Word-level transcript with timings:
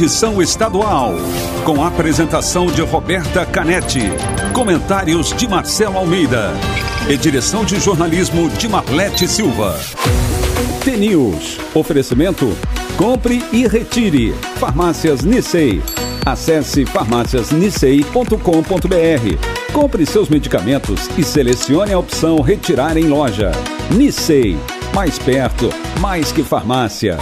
edição 0.00 0.40
estadual, 0.40 1.12
com 1.62 1.84
a 1.84 1.88
apresentação 1.88 2.68
de 2.68 2.80
Roberta 2.80 3.44
Canetti, 3.44 4.04
comentários 4.54 5.30
de 5.34 5.46
Marcelo 5.46 5.98
Almeida 5.98 6.54
e 7.06 7.18
direção 7.18 7.66
de 7.66 7.78
jornalismo 7.78 8.48
de 8.48 8.66
Marlete 8.66 9.28
Silva. 9.28 9.78
T-News. 10.82 11.58
Oferecimento. 11.74 12.56
Compre 12.96 13.44
e 13.52 13.66
retire. 13.66 14.32
Farmácias 14.56 15.20
Nissei. 15.20 15.82
Acesse 16.24 16.86
farmáciasnissei.com.br. 16.86 19.70
Compre 19.70 20.06
seus 20.06 20.30
medicamentos 20.30 21.10
e 21.18 21.22
selecione 21.22 21.92
a 21.92 21.98
opção 21.98 22.40
Retirar 22.40 22.96
em 22.96 23.04
loja. 23.04 23.52
Nissei. 23.94 24.56
Mais 24.94 25.18
perto, 25.18 25.68
mais 26.00 26.32
que 26.32 26.42
farmácia. 26.42 27.18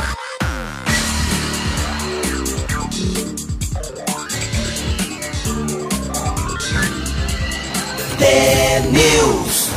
News. 8.18 9.70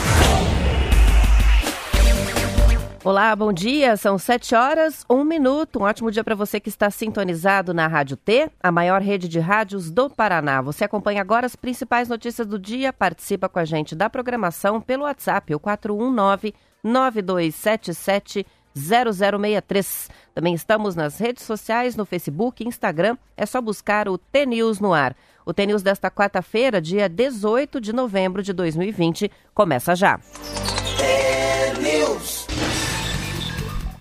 Olá, 3.04 3.36
bom 3.36 3.54
dia. 3.54 3.96
São 3.96 4.18
7 4.18 4.56
horas, 4.56 5.06
1 5.08 5.24
minuto. 5.24 5.80
Um 5.80 5.84
ótimo 5.84 6.10
dia 6.10 6.24
para 6.24 6.34
você 6.34 6.60
que 6.60 6.70
está 6.70 6.90
sintonizado 6.90 7.72
na 7.72 7.86
Rádio 7.88 8.18
T, 8.18 8.50
a 8.62 8.72
maior 8.72 9.00
rede 9.00 9.28
de 9.28 9.40
rádios 9.40 9.92
do 9.92 10.10
Paraná. 10.10 10.60
Você 10.62 10.84
acompanha 10.84 11.22
agora 11.22 11.46
as 11.46 11.56
principais 11.56 12.10
notícias 12.10 12.48
do 12.48 12.58
dia, 12.58 12.92
participa 12.92 13.48
com 13.48 13.60
a 13.60 13.66
gente 13.66 13.94
da 13.94 14.10
programação 14.10 14.82
pelo 14.82 15.04
WhatsApp, 15.04 15.54
o 15.54 15.60
419 15.60 16.56
9277 16.84 18.46
0063. 18.76 20.10
Também 20.34 20.54
estamos 20.54 20.96
nas 20.96 21.20
redes 21.20 21.44
sociais, 21.44 21.96
no 21.96 22.06
Facebook, 22.06 22.66
Instagram. 22.68 23.18
É 23.36 23.46
só 23.46 23.62
buscar 23.62 24.08
o 24.08 24.18
T-News 24.18 24.80
no 24.80 24.94
ar. 24.94 25.16
O 25.46 25.54
T-News 25.54 25.82
desta 25.82 26.12
quarta-feira, 26.12 26.80
dia 26.80 27.10
18 27.10 27.82
de 27.82 27.92
novembro 27.92 28.44
de 28.44 28.54
2020, 28.54 29.32
começa 29.54 29.96
já. 29.96 30.20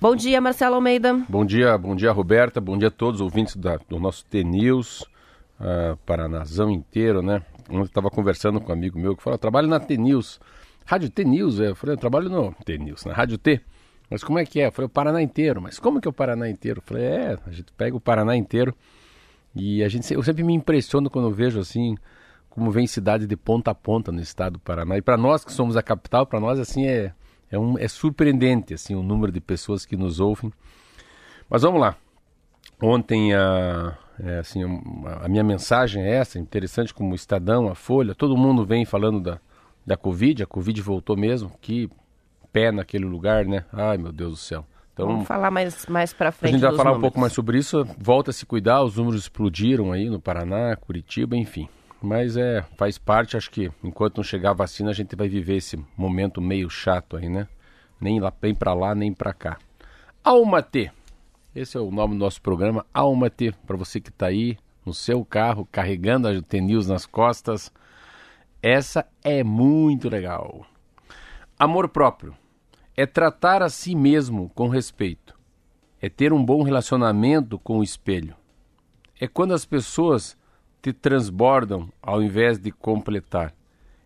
Bom 0.01 0.17
dia, 0.17 0.41
Marcelo 0.41 0.75
Almeida. 0.75 1.15
Bom 1.29 1.45
dia, 1.45 1.77
bom 1.79 1.97
dia, 1.97 2.13
Roberta. 2.13 2.61
Bom 2.61 2.77
dia 2.77 2.89
a 2.89 2.91
todos 2.91 3.21
os 3.21 3.25
ouvintes 3.25 3.57
da, 3.57 3.79
do 3.89 3.99
nosso 3.99 4.25
T-News, 4.27 5.03
uh, 5.61 5.97
Paranazão 6.05 6.71
inteiro, 6.71 7.23
né? 7.23 7.43
Eu 7.71 7.83
estava 7.83 8.11
conversando 8.11 8.61
com 8.61 8.71
um 8.71 8.75
amigo 8.75 8.99
meu 8.99 9.17
que 9.17 9.23
falou: 9.23 9.39
trabalho 9.39 9.69
na 9.69 9.81
T-News. 9.81 10.41
Rádio 10.85 11.11
T-News, 11.11 11.61
é. 11.61 11.69
eu 11.69 11.75
falei: 11.75 11.97
eu 11.97 12.01
trabalho 12.01 12.29
no 12.29 12.55
T-News, 12.65 13.05
na 13.05 13.13
Rádio 13.13 13.39
T. 13.39 13.61
Mas 14.11 14.25
como 14.25 14.39
é 14.39 14.45
que 14.45 14.61
é? 14.61 14.67
Eu 14.67 14.73
falei: 14.73 14.87
o 14.87 14.91
Paraná 14.91 15.23
inteiro. 15.23 15.61
Mas 15.61 15.79
como 15.79 16.01
que 16.01 16.09
é 16.09 16.11
o 16.11 16.13
Paraná 16.13 16.49
inteiro? 16.49 16.81
Eu 16.81 16.83
falei: 16.83 17.05
é, 17.05 17.39
a 17.47 17.51
gente 17.51 17.73
pega 17.73 17.97
o 17.97 18.01
Paraná 18.01 18.37
inteiro 18.37 18.75
e 19.55 19.83
a 19.83 19.89
gente, 19.89 20.13
eu 20.13 20.23
sempre 20.23 20.43
me 20.43 20.55
impressiono 20.55 21.11
quando 21.11 21.29
eu 21.29 21.33
vejo 21.33 21.59
assim 21.59 21.97
como 22.49 22.71
vem 22.71 22.87
cidade 22.87 23.27
de 23.27 23.37
ponta 23.37 23.71
a 23.71 23.75
ponta 23.75 24.11
no 24.11 24.21
estado 24.21 24.55
do 24.55 24.59
Paraná. 24.59 24.97
E 24.97 25.03
para 25.03 25.17
nós 25.17 25.45
que 25.45 25.53
somos 25.53 25.77
a 25.77 25.83
capital, 25.83 26.27
para 26.27 26.41
nós 26.41 26.59
assim 26.59 26.87
é 26.87 27.13
é, 27.51 27.59
um, 27.59 27.77
é 27.79 27.89
surpreendente 27.89 28.75
assim 28.75 28.95
o 28.95 29.03
número 29.03 29.33
de 29.33 29.41
pessoas 29.41 29.85
que 29.85 29.97
nos 29.97 30.21
ouvem. 30.21 30.53
Mas 31.49 31.63
vamos 31.63 31.81
lá. 31.81 31.97
Ontem 32.81 33.35
a 33.35 33.97
é, 34.23 34.39
assim 34.39 34.63
a, 35.23 35.29
minha 35.29 35.43
mensagem 35.43 36.03
é 36.03 36.17
essa, 36.17 36.39
interessante 36.39 36.93
como 36.93 37.13
o 37.13 37.15
Estadão, 37.15 37.69
a 37.69 37.75
Folha, 37.75 38.15
todo 38.15 38.37
mundo 38.37 38.65
vem 38.65 38.85
falando 38.85 39.21
da 39.21 39.41
da 39.85 39.97
Covid, 39.97 40.43
a 40.43 40.47
Covid 40.47 40.81
voltou 40.83 41.17
mesmo, 41.17 41.51
que 41.61 41.89
pé 42.53 42.71
naquele 42.71 43.05
lugar, 43.05 43.47
né? 43.47 43.65
Ai, 43.73 43.97
meu 43.97 44.13
Deus 44.13 44.33
do 44.33 44.37
céu. 44.37 44.67
Então, 45.01 45.13
Vamos 45.13 45.27
falar 45.27 45.51
mais, 45.51 45.87
mais 45.87 46.13
para 46.13 46.31
frente. 46.31 46.55
A 46.55 46.59
gente 46.59 46.63
vai 46.67 46.77
falar 46.77 46.91
números. 46.91 46.99
um 46.99 47.01
pouco 47.01 47.21
mais 47.21 47.33
sobre 47.33 47.59
isso. 47.59 47.87
Volta 47.99 48.31
a 48.31 48.35
se 48.35 48.45
cuidar, 48.45 48.83
os 48.83 48.97
números 48.97 49.23
explodiram 49.23 49.93
aí 49.93 50.11
no 50.11 50.21
Paraná, 50.21 50.77
Curitiba, 50.77 51.37
enfim. 51.37 51.69
Mas 52.03 52.37
é, 52.37 52.63
faz 52.77 52.99
parte, 52.99 53.37
acho 53.37 53.51
que 53.51 53.71
enquanto 53.83 54.19
não 54.19 54.25
chegar 54.25 54.51
a 54.51 54.55
vacina, 54.55 54.91
a 54.91 54.95
gente 54.95 55.17
vai 55.17 55.29
viver 55.29 55.57
esse 55.57 55.79
momento 55.97 56.41
meio 56.41 56.69
chato 56.69 57.17
aí, 57.17 57.29
né? 57.29 57.47
Nem 58.01 58.21
lá, 58.21 58.33
nem 58.43 58.55
para 58.55 58.75
lá, 58.75 58.95
nem 58.95 59.13
para 59.13 59.33
cá. 59.33 59.59
Alma 60.23 60.63
T. 60.63 60.91
Esse 61.55 61.77
é 61.77 61.81
o 61.81 61.91
nome 61.91 62.15
do 62.15 62.21
nosso 62.21 62.41
programa, 62.41 62.87
Alma 62.95 63.29
T, 63.29 63.53
para 63.67 63.77
você 63.77 64.01
que 64.01 64.09
está 64.09 64.27
aí 64.27 64.57
no 64.87 64.95
seu 64.95 65.25
carro, 65.25 65.69
carregando 65.71 66.29
a 66.29 66.43
T-News 66.43 66.87
nas 66.87 67.05
costas. 67.05 67.73
Essa 68.63 69.07
é 69.23 69.43
muito 69.43 70.09
legal. 70.09 70.65
Amor 71.59 71.89
próprio 71.89 72.35
é 73.01 73.07
tratar 73.07 73.63
a 73.63 73.71
si 73.71 73.95
mesmo 73.95 74.51
com 74.51 74.69
respeito, 74.69 75.35
é 76.03 76.11
ter 76.11 76.35
um 76.35 76.45
bom 76.45 76.63
relacionamento 76.63 77.59
com 77.59 77.79
o 77.79 77.83
espelho, 77.83 78.37
é 79.19 79.27
quando 79.27 79.55
as 79.55 79.65
pessoas 79.65 80.37
te 80.83 80.93
transbordam 80.93 81.91
ao 82.03 82.23
invés 82.23 82.59
de 82.59 82.71
completar, 82.71 83.55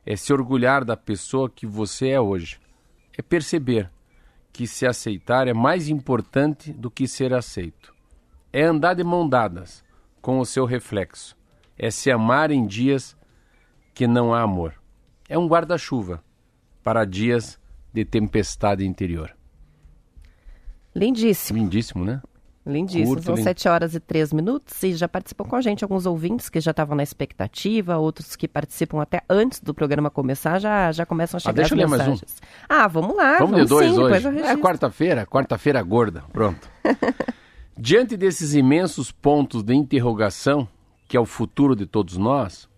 é 0.06 0.14
se 0.14 0.32
orgulhar 0.32 0.84
da 0.84 0.96
pessoa 0.96 1.50
que 1.50 1.66
você 1.66 2.10
é 2.10 2.20
hoje, 2.20 2.60
é 3.18 3.20
perceber 3.20 3.90
que 4.52 4.64
se 4.64 4.86
aceitar 4.86 5.48
é 5.48 5.52
mais 5.52 5.88
importante 5.88 6.72
do 6.72 6.88
que 6.88 7.08
ser 7.08 7.34
aceito, 7.34 7.92
é 8.52 8.62
andar 8.62 8.94
de 8.94 9.02
mão 9.02 9.28
dadas 9.28 9.84
com 10.22 10.38
o 10.38 10.46
seu 10.46 10.64
reflexo, 10.64 11.36
é 11.76 11.90
se 11.90 12.12
amar 12.12 12.52
em 12.52 12.64
dias 12.64 13.16
que 13.92 14.06
não 14.06 14.32
há 14.32 14.42
amor, 14.42 14.80
é 15.28 15.36
um 15.36 15.48
guarda-chuva 15.48 16.22
para 16.80 17.04
dias 17.04 17.58
de 17.94 18.04
tempestade 18.04 18.84
interior. 18.84 19.34
Lindíssimo. 20.94 21.58
Lindíssimo, 21.58 22.04
né? 22.04 22.20
Lindíssimo. 22.66 23.08
Curto, 23.08 23.24
São 23.24 23.34
lindo. 23.34 23.44
7 23.44 23.68
horas 23.68 23.94
e 23.94 24.00
3 24.00 24.32
minutos 24.32 24.82
e 24.82 24.94
já 24.94 25.06
participam 25.06 25.44
com 25.44 25.54
a 25.54 25.60
gente 25.60 25.84
alguns 25.84 26.06
ouvintes 26.06 26.48
que 26.48 26.60
já 26.60 26.70
estavam 26.70 26.96
na 26.96 27.02
expectativa, 27.02 27.96
outros 27.98 28.34
que 28.34 28.48
participam 28.48 29.00
até 29.02 29.22
antes 29.28 29.60
do 29.60 29.74
programa 29.74 30.10
começar, 30.10 30.58
já, 30.58 30.90
já 30.90 31.04
começam 31.06 31.36
a 31.36 31.40
chegar 31.40 31.52
deixa 31.52 31.74
as 31.74 31.80
eu 31.80 31.86
ler 31.86 31.90
mais 31.90 32.02
um. 32.02 32.10
mensagens. 32.12 32.42
Ah, 32.68 32.88
vamos 32.88 33.14
lá. 33.14 33.38
Vamos 33.38 33.60
de 33.60 33.66
dois 33.66 33.92
sim, 33.92 34.00
hoje. 34.00 34.28
É 34.40 34.56
quarta-feira, 34.56 35.26
quarta-feira 35.26 35.82
gorda. 35.82 36.24
Pronto. 36.32 36.68
Diante 37.78 38.16
desses 38.16 38.54
imensos 38.54 39.12
pontos 39.12 39.62
de 39.62 39.74
interrogação, 39.74 40.66
que 41.06 41.16
é 41.16 41.20
o 41.20 41.26
futuro 41.26 41.76
de 41.76 41.86
todos 41.86 42.16
nós, 42.16 42.68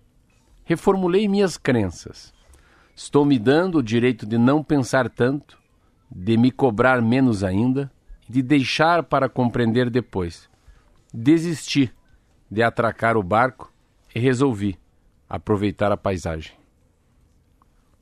reformulei 0.64 1.28
minhas 1.28 1.56
crenças. 1.56 2.34
Estou 2.96 3.24
me 3.26 3.38
dando 3.38 3.78
o 3.78 3.82
direito 3.82 4.24
de 4.26 4.38
não 4.38 4.62
pensar 4.64 5.10
tanto, 5.10 5.58
de 6.10 6.36
me 6.38 6.50
cobrar 6.50 7.02
menos 7.02 7.44
ainda 7.44 7.92
de 8.28 8.42
deixar 8.42 9.02
para 9.04 9.28
compreender 9.28 9.88
depois. 9.90 10.48
Desisti 11.14 11.92
de 12.50 12.62
atracar 12.62 13.16
o 13.16 13.22
barco 13.22 13.70
e 14.14 14.18
resolvi 14.18 14.78
aproveitar 15.28 15.92
a 15.92 15.96
paisagem. 15.96 16.52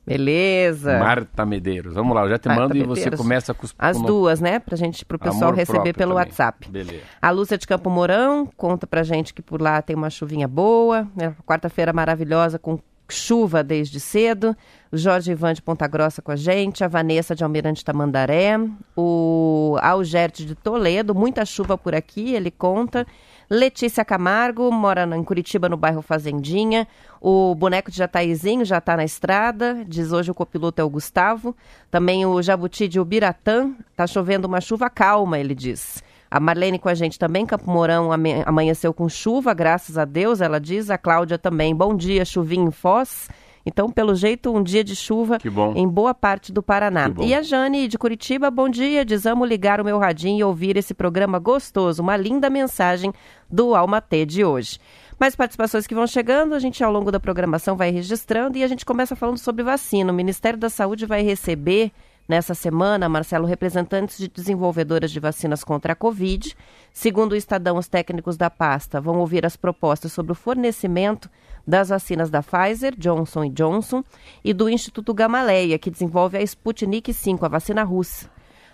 Beleza. 0.06 0.98
Marta 0.98 1.46
Medeiros. 1.46 1.94
Vamos 1.94 2.14
lá, 2.14 2.22
eu 2.24 2.28
já 2.28 2.38
te 2.38 2.46
Marta 2.46 2.62
mando 2.62 2.76
e 2.76 2.82
você 2.84 3.00
Medeiros. 3.04 3.20
começa 3.20 3.54
com 3.54 3.64
os 3.64 3.74
As 3.78 3.96
com- 3.96 4.04
duas, 4.04 4.38
né? 4.38 4.58
Pra 4.58 4.76
gente, 4.76 5.02
pro 5.04 5.18
pessoal 5.18 5.44
Amor 5.44 5.54
receber 5.56 5.94
pelo 5.94 6.12
também. 6.12 6.26
WhatsApp. 6.26 6.70
Beleza. 6.70 7.02
A 7.22 7.30
Lúcia 7.30 7.56
de 7.56 7.66
Campo 7.66 7.88
Mourão 7.88 8.46
conta 8.56 8.86
pra 8.86 9.02
gente 9.02 9.32
que 9.32 9.40
por 9.40 9.60
lá 9.62 9.80
tem 9.80 9.96
uma 9.96 10.10
chuvinha 10.10 10.46
boa, 10.46 11.08
né? 11.16 11.34
quarta-feira 11.46 11.90
maravilhosa 11.92 12.58
com 12.58 12.78
chuva 13.08 13.62
desde 13.62 14.00
cedo. 14.00 14.56
O 14.90 14.96
Jorge 14.96 15.32
Ivan 15.32 15.54
de 15.54 15.62
Ponta 15.62 15.86
Grossa 15.86 16.22
com 16.22 16.30
a 16.30 16.36
gente, 16.36 16.84
a 16.84 16.88
Vanessa 16.88 17.34
de 17.34 17.42
Almirante 17.42 17.84
Tamandaré, 17.84 18.58
o 18.96 19.76
Algerte 19.82 20.44
de 20.44 20.54
Toledo, 20.54 21.14
muita 21.14 21.44
chuva 21.44 21.76
por 21.76 21.94
aqui, 21.94 22.34
ele 22.34 22.50
conta. 22.50 23.06
Letícia 23.50 24.04
Camargo, 24.04 24.70
mora 24.72 25.04
em 25.16 25.24
Curitiba, 25.24 25.68
no 25.68 25.76
bairro 25.76 26.00
Fazendinha. 26.00 26.88
O 27.20 27.54
boneco 27.54 27.90
de 27.90 27.98
Jataizinho 27.98 28.64
já 28.64 28.78
está 28.78 28.96
na 28.96 29.04
estrada, 29.04 29.84
diz 29.86 30.12
hoje 30.12 30.30
o 30.30 30.34
copiloto 30.34 30.80
é 30.80 30.84
o 30.84 30.88
Gustavo. 30.88 31.54
Também 31.90 32.24
o 32.24 32.40
Jabuti 32.40 32.88
de 32.88 32.98
Ubiratã, 32.98 33.72
está 33.90 34.06
chovendo 34.06 34.46
uma 34.48 34.60
chuva 34.60 34.88
calma, 34.88 35.38
ele 35.38 35.54
diz. 35.54 36.02
A 36.34 36.40
Marlene 36.40 36.80
com 36.80 36.88
a 36.88 36.94
gente 36.94 37.16
também, 37.16 37.46
Campo 37.46 37.70
Mourão 37.70 38.10
amanheceu 38.44 38.92
com 38.92 39.08
chuva, 39.08 39.54
graças 39.54 39.96
a 39.96 40.04
Deus, 40.04 40.40
ela 40.40 40.58
diz. 40.58 40.90
A 40.90 40.98
Cláudia 40.98 41.38
também, 41.38 41.72
bom 41.72 41.94
dia, 41.94 42.24
chuvinha 42.24 42.66
em 42.66 42.72
Foz. 42.72 43.28
Então, 43.64 43.88
pelo 43.88 44.16
jeito, 44.16 44.52
um 44.52 44.60
dia 44.60 44.82
de 44.82 44.96
chuva 44.96 45.38
em 45.76 45.86
boa 45.86 46.12
parte 46.12 46.52
do 46.52 46.60
Paraná. 46.60 47.08
E 47.20 47.32
a 47.32 47.40
Jane 47.40 47.86
de 47.86 47.96
Curitiba, 47.96 48.50
bom 48.50 48.68
dia, 48.68 49.04
diz 49.04 49.26
amo 49.26 49.44
ligar 49.44 49.80
o 49.80 49.84
meu 49.84 49.96
radinho 49.96 50.40
e 50.40 50.42
ouvir 50.42 50.76
esse 50.76 50.92
programa 50.92 51.38
gostoso. 51.38 52.02
Uma 52.02 52.16
linda 52.16 52.50
mensagem 52.50 53.12
do 53.48 53.72
Alma 53.72 54.00
T 54.00 54.26
de 54.26 54.44
hoje. 54.44 54.80
Mais 55.20 55.36
participações 55.36 55.86
que 55.86 55.94
vão 55.94 56.08
chegando, 56.08 56.56
a 56.56 56.58
gente 56.58 56.82
ao 56.82 56.90
longo 56.90 57.12
da 57.12 57.20
programação 57.20 57.76
vai 57.76 57.92
registrando 57.92 58.58
e 58.58 58.64
a 58.64 58.66
gente 58.66 58.84
começa 58.84 59.14
falando 59.14 59.38
sobre 59.38 59.62
vacina. 59.62 60.10
O 60.10 60.16
Ministério 60.16 60.58
da 60.58 60.68
Saúde 60.68 61.06
vai 61.06 61.22
receber 61.22 61.92
nessa 62.28 62.54
semana, 62.54 63.08
Marcelo, 63.08 63.46
representantes 63.46 64.18
de 64.18 64.28
desenvolvedoras 64.28 65.10
de 65.10 65.20
vacinas 65.20 65.62
contra 65.62 65.92
a 65.92 65.96
Covid. 65.96 66.56
Segundo 66.92 67.32
o 67.32 67.36
Estadão, 67.36 67.76
os 67.76 67.88
técnicos 67.88 68.36
da 68.36 68.50
pasta 68.50 69.00
vão 69.00 69.18
ouvir 69.18 69.44
as 69.44 69.56
propostas 69.56 70.12
sobre 70.12 70.32
o 70.32 70.34
fornecimento 70.34 71.30
das 71.66 71.88
vacinas 71.88 72.30
da 72.30 72.42
Pfizer, 72.42 72.94
Johnson 72.96 73.48
Johnson 73.50 74.04
e 74.44 74.52
do 74.52 74.68
Instituto 74.68 75.14
Gamaleya, 75.14 75.78
que 75.78 75.90
desenvolve 75.90 76.36
a 76.36 76.42
Sputnik 76.42 77.12
V, 77.12 77.38
a 77.42 77.48
vacina 77.48 77.82
russa. 77.82 78.30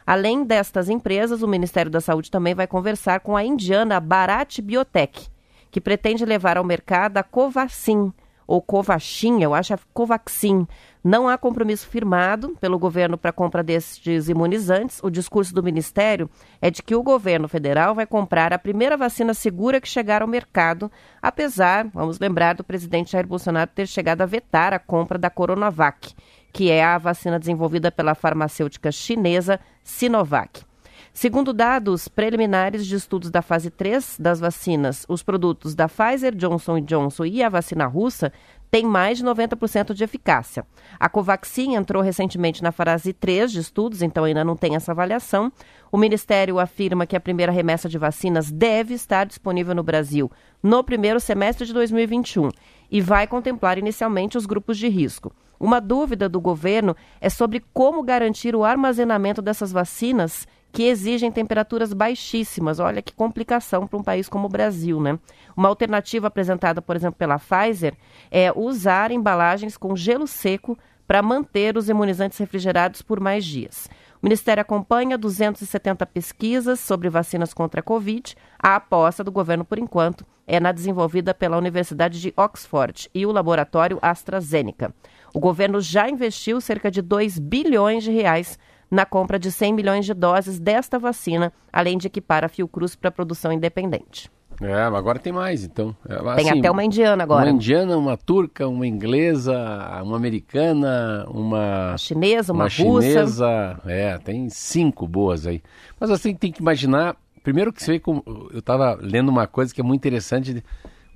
Além 0.06 0.44
destas 0.44 0.88
empresas, 0.88 1.42
o 1.42 1.48
Ministério 1.48 1.90
da 1.90 2.00
Saúde 2.00 2.30
também 2.30 2.54
vai 2.54 2.66
conversar 2.66 3.20
com 3.20 3.36
a 3.36 3.44
indiana 3.44 4.00
Bharat 4.00 4.60
Biotech, 4.60 5.28
que 5.70 5.80
pretende 5.80 6.24
levar 6.24 6.56
ao 6.56 6.64
mercado 6.64 7.18
a 7.18 7.22
Covaxin, 7.22 8.12
ou 8.50 8.60
Covaxin, 8.60 9.40
eu 9.40 9.54
acho 9.54 9.72
é 9.72 9.78
Covaxin. 9.94 10.66
Não 11.02 11.26
há 11.26 11.38
compromisso 11.38 11.88
firmado 11.88 12.54
pelo 12.60 12.78
governo 12.78 13.16
para 13.16 13.30
a 13.30 13.32
compra 13.32 13.62
destes 13.62 14.28
imunizantes. 14.28 15.00
O 15.02 15.08
discurso 15.08 15.54
do 15.54 15.62
Ministério 15.62 16.28
é 16.60 16.70
de 16.70 16.82
que 16.82 16.94
o 16.94 17.02
governo 17.02 17.48
federal 17.48 17.94
vai 17.94 18.04
comprar 18.04 18.52
a 18.52 18.58
primeira 18.58 18.98
vacina 18.98 19.32
segura 19.32 19.80
que 19.80 19.88
chegar 19.88 20.20
ao 20.20 20.28
mercado, 20.28 20.92
apesar, 21.22 21.88
vamos 21.94 22.18
lembrar, 22.18 22.54
do 22.54 22.62
presidente 22.62 23.12
Jair 23.12 23.26
Bolsonaro 23.26 23.70
ter 23.74 23.86
chegado 23.86 24.20
a 24.20 24.26
vetar 24.26 24.74
a 24.74 24.78
compra 24.78 25.16
da 25.16 25.30
Coronavac, 25.30 26.14
que 26.52 26.70
é 26.70 26.84
a 26.84 26.98
vacina 26.98 27.38
desenvolvida 27.38 27.90
pela 27.90 28.14
farmacêutica 28.14 28.92
chinesa 28.92 29.58
Sinovac. 29.82 30.68
Segundo 31.12 31.52
dados 31.52 32.06
preliminares 32.08 32.86
de 32.86 32.94
estudos 32.94 33.30
da 33.30 33.42
fase 33.42 33.68
3 33.68 34.16
das 34.18 34.38
vacinas, 34.38 35.04
os 35.08 35.22
produtos 35.22 35.74
da 35.74 35.88
Pfizer, 35.88 36.34
Johnson 36.36 36.80
Johnson 36.80 37.24
e 37.24 37.42
a 37.42 37.48
vacina 37.48 37.86
russa 37.86 38.32
têm 38.70 38.84
mais 38.84 39.18
de 39.18 39.24
90% 39.24 39.92
de 39.92 40.04
eficácia. 40.04 40.64
A 40.98 41.08
Covaxin 41.08 41.74
entrou 41.74 42.02
recentemente 42.02 42.62
na 42.62 42.70
fase 42.72 43.12
3 43.12 43.50
de 43.50 43.60
estudos, 43.60 44.02
então 44.02 44.24
ainda 44.24 44.44
não 44.44 44.56
tem 44.56 44.76
essa 44.76 44.92
avaliação. 44.92 45.52
O 45.90 45.98
Ministério 45.98 46.58
afirma 46.58 47.06
que 47.06 47.16
a 47.16 47.20
primeira 47.20 47.50
remessa 47.50 47.88
de 47.88 47.98
vacinas 47.98 48.50
deve 48.50 48.94
estar 48.94 49.26
disponível 49.26 49.74
no 49.74 49.82
Brasil 49.82 50.30
no 50.62 50.84
primeiro 50.84 51.18
semestre 51.18 51.66
de 51.66 51.72
2021 51.72 52.50
e 52.90 53.00
vai 53.00 53.26
contemplar 53.26 53.78
inicialmente 53.78 54.36
os 54.36 54.46
grupos 54.46 54.76
de 54.78 54.88
risco. 54.88 55.32
Uma 55.58 55.80
dúvida 55.80 56.28
do 56.28 56.40
governo 56.40 56.96
é 57.20 57.28
sobre 57.28 57.62
como 57.72 58.02
garantir 58.02 58.54
o 58.54 58.64
armazenamento 58.64 59.42
dessas 59.42 59.70
vacinas 59.70 60.46
que 60.72 60.84
exigem 60.84 61.30
temperaturas 61.30 61.92
baixíssimas. 61.92 62.78
Olha 62.78 63.02
que 63.02 63.12
complicação 63.12 63.86
para 63.86 63.98
um 63.98 64.02
país 64.02 64.28
como 64.28 64.46
o 64.46 64.50
Brasil, 64.50 65.00
né? 65.00 65.18
Uma 65.56 65.68
alternativa 65.68 66.28
apresentada, 66.28 66.80
por 66.80 66.96
exemplo, 66.96 67.16
pela 67.18 67.38
Pfizer 67.38 67.94
é 68.30 68.52
usar 68.54 69.10
embalagens 69.10 69.76
com 69.76 69.96
gelo 69.96 70.26
seco 70.26 70.78
para 71.06 71.22
manter 71.22 71.76
os 71.76 71.88
imunizantes 71.88 72.38
refrigerados 72.38 73.02
por 73.02 73.18
mais 73.18 73.44
dias. 73.44 73.88
O 74.22 74.26
Ministério 74.26 74.60
acompanha 74.60 75.16
270 75.16 76.04
pesquisas 76.06 76.78
sobre 76.78 77.08
vacinas 77.08 77.54
contra 77.54 77.80
a 77.80 77.82
Covid. 77.82 78.36
A 78.62 78.76
aposta 78.76 79.24
do 79.24 79.32
governo, 79.32 79.64
por 79.64 79.78
enquanto, 79.78 80.26
é 80.46 80.60
na 80.60 80.72
desenvolvida 80.72 81.32
pela 81.32 81.56
Universidade 81.56 82.20
de 82.20 82.34
Oxford 82.36 83.08
e 83.14 83.24
o 83.24 83.32
laboratório 83.32 83.98
AstraZeneca. 84.02 84.94
O 85.34 85.40
governo 85.40 85.80
já 85.80 86.08
investiu 86.08 86.60
cerca 86.60 86.90
de 86.90 87.00
2 87.00 87.38
bilhões 87.38 88.04
de 88.04 88.10
reais 88.10 88.58
na 88.90 89.06
compra 89.06 89.38
de 89.38 89.52
100 89.52 89.72
milhões 89.72 90.04
de 90.04 90.12
doses 90.12 90.58
desta 90.58 90.98
vacina, 90.98 91.52
além 91.72 91.96
de 91.96 92.08
equipar 92.08 92.44
a 92.44 92.48
Fiocruz 92.48 92.96
para 92.96 93.10
produção 93.10 93.52
independente. 93.52 94.30
É, 94.60 94.74
agora 94.74 95.18
tem 95.18 95.32
mais, 95.32 95.64
então. 95.64 95.96
É, 96.06 96.34
tem 96.36 96.50
até 96.50 96.70
uma 96.70 96.84
indiana 96.84 97.22
agora. 97.22 97.46
Uma 97.46 97.52
indiana, 97.52 97.96
uma 97.96 98.16
turca, 98.16 98.68
uma 98.68 98.86
inglesa, 98.86 99.54
uma 100.02 100.16
americana, 100.16 101.24
uma... 101.30 101.88
uma 101.90 101.98
chinesa, 101.98 102.52
uma, 102.52 102.64
uma 102.64 102.68
russa. 102.68 103.08
chinesa. 103.08 103.80
É, 103.86 104.18
tem 104.18 104.50
cinco 104.50 105.08
boas 105.08 105.46
aí. 105.46 105.62
Mas 105.98 106.10
assim, 106.10 106.34
tem 106.34 106.52
que 106.52 106.60
imaginar... 106.60 107.16
Primeiro 107.42 107.72
que 107.72 107.82
você 107.82 107.92
vê 107.92 108.00
como... 108.00 108.22
Eu 108.52 108.58
estava 108.58 108.98
lendo 109.00 109.30
uma 109.30 109.46
coisa 109.46 109.72
que 109.72 109.80
é 109.80 109.84
muito 109.84 110.00
interessante. 110.00 110.62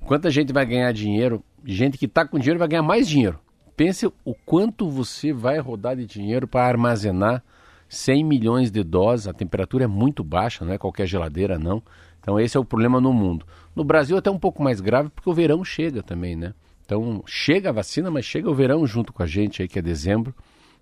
Quanta 0.07 0.31
gente 0.31 0.51
vai 0.51 0.65
ganhar 0.65 0.91
dinheiro. 0.91 1.43
Gente 1.63 1.99
que 1.99 2.05
está 2.05 2.25
com 2.25 2.39
dinheiro 2.39 2.57
vai 2.57 2.67
ganhar 2.67 2.81
mais 2.81 3.07
dinheiro. 3.07 3.39
Pense 3.77 4.07
o 4.07 4.33
quanto 4.43 4.89
você 4.89 5.31
vai 5.31 5.59
rodar 5.59 5.95
de 5.95 6.07
dinheiro 6.07 6.47
para 6.47 6.65
armazenar 6.65 7.43
100 7.87 8.23
milhões 8.23 8.71
de 8.71 8.83
doses, 8.83 9.27
a 9.27 9.33
temperatura 9.33 9.83
é 9.83 9.87
muito 9.87 10.23
baixa, 10.23 10.65
não 10.65 10.73
é 10.73 10.77
qualquer 10.77 11.07
geladeira 11.07 11.57
não. 11.57 11.81
Então 12.19 12.39
esse 12.39 12.57
é 12.57 12.59
o 12.59 12.65
problema 12.65 12.99
no 12.99 13.13
mundo. 13.13 13.45
No 13.75 13.83
Brasil 13.83 14.17
até 14.17 14.31
um 14.31 14.39
pouco 14.39 14.63
mais 14.63 14.81
grave 14.81 15.09
porque 15.09 15.29
o 15.29 15.33
verão 15.33 15.63
chega 15.63 16.01
também, 16.01 16.35
né? 16.35 16.53
Então 16.83 17.23
chega 17.25 17.69
a 17.69 17.73
vacina, 17.73 18.09
mas 18.09 18.25
chega 18.25 18.49
o 18.49 18.55
verão 18.55 18.85
junto 18.85 19.13
com 19.13 19.21
a 19.21 19.27
gente 19.27 19.61
aí 19.61 19.67
que 19.67 19.79
é 19.79 19.81
dezembro, 19.81 20.33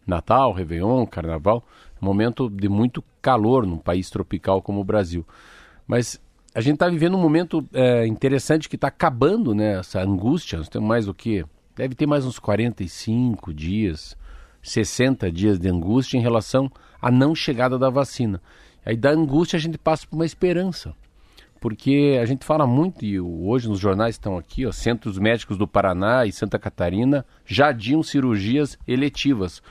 Natal, 0.05 0.53
Réveillon, 0.53 1.05
Carnaval, 1.05 1.63
momento 1.99 2.49
de 2.49 2.67
muito 2.67 3.03
calor 3.21 3.65
num 3.65 3.77
país 3.77 4.09
tropical 4.09 4.61
como 4.61 4.81
o 4.81 4.83
Brasil. 4.83 5.25
Mas 5.87 6.21
a 6.53 6.61
gente 6.61 6.75
está 6.75 6.87
vivendo 6.87 7.15
um 7.15 7.21
momento 7.21 7.67
é, 7.73 8.05
interessante 8.05 8.69
que 8.69 8.75
está 8.75 8.87
acabando, 8.87 9.55
né? 9.55 9.79
Essa 9.79 10.01
angústia, 10.01 10.57
nós 10.57 10.69
temos 10.69 10.87
mais 10.87 11.07
o 11.07 11.13
que? 11.13 11.43
Deve 11.75 11.95
ter 11.95 12.05
mais 12.05 12.25
uns 12.25 12.37
45 12.37 13.53
dias, 13.53 14.15
60 14.61 15.31
dias 15.31 15.57
de 15.57 15.67
angústia 15.67 16.17
em 16.17 16.21
relação 16.21 16.69
à 17.03 17.11
não 17.11 17.35
chegada 17.35 17.77
da 17.77 17.89
vacina. 17.89 18.41
Aí 18.85 18.95
da 18.95 19.11
angústia 19.11 19.57
a 19.57 19.59
gente 19.59 19.77
passa 19.77 20.07
por 20.07 20.15
uma 20.15 20.25
esperança. 20.25 20.95
Porque 21.59 22.17
a 22.21 22.25
gente 22.25 22.45
fala 22.45 22.65
muito, 22.65 23.05
e 23.05 23.19
hoje 23.19 23.69
nos 23.69 23.79
jornais 23.79 24.15
estão 24.15 24.37
aqui, 24.37 24.65
ó, 24.65 24.71
centros 24.71 25.17
médicos 25.17 25.57
do 25.57 25.67
Paraná 25.67 26.25
e 26.25 26.31
Santa 26.31 26.59
Catarina 26.59 27.25
já 27.45 27.67
adiam 27.69 28.03
cirurgias 28.03 28.77
eletivas. 28.87 29.61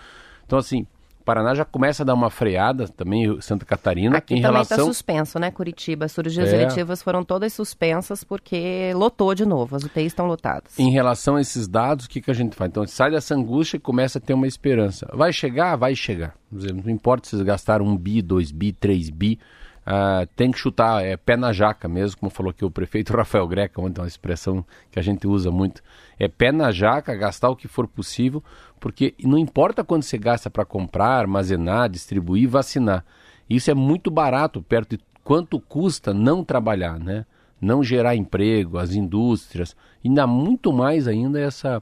Então, 0.47 0.59
assim, 0.59 0.87
Paraná 1.23 1.55
já 1.55 1.65
começa 1.65 2.03
a 2.03 2.07
dar 2.07 2.15
uma 2.15 2.31
freada, 2.31 2.89
também 2.89 3.41
Santa 3.41 3.65
Catarina, 3.65 4.19
Aqui 4.19 4.35
em 4.35 4.43
também 4.43 4.53
relação... 4.53 4.77
está 4.77 4.87
suspenso, 4.87 5.39
né, 5.39 5.51
Curitiba? 5.51 6.05
As 6.05 6.13
cirurgias 6.13 6.53
é. 6.53 6.63
eletivas 6.63 7.03
foram 7.03 7.25
todas 7.25 7.53
suspensas 7.53 8.25
porque 8.25 8.93
lotou 8.95 9.35
de 9.35 9.47
novo, 9.47 9.77
as 9.77 9.85
UTIs 9.85 10.07
estão 10.07 10.27
lotadas. 10.27 10.79
Em 10.79 10.91
relação 10.91 11.37
a 11.37 11.41
esses 11.41 11.67
dados, 11.69 12.07
o 12.07 12.09
que, 12.09 12.21
que 12.21 12.31
a 12.31 12.35
gente 12.35 12.57
faz? 12.57 12.69
Então, 12.69 12.87
sai 12.87 13.11
dessa 13.11 13.35
angústia 13.35 13.77
e 13.77 13.81
começa 13.81 14.19
a 14.19 14.21
ter 14.21 14.35
uma 14.35 14.47
esperança. 14.47 15.09
Vai 15.13 15.33
chegar? 15.33 15.77
Vai 15.77 15.95
chegar. 15.95 16.35
Não 16.51 16.91
importa 16.91 17.27
se 17.27 17.37
vocês 17.37 17.43
gastaram 17.43 17.87
um 17.87 17.97
bi, 17.97 18.21
dois 18.21 18.51
bi, 18.51 18.73
três 18.73 19.09
bi, 19.09 19.39
Uh, 19.83 20.25
tem 20.37 20.53
que 20.53 20.59
chutar 20.59 21.05
é, 21.05 21.17
pé 21.17 21.37
na 21.37 21.53
jaca 21.53 21.89
mesmo, 21.89 22.21
como 22.21 22.31
falou 22.31 22.51
aqui 22.51 22.65
o 22.65 22.71
prefeito 22.71 23.13
Rafael 23.17 23.47
Greca, 23.49 23.81
ontem 23.81 24.01
uma 24.01 24.07
expressão 24.07 24.65
que 24.91 24.99
a 24.99 25.03
gente 25.03 25.27
usa 25.27 25.51
muito. 25.51 25.83
É 26.19 26.29
pé 26.29 26.53
na 26.53 26.71
jaca, 26.71 27.15
gastar 27.17 27.51
o 27.51 27.57
que 27.57 27.67
for 27.67 27.89
possível, 27.89 28.43
porque 28.83 29.15
não 29.23 29.39
importa 29.39 29.85
quanto 29.85 30.05
você 30.05 30.19
gasta 30.19 30.51
para 30.51 30.65
comprar, 30.65 31.21
armazenar, 31.21 31.89
distribuir, 31.89 32.49
vacinar. 32.49 33.05
Isso 33.49 33.71
é 33.71 33.75
muito 33.75 34.11
barato 34.11 34.61
perto 34.61 34.97
de 34.97 35.05
quanto 35.23 35.61
custa 35.61 36.13
não 36.13 36.43
trabalhar, 36.43 36.99
né? 36.99 37.25
Não 37.61 37.85
gerar 37.85 38.17
emprego, 38.17 38.79
as 38.79 38.93
indústrias, 38.93 39.77
ainda 40.05 40.27
muito 40.27 40.73
mais 40.73 41.07
ainda 41.07 41.39
essa 41.39 41.81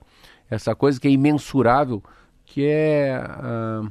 essa 0.51 0.75
coisa 0.75 1.01
que 1.01 1.09
é 1.09 1.11
imensurável, 1.11 2.03
que 2.45 2.67
é 2.67 3.19
uh, 3.19 3.91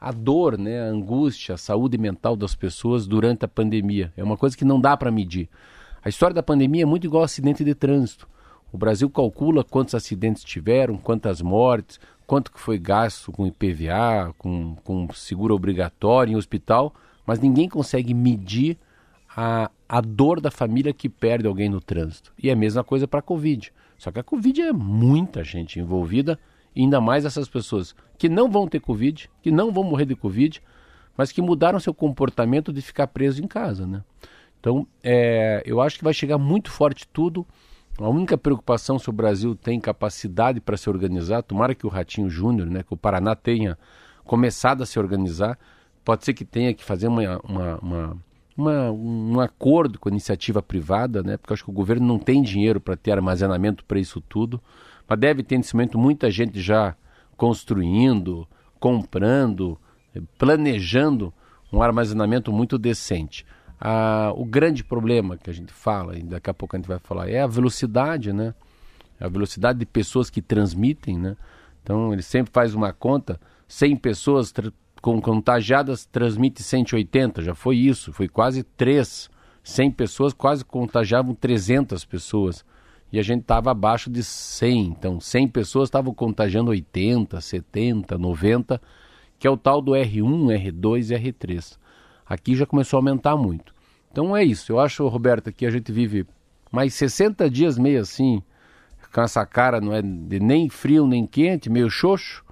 a 0.00 0.10
dor, 0.10 0.56
né, 0.56 0.80
a 0.80 0.84
angústia, 0.84 1.56
a 1.56 1.58
saúde 1.58 1.98
mental 1.98 2.36
das 2.36 2.54
pessoas 2.54 3.06
durante 3.06 3.44
a 3.44 3.48
pandemia. 3.48 4.14
É 4.16 4.24
uma 4.24 4.36
coisa 4.38 4.56
que 4.56 4.64
não 4.64 4.80
dá 4.80 4.96
para 4.96 5.10
medir. 5.10 5.46
A 6.02 6.08
história 6.08 6.32
da 6.32 6.42
pandemia 6.42 6.84
é 6.84 6.86
muito 6.86 7.06
igual 7.06 7.20
ao 7.20 7.24
acidente 7.24 7.62
de 7.62 7.74
trânsito. 7.74 8.26
O 8.72 8.78
Brasil 8.78 9.10
calcula 9.10 9.64
quantos 9.64 9.94
acidentes 9.94 10.44
tiveram, 10.44 10.96
quantas 10.96 11.42
mortes, 11.42 11.98
quanto 12.30 12.52
que 12.52 12.60
foi 12.60 12.78
gasto 12.78 13.32
com 13.32 13.44
IPVA, 13.44 14.32
com, 14.38 14.76
com 14.84 15.12
seguro 15.12 15.52
obrigatório 15.52 16.32
em 16.32 16.36
hospital, 16.36 16.94
mas 17.26 17.40
ninguém 17.40 17.68
consegue 17.68 18.14
medir 18.14 18.78
a, 19.36 19.68
a 19.88 20.00
dor 20.00 20.40
da 20.40 20.48
família 20.48 20.92
que 20.92 21.08
perde 21.08 21.48
alguém 21.48 21.68
no 21.68 21.80
trânsito. 21.80 22.32
E 22.40 22.48
é 22.48 22.52
a 22.52 22.56
mesma 22.56 22.84
coisa 22.84 23.08
para 23.08 23.18
a 23.18 23.22
Covid. 23.22 23.72
Só 23.98 24.12
que 24.12 24.20
a 24.20 24.22
Covid 24.22 24.62
é 24.62 24.72
muita 24.72 25.42
gente 25.42 25.80
envolvida 25.80 26.38
ainda 26.76 27.00
mais 27.00 27.24
essas 27.24 27.48
pessoas 27.48 27.96
que 28.16 28.28
não 28.28 28.48
vão 28.48 28.68
ter 28.68 28.78
Covid, 28.78 29.28
que 29.42 29.50
não 29.50 29.72
vão 29.72 29.82
morrer 29.82 30.04
de 30.04 30.14
Covid, 30.14 30.62
mas 31.16 31.32
que 31.32 31.42
mudaram 31.42 31.80
seu 31.80 31.92
comportamento 31.92 32.72
de 32.72 32.80
ficar 32.80 33.08
preso 33.08 33.42
em 33.42 33.48
casa, 33.48 33.88
né? 33.88 34.04
Então, 34.60 34.86
é, 35.02 35.64
eu 35.66 35.80
acho 35.80 35.98
que 35.98 36.04
vai 36.04 36.14
chegar 36.14 36.38
muito 36.38 36.70
forte 36.70 37.08
tudo. 37.08 37.44
A 38.00 38.08
única 38.08 38.38
preocupação 38.38 38.98
se 38.98 39.10
o 39.10 39.12
Brasil 39.12 39.54
tem 39.54 39.78
capacidade 39.78 40.58
para 40.58 40.76
se 40.76 40.88
organizar, 40.88 41.42
tomara 41.42 41.74
que 41.74 41.86
o 41.86 41.90
Ratinho 41.90 42.30
Júnior, 42.30 42.66
né, 42.66 42.82
que 42.82 42.94
o 42.94 42.96
Paraná 42.96 43.34
tenha 43.34 43.76
começado 44.24 44.82
a 44.82 44.86
se 44.86 44.98
organizar, 44.98 45.58
pode 46.02 46.24
ser 46.24 46.32
que 46.32 46.44
tenha 46.44 46.72
que 46.72 46.82
fazer 46.82 47.08
uma, 47.08 47.38
uma, 47.44 47.76
uma, 47.76 48.16
uma 48.56 48.90
um 48.90 49.40
acordo 49.40 49.98
com 49.98 50.08
a 50.08 50.12
iniciativa 50.12 50.62
privada, 50.62 51.22
né, 51.22 51.36
porque 51.36 51.52
acho 51.52 51.64
que 51.64 51.70
o 51.70 51.74
governo 51.74 52.06
não 52.06 52.18
tem 52.18 52.42
dinheiro 52.42 52.80
para 52.80 52.96
ter 52.96 53.12
armazenamento 53.12 53.84
para 53.84 54.00
isso 54.00 54.20
tudo. 54.20 54.60
Mas 55.06 55.18
deve 55.18 55.42
ter 55.42 55.58
nesse 55.58 55.74
momento 55.74 55.98
muita 55.98 56.30
gente 56.30 56.58
já 56.58 56.96
construindo, 57.36 58.48
comprando, 58.78 59.78
planejando 60.38 61.34
um 61.70 61.82
armazenamento 61.82 62.50
muito 62.50 62.78
decente. 62.78 63.44
Ah, 63.80 64.32
o 64.36 64.44
grande 64.44 64.84
problema 64.84 65.38
que 65.38 65.48
a 65.48 65.52
gente 65.52 65.72
fala, 65.72 66.18
e 66.18 66.22
daqui 66.22 66.50
a 66.50 66.54
pouco 66.54 66.76
a 66.76 66.78
gente 66.78 66.88
vai 66.88 66.98
falar, 66.98 67.30
é 67.30 67.40
a 67.40 67.46
velocidade, 67.46 68.32
né? 68.32 68.54
A 69.18 69.28
velocidade 69.28 69.78
de 69.78 69.86
pessoas 69.86 70.28
que 70.28 70.42
transmitem, 70.42 71.18
né? 71.18 71.36
Então 71.82 72.12
ele 72.12 72.22
sempre 72.22 72.52
faz 72.52 72.74
uma 72.74 72.92
conta, 72.92 73.40
100 73.66 73.96
pessoas 73.96 74.52
tra 74.52 74.70
com 75.00 75.18
contagiadas 75.18 76.04
transmite 76.04 76.62
180, 76.62 77.42
já 77.42 77.54
foi 77.54 77.76
isso, 77.78 78.12
foi 78.12 78.28
quase 78.28 78.62
3. 78.62 79.30
100 79.62 79.90
pessoas 79.92 80.34
quase 80.34 80.62
contagiavam 80.62 81.34
300 81.34 82.04
pessoas 82.04 82.64
e 83.12 83.18
a 83.18 83.22
gente 83.22 83.42
estava 83.42 83.70
abaixo 83.70 84.10
de 84.10 84.22
100. 84.22 84.84
Então, 84.86 85.20
100 85.20 85.48
pessoas 85.48 85.88
estavam 85.88 86.14
contagiando 86.14 86.70
80, 86.70 87.40
70, 87.40 88.18
90, 88.18 88.80
que 89.38 89.46
é 89.46 89.50
o 89.50 89.56
tal 89.56 89.80
do 89.80 89.92
R1, 89.92 90.72
R2 90.72 91.10
e 91.10 91.32
R3. 91.32 91.78
Aqui 92.30 92.54
já 92.54 92.64
começou 92.64 92.96
a 92.96 93.00
aumentar 93.00 93.36
muito. 93.36 93.74
Então 94.12 94.36
é 94.36 94.44
isso. 94.44 94.70
Eu 94.70 94.78
acho, 94.78 95.04
Roberta, 95.08 95.50
que 95.50 95.66
a 95.66 95.70
gente 95.70 95.90
vive 95.90 96.24
mais 96.70 96.94
60 96.94 97.50
dias 97.50 97.76
meio 97.76 98.00
assim, 98.00 98.40
com 99.12 99.20
essa 99.20 99.44
cara 99.44 99.80
não 99.80 99.92
é 99.92 100.00
nem 100.00 100.68
frio 100.68 101.08
nem 101.08 101.26
quente, 101.26 101.68
meio 101.68 101.90
xoxo. 101.90 102.44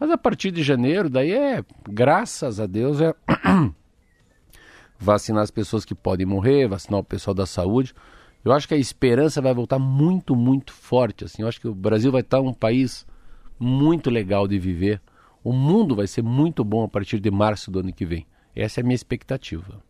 Mas 0.00 0.10
a 0.10 0.18
partir 0.18 0.50
de 0.50 0.64
janeiro, 0.64 1.08
daí 1.08 1.30
é, 1.30 1.64
graças 1.88 2.58
a 2.58 2.66
Deus, 2.66 3.00
é 3.00 3.14
vacinar 4.98 5.44
as 5.44 5.50
pessoas 5.52 5.84
que 5.84 5.94
podem 5.94 6.26
morrer, 6.26 6.66
vacinar 6.66 6.98
o 6.98 7.04
pessoal 7.04 7.32
da 7.32 7.46
saúde. 7.46 7.94
Eu 8.44 8.50
acho 8.50 8.66
que 8.66 8.74
a 8.74 8.78
esperança 8.78 9.40
vai 9.40 9.54
voltar 9.54 9.78
muito, 9.78 10.34
muito 10.34 10.72
forte. 10.72 11.24
Assim. 11.24 11.42
Eu 11.42 11.48
acho 11.48 11.60
que 11.60 11.68
o 11.68 11.74
Brasil 11.74 12.10
vai 12.10 12.22
estar 12.22 12.40
um 12.40 12.52
país 12.52 13.06
muito 13.60 14.10
legal 14.10 14.48
de 14.48 14.58
viver. 14.58 15.00
O 15.44 15.52
mundo 15.52 15.94
vai 15.94 16.08
ser 16.08 16.22
muito 16.22 16.64
bom 16.64 16.82
a 16.82 16.88
partir 16.88 17.20
de 17.20 17.30
março 17.30 17.70
do 17.70 17.78
ano 17.78 17.92
que 17.92 18.04
vem. 18.04 18.26
Essa 18.62 18.80
é 18.80 18.82
a 18.82 18.84
minha 18.84 18.94
expectativa. 18.94 19.82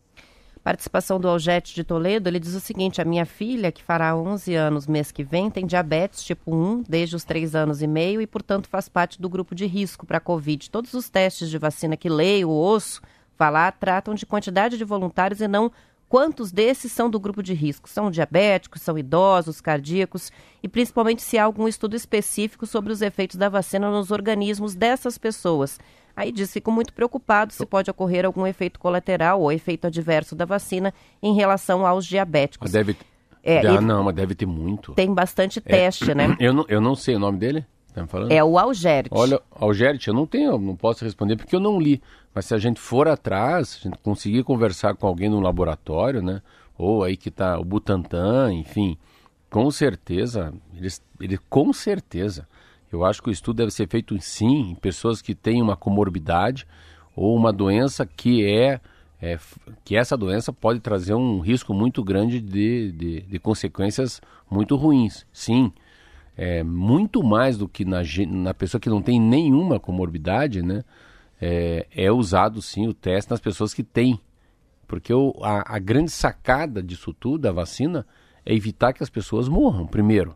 Participação 0.62 1.18
do 1.18 1.26
Algete 1.26 1.74
de 1.74 1.82
Toledo, 1.82 2.28
ele 2.28 2.38
diz 2.38 2.54
o 2.54 2.60
seguinte: 2.60 3.00
a 3.00 3.04
minha 3.04 3.24
filha, 3.24 3.72
que 3.72 3.82
fará 3.82 4.14
11 4.14 4.54
anos 4.54 4.86
mês 4.86 5.10
que 5.10 5.24
vem, 5.24 5.50
tem 5.50 5.66
diabetes 5.66 6.22
tipo 6.22 6.54
1 6.54 6.84
desde 6.88 7.16
os 7.16 7.24
3 7.24 7.54
anos 7.54 7.80
e 7.80 7.86
meio 7.86 8.20
e, 8.20 8.26
portanto, 8.26 8.68
faz 8.68 8.88
parte 8.88 9.20
do 9.20 9.28
grupo 9.28 9.54
de 9.54 9.66
risco 9.66 10.04
para 10.06 10.18
a 10.18 10.20
Covid. 10.20 10.70
Todos 10.70 10.92
os 10.92 11.08
testes 11.08 11.48
de 11.48 11.56
vacina 11.56 11.96
que 11.96 12.08
leio, 12.08 12.50
ouço 12.50 13.00
falar, 13.36 13.72
tratam 13.72 14.14
de 14.14 14.26
quantidade 14.26 14.76
de 14.76 14.84
voluntários 14.84 15.40
e 15.40 15.48
não 15.48 15.72
quantos 16.10 16.52
desses 16.52 16.92
são 16.92 17.08
do 17.08 17.18
grupo 17.18 17.42
de 17.42 17.54
risco. 17.54 17.88
São 17.88 18.10
diabéticos, 18.10 18.82
são 18.82 18.98
idosos, 18.98 19.62
cardíacos 19.62 20.30
e 20.62 20.68
principalmente 20.68 21.22
se 21.22 21.38
há 21.38 21.44
algum 21.44 21.66
estudo 21.66 21.96
específico 21.96 22.66
sobre 22.66 22.92
os 22.92 23.00
efeitos 23.00 23.36
da 23.36 23.48
vacina 23.48 23.90
nos 23.90 24.10
organismos 24.10 24.74
dessas 24.74 25.16
pessoas. 25.16 25.78
Aí 26.14 26.32
diz, 26.32 26.52
fico 26.52 26.70
muito 26.70 26.92
preocupado 26.92 27.52
se 27.52 27.64
pode 27.64 27.90
ocorrer 27.90 28.24
algum 28.24 28.46
efeito 28.46 28.78
colateral 28.78 29.40
ou 29.40 29.52
efeito 29.52 29.86
adverso 29.86 30.34
da 30.34 30.44
vacina 30.44 30.92
em 31.22 31.34
relação 31.34 31.86
aos 31.86 32.06
diabéticos. 32.06 32.72
Deve, 32.72 32.96
é, 33.42 33.66
ah, 33.66 33.80
não, 33.80 34.04
mas 34.04 34.14
deve 34.14 34.34
ter 34.34 34.46
muito. 34.46 34.92
Tem 34.92 35.12
bastante 35.12 35.58
é, 35.58 35.62
teste, 35.62 36.14
né? 36.14 36.36
Eu 36.40 36.52
não, 36.52 36.64
eu 36.68 36.80
não 36.80 36.94
sei 36.94 37.16
o 37.16 37.18
nome 37.18 37.38
dele. 37.38 37.64
Tá? 37.92 38.06
É 38.28 38.42
o 38.42 38.56
Algerte. 38.58 39.10
Olha, 39.12 39.40
Algerte, 39.50 40.08
eu 40.08 40.14
não 40.14 40.24
tenho, 40.24 40.56
não 40.58 40.76
posso 40.76 41.04
responder 41.04 41.36
porque 41.36 41.56
eu 41.56 41.60
não 41.60 41.80
li. 41.80 42.00
Mas 42.32 42.46
se 42.46 42.54
a 42.54 42.58
gente 42.58 42.78
for 42.78 43.08
atrás, 43.08 43.70
se 43.70 43.78
a 43.78 43.82
gente 43.90 43.98
conseguir 43.98 44.44
conversar 44.44 44.94
com 44.94 45.08
alguém 45.08 45.28
no 45.28 45.40
laboratório, 45.40 46.22
né? 46.22 46.40
Ou 46.78 47.02
aí 47.02 47.16
que 47.16 47.28
está 47.28 47.58
o 47.58 47.64
Butantan, 47.64 48.52
enfim, 48.52 48.96
com 49.50 49.68
certeza, 49.72 50.54
eles, 50.76 51.02
ele 51.20 51.36
com 51.48 51.72
certeza 51.72 52.46
eu 52.92 53.04
acho 53.04 53.23
que 53.23 53.28
o 53.28 53.32
estudo 53.32 53.59
deve 53.59 53.70
ser 53.70 53.88
feito 53.88 54.18
sim 54.20 54.70
em 54.70 54.75
pessoas 54.75 55.23
que 55.23 55.35
têm 55.35 55.62
uma 55.62 55.76
comorbidade 55.76 56.66
ou 57.14 57.37
uma 57.37 57.52
doença 57.52 58.04
que 58.04 58.44
é, 58.44 58.80
é 59.20 59.38
que 59.85 59.97
essa 59.97 60.16
doença 60.16 60.52
pode 60.52 60.80
trazer 60.80 61.14
um 61.14 61.40
risco 61.40 61.73
muito 61.73 62.02
grande 62.02 62.40
de, 62.40 62.92
de, 62.92 63.20
de 63.23 63.38
consequências 63.38 64.20
muito 64.50 64.75
ruins. 64.76 65.26
Sim, 65.32 65.73
é 66.37 66.62
muito 66.62 67.23
mais 67.23 67.59
do 67.59 67.68
que 67.68 67.85
na, 67.85 68.00
na 68.28 68.54
pessoa 68.54 68.80
que 68.80 68.88
não 68.88 69.02
tem 69.02 69.20
nenhuma 69.20 69.78
comorbidade, 69.78 70.62
né? 70.62 70.85
É, 71.40 71.87
é 71.94 72.12
usado 72.12 72.61
sim 72.61 72.87
o 72.87 72.94
teste 72.94 73.30
nas 73.30 73.40
pessoas 73.40 73.73
que 73.73 73.82
têm. 73.82 74.20
Porque 74.87 75.12
o, 75.12 75.35
a, 75.42 75.76
a 75.76 75.78
grande 75.78 76.11
sacada 76.11 76.82
disso 76.82 77.14
tudo, 77.14 77.42
da 77.42 77.52
vacina, 77.52 78.06
é 78.44 78.54
evitar 78.54 78.92
que 78.92 79.02
as 79.02 79.11
pessoas 79.11 79.49
morram, 79.49 79.87
primeiro. 79.87 80.35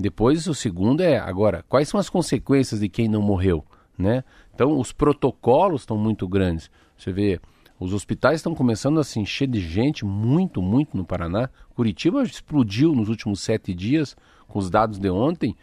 Depois 0.00 0.46
o 0.46 0.54
segundo 0.54 1.02
é 1.02 1.18
agora, 1.18 1.62
quais 1.68 1.86
são 1.86 2.00
as 2.00 2.08
consequências 2.08 2.80
de 2.80 2.88
quem 2.88 3.06
não 3.06 3.20
morreu, 3.20 3.62
né? 3.98 4.24
Então 4.54 4.78
os 4.78 4.92
protocolos 4.92 5.82
estão 5.82 5.98
muito 5.98 6.26
grandes. 6.26 6.70
Você 6.96 7.12
vê, 7.12 7.38
os 7.78 7.92
hospitais 7.92 8.36
estão 8.36 8.54
começando 8.54 8.98
a 8.98 9.04
se 9.04 9.20
encher 9.20 9.46
de 9.46 9.60
gente 9.60 10.04
muito, 10.06 10.62
muito 10.62 10.96
no 10.96 11.04
Paraná. 11.04 11.50
Curitiba 11.74 12.22
explodiu 12.22 12.94
nos 12.94 13.10
últimos 13.10 13.40
sete 13.40 13.74
dias 13.74 14.16
com 14.48 14.58
os 14.58 14.70
dados 14.70 14.98
de 14.98 15.10
ontem, 15.10 15.54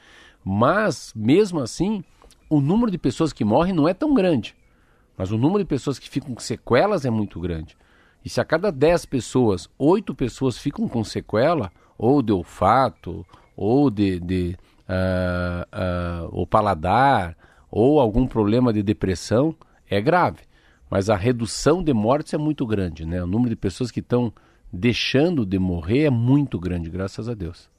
mas 0.46 1.12
mesmo 1.16 1.60
assim 1.60 2.04
o 2.48 2.62
número 2.62 2.92
de 2.92 2.98
pessoas 3.00 3.34
que 3.34 3.44
morrem 3.44 3.74
não 3.74 3.88
é 3.88 3.94
tão 3.94 4.14
grande, 4.14 4.56
mas 5.18 5.32
o 5.32 5.38
número 5.38 5.64
de 5.64 5.68
pessoas 5.68 5.98
que 5.98 6.08
ficam 6.08 6.36
com 6.36 6.40
sequelas 6.40 7.06
é 7.06 7.10
muito 7.10 7.40
grande. 7.40 7.76
E 8.24 8.30
se 8.30 8.40
a 8.40 8.46
cada 8.46 8.72
dez 8.72 9.04
pessoas, 9.04 9.68
oito 9.80 10.14
pessoas 10.14 10.60
ficam 10.60 10.88
com 10.88 11.04
sequela, 11.04 11.72
ou 11.98 12.22
de 12.22 12.32
olfato, 12.32 13.26
ou 13.58 13.90
de, 13.90 14.20
de 14.20 14.56
uh, 14.88 16.28
uh, 16.28 16.42
o 16.42 16.46
paladar, 16.46 17.36
ou 17.70 18.00
algum 18.00 18.28
problema 18.28 18.72
de 18.72 18.84
depressão, 18.84 19.56
é 19.90 20.00
grave. 20.00 20.42
Mas 20.90 21.10
a 21.10 21.16
redução 21.16 21.84
de 21.84 21.94
mortes 21.94 22.34
é 22.34 22.38
muito 22.38 22.66
grande, 22.66 23.06
né? 23.06 23.22
O 23.22 23.28
número 23.28 23.50
de 23.50 23.56
pessoas 23.56 23.92
que 23.92 24.00
estão 24.00 24.32
deixando 24.72 25.46
de 25.46 25.58
morrer 25.58 26.06
é 26.06 26.10
muito 26.10 26.60
grande, 26.60 26.90
graças 26.90 27.28
a 27.28 27.34
Deus. 27.34 27.70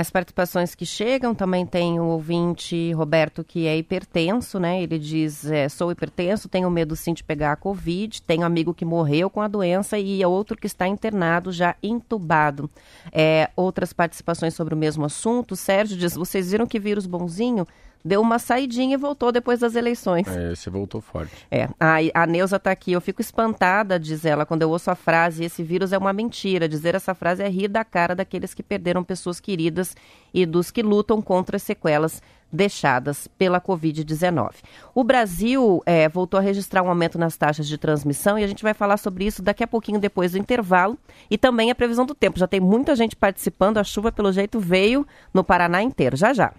As 0.00 0.08
participações 0.08 0.74
que 0.74 0.86
chegam 0.86 1.34
também 1.34 1.66
tem 1.66 2.00
o 2.00 2.04
ouvinte 2.04 2.90
Roberto 2.94 3.44
que 3.44 3.66
é 3.66 3.76
hipertenso, 3.76 4.58
né? 4.58 4.82
Ele 4.82 4.98
diz: 4.98 5.44
é, 5.44 5.68
sou 5.68 5.92
hipertenso, 5.92 6.48
tenho 6.48 6.70
medo 6.70 6.96
sim 6.96 7.12
de 7.12 7.22
pegar 7.22 7.52
a 7.52 7.56
Covid, 7.56 8.22
tenho 8.22 8.46
amigo 8.46 8.72
que 8.72 8.82
morreu 8.82 9.28
com 9.28 9.42
a 9.42 9.46
doença 9.46 9.98
e 9.98 10.24
outro 10.24 10.56
que 10.56 10.66
está 10.66 10.88
internado, 10.88 11.52
já 11.52 11.76
entubado. 11.82 12.70
É, 13.12 13.50
outras 13.54 13.92
participações 13.92 14.54
sobre 14.54 14.72
o 14.72 14.76
mesmo 14.76 15.04
assunto. 15.04 15.54
Sérgio 15.54 15.98
diz: 15.98 16.14
vocês 16.14 16.50
viram 16.50 16.66
que 16.66 16.80
vírus 16.80 17.04
bonzinho? 17.04 17.66
Deu 18.04 18.20
uma 18.20 18.38
saidinha 18.38 18.94
e 18.94 18.96
voltou 18.96 19.30
depois 19.30 19.60
das 19.60 19.74
eleições. 19.74 20.26
É, 20.28 20.52
esse 20.52 20.68
voltou 20.70 21.00
forte. 21.00 21.32
É, 21.50 21.68
a, 21.78 22.22
a 22.22 22.26
Neuza 22.26 22.56
está 22.56 22.70
aqui, 22.70 22.92
eu 22.92 23.00
fico 23.00 23.20
espantada, 23.20 23.98
diz 23.98 24.24
ela, 24.24 24.46
quando 24.46 24.62
eu 24.62 24.70
ouço 24.70 24.90
a 24.90 24.94
frase, 24.94 25.44
esse 25.44 25.62
vírus 25.62 25.92
é 25.92 25.98
uma 25.98 26.12
mentira. 26.12 26.68
Dizer 26.68 26.94
essa 26.94 27.14
frase 27.14 27.42
é 27.42 27.48
rir 27.48 27.68
da 27.68 27.84
cara 27.84 28.14
daqueles 28.14 28.54
que 28.54 28.62
perderam 28.62 29.04
pessoas 29.04 29.40
queridas 29.40 29.96
e 30.32 30.46
dos 30.46 30.70
que 30.70 30.82
lutam 30.82 31.20
contra 31.20 31.56
as 31.56 31.62
sequelas 31.62 32.22
deixadas 32.52 33.28
pela 33.38 33.60
Covid-19. 33.60 34.54
O 34.94 35.04
Brasil 35.04 35.82
é, 35.86 36.08
voltou 36.08 36.38
a 36.38 36.42
registrar 36.42 36.82
um 36.82 36.88
aumento 36.88 37.18
nas 37.18 37.36
taxas 37.36 37.68
de 37.68 37.78
transmissão 37.78 38.38
e 38.38 38.44
a 38.44 38.46
gente 38.46 38.62
vai 38.62 38.74
falar 38.74 38.96
sobre 38.96 39.24
isso 39.24 39.42
daqui 39.42 39.62
a 39.62 39.68
pouquinho 39.68 40.00
depois 40.00 40.32
do 40.32 40.38
intervalo 40.38 40.98
e 41.30 41.38
também 41.38 41.70
a 41.70 41.74
previsão 41.74 42.04
do 42.04 42.14
tempo. 42.14 42.38
Já 42.38 42.48
tem 42.48 42.60
muita 42.60 42.96
gente 42.96 43.14
participando, 43.14 43.78
a 43.78 43.84
chuva 43.84 44.10
pelo 44.10 44.32
jeito 44.32 44.58
veio 44.58 45.06
no 45.32 45.44
Paraná 45.44 45.82
inteiro. 45.82 46.16
Já 46.16 46.32
já. 46.32 46.52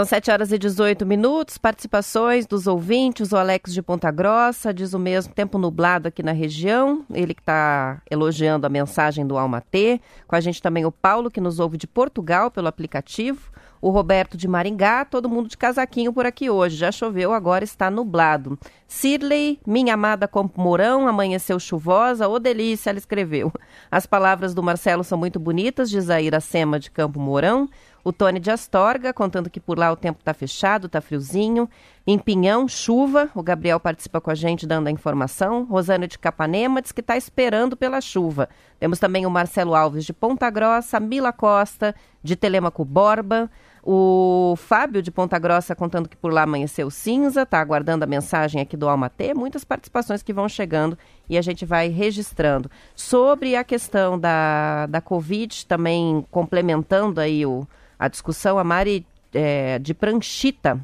São 0.00 0.06
7 0.06 0.30
horas 0.30 0.50
e 0.50 0.58
18 0.58 1.04
minutos. 1.04 1.58
Participações 1.58 2.46
dos 2.46 2.66
ouvintes. 2.66 3.32
O 3.32 3.36
Alex 3.36 3.70
de 3.70 3.82
Ponta 3.82 4.10
Grossa 4.10 4.72
diz 4.72 4.94
o 4.94 4.98
mesmo 4.98 5.34
tempo 5.34 5.58
nublado 5.58 6.08
aqui 6.08 6.22
na 6.22 6.32
região. 6.32 7.04
Ele 7.12 7.34
que 7.34 7.42
está 7.42 8.00
elogiando 8.10 8.66
a 8.66 8.70
mensagem 8.70 9.26
do 9.26 9.36
Alma 9.36 9.60
T. 9.60 10.00
Com 10.26 10.34
a 10.34 10.40
gente 10.40 10.62
também 10.62 10.86
o 10.86 10.90
Paulo, 10.90 11.30
que 11.30 11.38
nos 11.38 11.58
ouve 11.58 11.76
de 11.76 11.86
Portugal 11.86 12.50
pelo 12.50 12.66
aplicativo 12.66 13.50
o 13.80 13.90
Roberto 13.90 14.36
de 14.36 14.46
Maringá, 14.46 15.04
todo 15.04 15.28
mundo 15.28 15.48
de 15.48 15.56
casaquinho 15.56 16.12
por 16.12 16.26
aqui 16.26 16.50
hoje. 16.50 16.76
Já 16.76 16.92
choveu, 16.92 17.32
agora 17.32 17.64
está 17.64 17.90
nublado. 17.90 18.58
Sirley, 18.86 19.60
minha 19.66 19.94
amada 19.94 20.28
Campo 20.28 20.60
Mourão, 20.60 21.06
amanheceu 21.06 21.58
chuvosa, 21.58 22.28
ô 22.28 22.38
delícia, 22.38 22.90
ela 22.90 22.98
escreveu. 22.98 23.52
As 23.90 24.04
palavras 24.04 24.52
do 24.52 24.62
Marcelo 24.62 25.04
são 25.04 25.16
muito 25.16 25.38
bonitas, 25.38 25.88
diz 25.88 26.10
a 26.10 26.20
Iracema 26.20 26.78
de 26.78 26.90
Campo 26.90 27.20
Mourão. 27.20 27.68
O 28.02 28.12
Tony 28.12 28.40
de 28.40 28.50
Astorga, 28.50 29.12
contando 29.12 29.50
que 29.50 29.60
por 29.60 29.78
lá 29.78 29.92
o 29.92 29.96
tempo 29.96 30.20
está 30.20 30.32
fechado, 30.32 30.86
está 30.86 31.00
friozinho. 31.02 31.68
Em 32.06 32.18
Pinhão, 32.18 32.66
chuva. 32.66 33.28
O 33.34 33.42
Gabriel 33.42 33.78
participa 33.78 34.20
com 34.20 34.30
a 34.30 34.34
gente 34.34 34.66
dando 34.66 34.86
a 34.86 34.90
informação. 34.90 35.64
Rosana 35.64 36.08
de 36.08 36.18
Capanema 36.18 36.80
diz 36.80 36.92
que 36.92 37.02
está 37.02 37.16
esperando 37.16 37.76
pela 37.76 38.00
chuva. 38.00 38.48
Temos 38.78 38.98
também 38.98 39.26
o 39.26 39.30
Marcelo 39.30 39.74
Alves 39.74 40.06
de 40.06 40.14
Ponta 40.14 40.48
Grossa, 40.48 40.98
Mila 40.98 41.30
Costa 41.30 41.94
de 42.22 42.36
Telemaco 42.36 42.84
Borba. 42.86 43.50
O 43.82 44.54
Fábio 44.56 45.02
de 45.02 45.10
Ponta 45.10 45.38
Grossa 45.38 45.74
contando 45.74 46.08
que 46.08 46.16
por 46.16 46.32
lá 46.32 46.42
amanheceu 46.42 46.90
cinza, 46.90 47.42
está 47.42 47.60
aguardando 47.60 48.04
a 48.04 48.06
mensagem 48.06 48.60
aqui 48.60 48.76
do 48.76 48.88
Almatê. 48.88 49.32
Muitas 49.32 49.64
participações 49.64 50.22
que 50.22 50.32
vão 50.32 50.48
chegando 50.48 50.98
e 51.28 51.38
a 51.38 51.42
gente 51.42 51.64
vai 51.64 51.88
registrando. 51.88 52.70
Sobre 52.94 53.56
a 53.56 53.64
questão 53.64 54.18
da, 54.18 54.86
da 54.86 55.00
Covid, 55.00 55.66
também 55.66 56.26
complementando 56.30 57.20
aí 57.20 57.46
o, 57.46 57.66
a 57.98 58.08
discussão, 58.08 58.58
a 58.58 58.64
Mari 58.64 59.06
é, 59.32 59.78
de 59.78 59.94
Pranchita. 59.94 60.78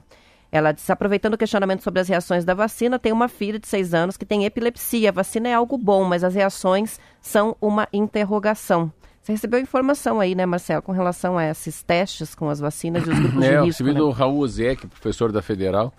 Ela 0.51 0.75
aproveitando 0.89 1.35
o 1.35 1.39
questionamento 1.39 1.83
sobre 1.83 2.01
as 2.01 2.09
reações 2.09 2.45
da 2.45 2.55
vacina, 2.55 2.99
tem 2.99 3.13
uma 3.13 3.29
filha 3.29 3.59
de 3.59 3.67
seis 3.67 3.93
anos 3.93 4.17
que 4.17 4.25
tem 4.25 4.45
epilepsia. 4.45 5.11
A 5.11 5.13
vacina 5.13 5.49
é 5.49 5.55
algo 5.55 5.77
bom, 5.77 6.05
mas 6.05 6.25
as 6.25 6.35
reações 6.35 6.99
são 7.21 7.57
uma 7.61 7.87
interrogação. 7.93 8.91
Você 9.27 9.33
recebeu 9.33 9.59
informação 9.59 10.21
aí, 10.21 10.37
né, 10.37 10.47
Marcelo, 10.47 10.81
com 10.81 10.93
relação 10.93 11.37
a 11.37 11.47
esses 11.47 11.83
testes 11.83 12.33
com 12.33 12.49
as 12.49 12.61
vacinas 12.61 13.05
e 13.09 13.11
os 13.11 13.19
grupos 13.19 13.43
é, 13.43 13.49
de 13.49 13.55
risco, 13.67 13.83
recebi 13.83 13.93
né? 13.93 13.99
do 13.99 14.11
Raul 14.11 14.39
Ozek, 14.39 14.87
professor 14.87 15.33
da 15.33 15.43
Federal, 15.43 15.93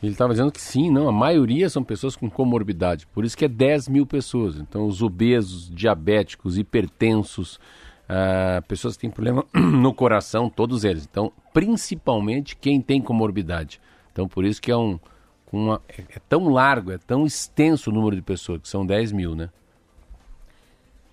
Ele 0.00 0.12
estava 0.12 0.32
dizendo 0.32 0.52
que 0.52 0.60
sim, 0.60 0.88
não, 0.88 1.08
a 1.08 1.12
maioria 1.12 1.68
são 1.68 1.82
pessoas 1.82 2.14
com 2.14 2.30
comorbidade, 2.30 3.08
por 3.08 3.24
isso 3.24 3.36
que 3.36 3.44
é 3.44 3.48
10 3.48 3.88
mil 3.88 4.06
pessoas. 4.06 4.54
Então, 4.54 4.86
os 4.86 5.02
obesos, 5.02 5.68
diabéticos, 5.68 6.58
hipertensos, 6.58 7.56
uh, 8.08 8.64
pessoas 8.68 8.94
que 8.94 9.00
têm 9.00 9.10
problema 9.10 9.44
no 9.52 9.92
coração, 9.92 10.48
todos 10.48 10.84
eles. 10.84 11.04
Então, 11.10 11.32
principalmente 11.52 12.54
quem 12.54 12.80
tem 12.80 13.02
comorbidade. 13.02 13.80
Então, 14.12 14.28
por 14.28 14.44
isso 14.44 14.62
que 14.62 14.70
é 14.70 14.76
um, 14.76 14.96
uma, 15.50 15.82
é, 15.88 16.02
é 16.02 16.20
tão 16.28 16.48
largo, 16.48 16.92
é 16.92 16.98
tão 16.98 17.26
extenso 17.26 17.90
o 17.90 17.92
número 17.92 18.14
de 18.14 18.22
pessoas, 18.22 18.60
que 18.60 18.68
são 18.68 18.86
10 18.86 19.10
mil, 19.10 19.34
né? 19.34 19.50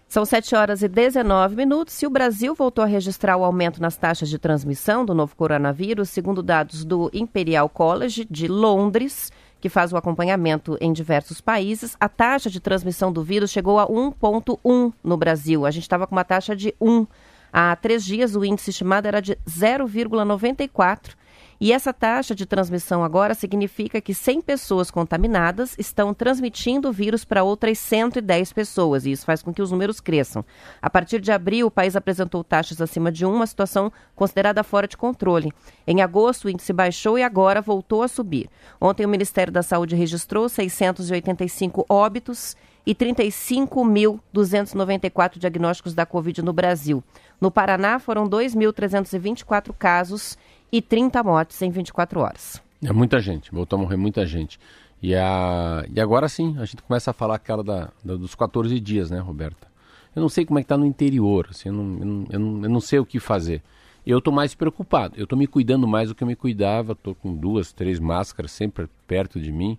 São 0.08 0.24
7 0.24 0.56
horas 0.56 0.82
e 0.82 0.88
19 0.88 1.56
minutos. 1.56 2.02
E 2.02 2.08
o 2.08 2.10
Brasil 2.10 2.56
voltou 2.56 2.82
a 2.82 2.88
registrar 2.88 3.36
o 3.36 3.44
aumento 3.44 3.82
nas 3.82 3.98
taxas 3.98 4.30
de 4.30 4.40
transmissão 4.40 5.04
do 5.04 5.14
novo 5.14 5.36
coronavírus, 5.36 6.10
segundo 6.10 6.42
dados 6.42 6.86
do 6.86 7.10
Imperial 7.14 7.68
College 7.68 8.26
de 8.32 8.48
Londres, 8.48 9.32
que 9.60 9.68
faz 9.68 9.92
o 9.92 9.98
acompanhamento 9.98 10.78
em 10.80 10.94
diversos 10.94 11.42
países. 11.42 11.98
A 12.00 12.08
taxa 12.08 12.50
de 12.50 12.62
transmissão 12.62 13.12
do 13.12 13.22
vírus 13.22 13.52
chegou 13.52 13.80
a 13.80 13.88
1,1 13.88 14.94
no 15.04 15.18
Brasil. 15.18 15.66
A 15.66 15.72
gente 15.72 15.84
estava 15.84 16.08
com 16.08 16.16
uma 16.16 16.24
taxa 16.24 16.56
de 16.56 16.74
1. 16.80 17.06
Há 17.52 17.76
três 17.76 18.06
dias, 18.06 18.34
o 18.34 18.46
índice 18.46 18.70
estimado 18.70 19.10
era 19.10 19.22
de 19.22 19.36
0,94 19.46 21.16
e 21.60 21.74
essa 21.74 21.92
taxa 21.92 22.36
de 22.36 22.46
transmissão 22.46 23.04
agora 23.04 23.34
significa 23.34 24.00
que 24.00 24.14
100 24.14 24.42
pessoas 24.42 24.92
contaminadas 24.92 25.76
estão 25.80 26.14
transmitindo 26.14 26.90
o 26.90 26.92
vírus 26.92 27.26
para 27.26 27.44
outras 27.44 27.80
110 27.80 28.54
pessoas, 28.54 29.06
e 29.06 29.12
isso 29.12 29.26
faz 29.26 29.42
com 29.42 29.54
que 29.54 29.62
os 29.62 29.72
números 29.72 30.00
cresçam. 30.00 30.46
A 30.82 30.90
partir 30.90 31.20
de 31.20 31.32
abril, 31.32 31.68
o 31.68 31.72
país 31.72 31.96
apresentou 31.96 32.44
taxas 32.44 32.80
acima 32.80 33.12
de 33.12 33.26
1, 33.26 33.34
uma 33.34 33.48
situação 33.48 33.92
considerada 34.16 34.64
fora 34.64 34.88
de 34.88 34.96
controle. 34.96 35.52
Em 35.86 36.02
agosto, 36.02 36.46
o 36.46 36.50
índice 36.50 36.72
baixou 36.72 37.18
e 37.18 37.24
agora 37.24 37.62
voltou 37.62 38.04
a 38.04 38.08
subir. 38.08 38.50
Ontem, 38.80 39.06
o 39.06 39.10
Ministério 39.10 39.52
da 39.52 39.64
Saúde 39.64 39.96
registrou 39.96 40.48
685 40.48 41.86
óbitos 41.90 42.56
e 42.88 42.96
35.294 42.96 45.38
diagnósticos 45.38 45.94
da 45.94 46.04
Covid 46.06 46.42
no 46.42 46.54
Brasil. 46.54 47.04
No 47.42 47.52
Paraná, 47.52 48.00
foram 48.00 48.30
2.324 48.30 49.76
casos 49.78 50.38
e 50.72 50.82
30 50.82 51.24
mortes 51.24 51.62
em 51.62 51.70
24 51.70 52.20
horas. 52.20 52.62
É 52.84 52.92
muita 52.92 53.20
gente, 53.20 53.52
voltou 53.52 53.78
a 53.78 53.82
morrer 53.82 53.98
muita 53.98 54.26
gente. 54.26 54.60
E, 55.02 55.16
a... 55.16 55.86
e 55.94 56.00
agora 56.00 56.28
sim, 56.28 56.56
a 56.60 56.66
gente 56.66 56.82
começa 56.82 57.12
a 57.12 57.14
falar 57.14 57.36
aquela 57.36 57.64
da, 57.64 57.90
da 58.04 58.16
dos 58.16 58.36
14 58.36 58.80
dias, 58.80 59.10
né, 59.12 59.20
Roberta? 59.20 59.68
Eu 60.16 60.22
não 60.22 60.30
sei 60.30 60.46
como 60.46 60.58
é 60.58 60.64
que 60.64 60.66
está 60.66 60.78
no 60.78 60.86
interior, 60.86 61.48
assim, 61.52 61.70
eu, 61.70 61.74
não, 61.74 62.00
eu, 62.00 62.06
não, 62.06 62.26
eu, 62.32 62.40
não, 62.40 62.64
eu 62.64 62.70
não 62.70 62.80
sei 62.80 62.98
o 63.00 63.06
que 63.06 63.20
fazer. 63.20 63.62
Eu 64.06 64.20
estou 64.20 64.34
mais 64.34 64.56
preocupado, 64.56 65.16
eu 65.18 65.26
estou 65.26 65.38
me 65.38 65.46
cuidando 65.46 65.88
mais 65.88 66.10
do 66.10 66.16
que 66.16 66.24
eu 66.24 66.28
me 66.28 66.36
cuidava, 66.36 66.94
estou 66.94 67.14
com 67.14 67.36
duas, 67.36 67.72
três 67.72 68.00
máscaras 68.00 68.52
sempre 68.52 68.88
perto 69.06 69.40
de 69.40 69.52
mim. 69.52 69.78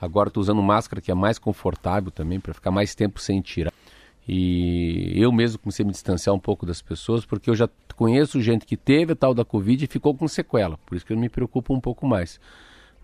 Agora 0.00 0.28
estou 0.28 0.40
usando 0.40 0.62
máscara 0.62 1.00
que 1.00 1.10
é 1.10 1.14
mais 1.14 1.38
confortável 1.38 2.10
também, 2.10 2.38
para 2.38 2.52
ficar 2.52 2.70
mais 2.70 2.94
tempo 2.94 3.20
sem 3.20 3.40
tirar. 3.40 3.72
E 4.26 5.12
eu 5.14 5.30
mesmo 5.30 5.58
comecei 5.58 5.84
a 5.84 5.86
me 5.86 5.92
distanciar 5.92 6.34
um 6.34 6.38
pouco 6.38 6.64
das 6.64 6.80
pessoas, 6.80 7.26
porque 7.26 7.50
eu 7.50 7.54
já 7.54 7.68
conheço 7.94 8.40
gente 8.40 8.64
que 8.64 8.76
teve 8.76 9.12
a 9.12 9.16
tal 9.16 9.34
da 9.34 9.44
Covid 9.44 9.84
e 9.84 9.88
ficou 9.88 10.14
com 10.14 10.26
sequela. 10.26 10.78
Por 10.86 10.96
isso 10.96 11.04
que 11.04 11.12
eu 11.12 11.18
me 11.18 11.28
preocupo 11.28 11.74
um 11.74 11.80
pouco 11.80 12.06
mais. 12.06 12.40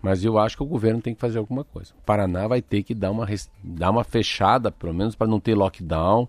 Mas 0.01 0.23
eu 0.25 0.39
acho 0.39 0.57
que 0.57 0.63
o 0.63 0.65
governo 0.65 0.99
tem 0.99 1.13
que 1.13 1.21
fazer 1.21 1.37
alguma 1.37 1.63
coisa. 1.63 1.93
O 1.97 2.01
Paraná 2.03 2.47
vai 2.47 2.61
ter 2.61 2.81
que 2.81 2.95
dar 2.95 3.11
uma, 3.11 3.27
dar 3.63 3.91
uma 3.91 4.03
fechada, 4.03 4.71
pelo 4.71 4.93
menos, 4.93 5.15
para 5.15 5.27
não 5.27 5.39
ter 5.39 5.53
lockdown. 5.53 6.27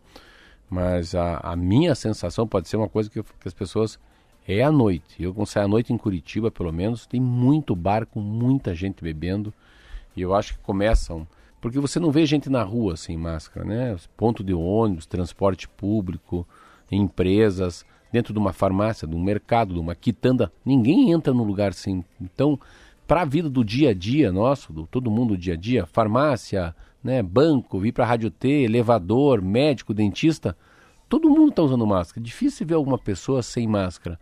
Mas 0.69 1.15
a, 1.15 1.39
a, 1.39 1.57
minha 1.57 1.95
sensação 1.95 2.47
pode 2.47 2.69
ser 2.69 2.77
uma 2.77 2.89
coisa 2.89 3.09
que, 3.09 3.23
que 3.23 3.49
as 3.49 3.55
pessoas. 3.55 3.99
É 4.47 4.63
à 4.63 4.73
noite. 4.73 5.23
Eu, 5.23 5.33
quando 5.33 5.47
saio 5.47 5.67
à 5.67 5.69
noite 5.69 5.93
em 5.93 5.97
Curitiba, 5.97 6.51
pelo 6.51 6.73
menos, 6.73 7.07
tem 7.07 7.21
muito 7.21 7.77
bar 7.77 8.05
com 8.05 8.21
muita 8.21 8.75
gente 8.75 9.03
bebendo. 9.03 9.55
E 10.17 10.21
eu 10.21 10.35
acho 10.35 10.55
que 10.55 10.61
começam 10.61 11.27
porque 11.62 11.78
você 11.78 12.00
não 12.00 12.10
vê 12.10 12.26
gente 12.26 12.50
na 12.50 12.65
rua 12.65 12.97
sem 12.97 13.17
máscara, 13.17 13.65
né? 13.65 13.97
Ponto 14.17 14.43
de 14.43 14.52
ônibus, 14.52 15.06
transporte 15.06 15.69
público, 15.69 16.47
empresas, 16.91 17.87
dentro 18.10 18.34
de 18.34 18.39
uma 18.41 18.52
farmácia, 18.52 19.06
de 19.06 19.15
um 19.15 19.23
mercado, 19.23 19.73
de 19.73 19.78
uma 19.78 19.95
quitanda, 19.95 20.52
ninguém 20.65 21.13
entra 21.13 21.32
no 21.32 21.45
lugar 21.45 21.73
sem. 21.73 22.04
Então, 22.21 22.58
para 23.06 23.23
a 23.23 23.25
vida 23.25 23.49
do 23.49 23.65
dia 23.65 23.91
a 23.91 23.95
dia 23.95 24.32
nosso, 24.32 24.73
do 24.73 24.89
todo 24.89 25.08
mundo 25.08 25.34
do 25.34 25.39
dia 25.39 25.54
a 25.54 25.56
dia, 25.56 25.87
farmácia, 25.87 26.75
né, 27.02 27.23
banco, 27.23 27.78
vir 27.78 27.93
para 27.93 28.04
a 28.04 28.08
rádio 28.08 28.30
T, 28.32 28.49
elevador, 28.49 29.41
médico, 29.41 29.95
dentista, 29.95 30.56
todo 31.08 31.30
mundo 31.30 31.50
está 31.50 31.63
usando 31.63 31.87
máscara. 31.87 32.21
É 32.21 32.25
difícil 32.25 32.67
ver 32.67 32.75
alguma 32.75 32.99
pessoa 32.99 33.41
sem 33.41 33.69
máscara. 33.69 34.19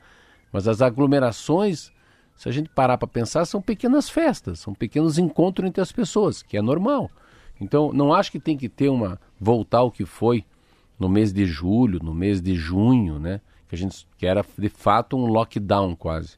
Mas 0.52 0.68
as 0.68 0.82
aglomerações, 0.82 1.90
se 2.36 2.50
a 2.50 2.52
gente 2.52 2.68
parar 2.68 2.98
para 2.98 3.08
pensar, 3.08 3.46
são 3.46 3.62
pequenas 3.62 4.10
festas, 4.10 4.60
são 4.60 4.74
pequenos 4.74 5.16
encontros 5.16 5.66
entre 5.66 5.80
as 5.80 5.90
pessoas, 5.90 6.42
que 6.42 6.58
é 6.58 6.60
normal. 6.60 7.10
Então, 7.60 7.92
não 7.92 8.12
acho 8.12 8.32
que 8.32 8.40
tem 8.40 8.56
que 8.56 8.68
ter 8.68 8.88
uma 8.88 9.20
voltar 9.38 9.78
ao 9.78 9.90
que 9.90 10.04
foi 10.04 10.44
no 10.98 11.08
mês 11.08 11.32
de 11.32 11.44
julho, 11.44 12.00
no 12.02 12.14
mês 12.14 12.40
de 12.40 12.54
junho, 12.54 13.18
né? 13.18 13.40
Que 13.68 13.74
a 13.74 13.78
gente 13.78 14.06
que 14.16 14.26
era 14.26 14.44
de 14.58 14.68
fato 14.68 15.16
um 15.16 15.26
lockdown 15.26 15.94
quase. 15.94 16.36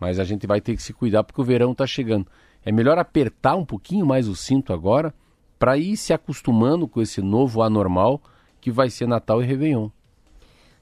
Mas 0.00 0.18
a 0.18 0.24
gente 0.24 0.46
vai 0.46 0.60
ter 0.60 0.74
que 0.74 0.82
se 0.82 0.92
cuidar 0.92 1.22
porque 1.24 1.40
o 1.40 1.44
verão 1.44 1.72
está 1.72 1.86
chegando. 1.86 2.26
É 2.64 2.72
melhor 2.72 2.98
apertar 2.98 3.54
um 3.54 3.64
pouquinho 3.64 4.06
mais 4.06 4.28
o 4.28 4.34
cinto 4.34 4.72
agora 4.72 5.14
para 5.58 5.76
ir 5.76 5.96
se 5.96 6.12
acostumando 6.12 6.88
com 6.88 7.00
esse 7.00 7.20
novo 7.20 7.62
anormal 7.62 8.20
que 8.60 8.70
vai 8.70 8.90
ser 8.90 9.06
Natal 9.06 9.42
e 9.42 9.46
Réveillon. 9.46 9.88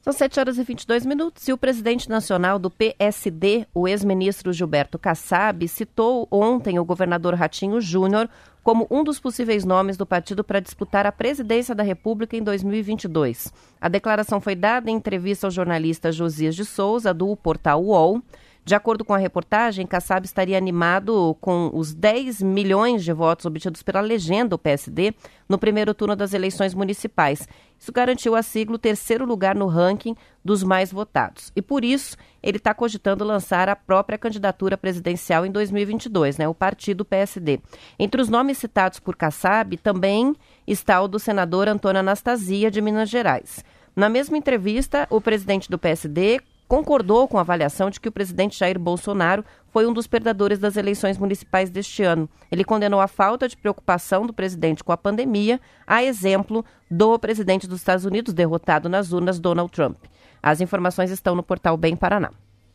São 0.03 0.15
7 0.15 0.41
horas 0.41 0.57
e 0.57 0.63
22 0.63 1.05
minutos 1.05 1.47
e 1.47 1.53
o 1.53 1.59
presidente 1.59 2.09
nacional 2.09 2.59
do 2.59 2.71
PSD, 2.71 3.67
o 3.75 3.87
ex-ministro 3.87 4.51
Gilberto 4.51 4.99
Kassab, 4.99 5.69
citou 5.69 6.27
ontem 6.31 6.79
o 6.79 6.85
governador 6.87 7.35
Ratinho 7.35 7.83
Júnior 7.83 8.27
como 8.63 8.87
um 8.91 9.05
dos 9.05 9.21
possíveis 9.21 9.63
nomes 9.63 9.99
do 9.99 10.07
partido 10.07 10.43
para 10.43 10.59
disputar 10.59 11.05
a 11.05 11.13
presidência 11.13 11.75
da 11.75 11.83
República 11.83 12.35
em 12.35 12.43
2022. 12.43 13.53
A 13.79 13.91
declaração 13.91 14.41
foi 14.41 14.55
dada 14.55 14.91
em 14.91 14.97
entrevista 14.97 15.47
ao 15.47 15.51
jornalista 15.51 16.11
Josias 16.11 16.57
de 16.57 16.65
Souza, 16.65 17.13
do 17.13 17.37
portal 17.37 17.85
UOL. 17.85 18.23
De 18.65 18.75
acordo 18.75 19.05
com 19.05 19.15
a 19.15 19.19
reportagem, 19.19 19.87
Kassab 19.87 20.25
estaria 20.25 20.57
animado 20.57 21.37
com 21.41 21.71
os 21.73 21.95
10 21.95 22.43
milhões 22.43 23.03
de 23.03 23.13
votos 23.13 23.47
obtidos 23.47 23.83
pela 23.83 24.01
legenda 24.01 24.51
do 24.51 24.59
PSD 24.59 25.15
no 25.49 25.59
primeiro 25.59 25.95
turno 25.95 26.15
das 26.15 26.35
eleições 26.35 26.75
municipais. 26.75 27.49
Isso 27.79 27.91
garantiu 27.91 28.37
a 28.37 28.43
sigla 28.43 28.77
o 28.77 28.79
terceiro 28.79 29.25
lugar 29.25 29.55
no 29.55 29.67
ranking 29.67 30.15
dos 30.45 30.63
mais 30.63 30.93
votados. 30.93 31.51
E 31.57 31.63
por 31.63 31.85
isso, 31.85 32.17
ele 32.43 32.59
está 32.59 32.75
cogitando 32.75 33.25
lançar 33.25 33.69
a 33.69 33.75
própria 33.75 34.19
candidatura 34.19 34.77
presidencial 34.77 35.47
em 35.47 35.51
2022, 35.51 36.37
né, 36.37 36.47
o 36.47 36.55
partido 36.55 37.05
PSD. 37.05 37.61
Entre 37.99 38.21
os 38.21 38.29
nomes 38.29 38.59
citados 38.59 39.01
por 39.01 39.17
Kassab 39.17 39.77
também 39.79 40.37
está 40.67 41.01
o 41.01 41.09
do 41.09 41.19
senador 41.19 41.67
Antônio 41.67 42.01
Anastasia, 42.01 42.71
de 42.71 42.83
Minas 42.83 43.09
Gerais. 43.09 43.65
Na 43.97 44.09
mesma 44.09 44.37
entrevista, 44.37 45.07
o 45.11 45.21
presidente 45.21 45.71
do 45.71 45.79
PSD 45.79 46.41
concordou 46.71 47.27
com 47.27 47.37
a 47.37 47.41
avaliação 47.41 47.91
de 47.91 47.99
que 47.99 48.09
o 48.09 48.13
presidente 48.13 48.57
Jair 48.57 48.79
Bolsonaro 48.79 49.45
foi 49.73 49.89
um 49.89 49.93
dos 49.93 50.07
perdedores 50.07 50.61
das 50.61 50.77
eleições 50.77 51.19
municipais 51.19 51.69
deste 51.69 52.05
ano. 52.05 52.29
Ele 52.49 52.63
condenou 52.63 53.01
a 53.01 53.09
falta 53.09 53.49
de 53.49 53.57
preocupação 53.57 54.25
do 54.25 54.33
presidente 54.33 54.85
com 54.85 54.93
a 54.93 54.97
pandemia, 54.97 55.61
a 55.85 56.05
exemplo 56.05 56.65
do 56.89 57.19
presidente 57.19 57.67
dos 57.67 57.81
Estados 57.81 58.05
Unidos 58.05 58.33
derrotado 58.33 58.89
nas 58.89 59.13
urnas, 59.13 59.41
Donald 59.41 59.73
Trump. 59.73 59.97
As 60.41 60.61
informações 60.61 61.11
estão 61.11 61.35
no 61.35 61.43
portal 61.43 61.77
Bem 61.77 61.97
Paraná. 61.97 62.31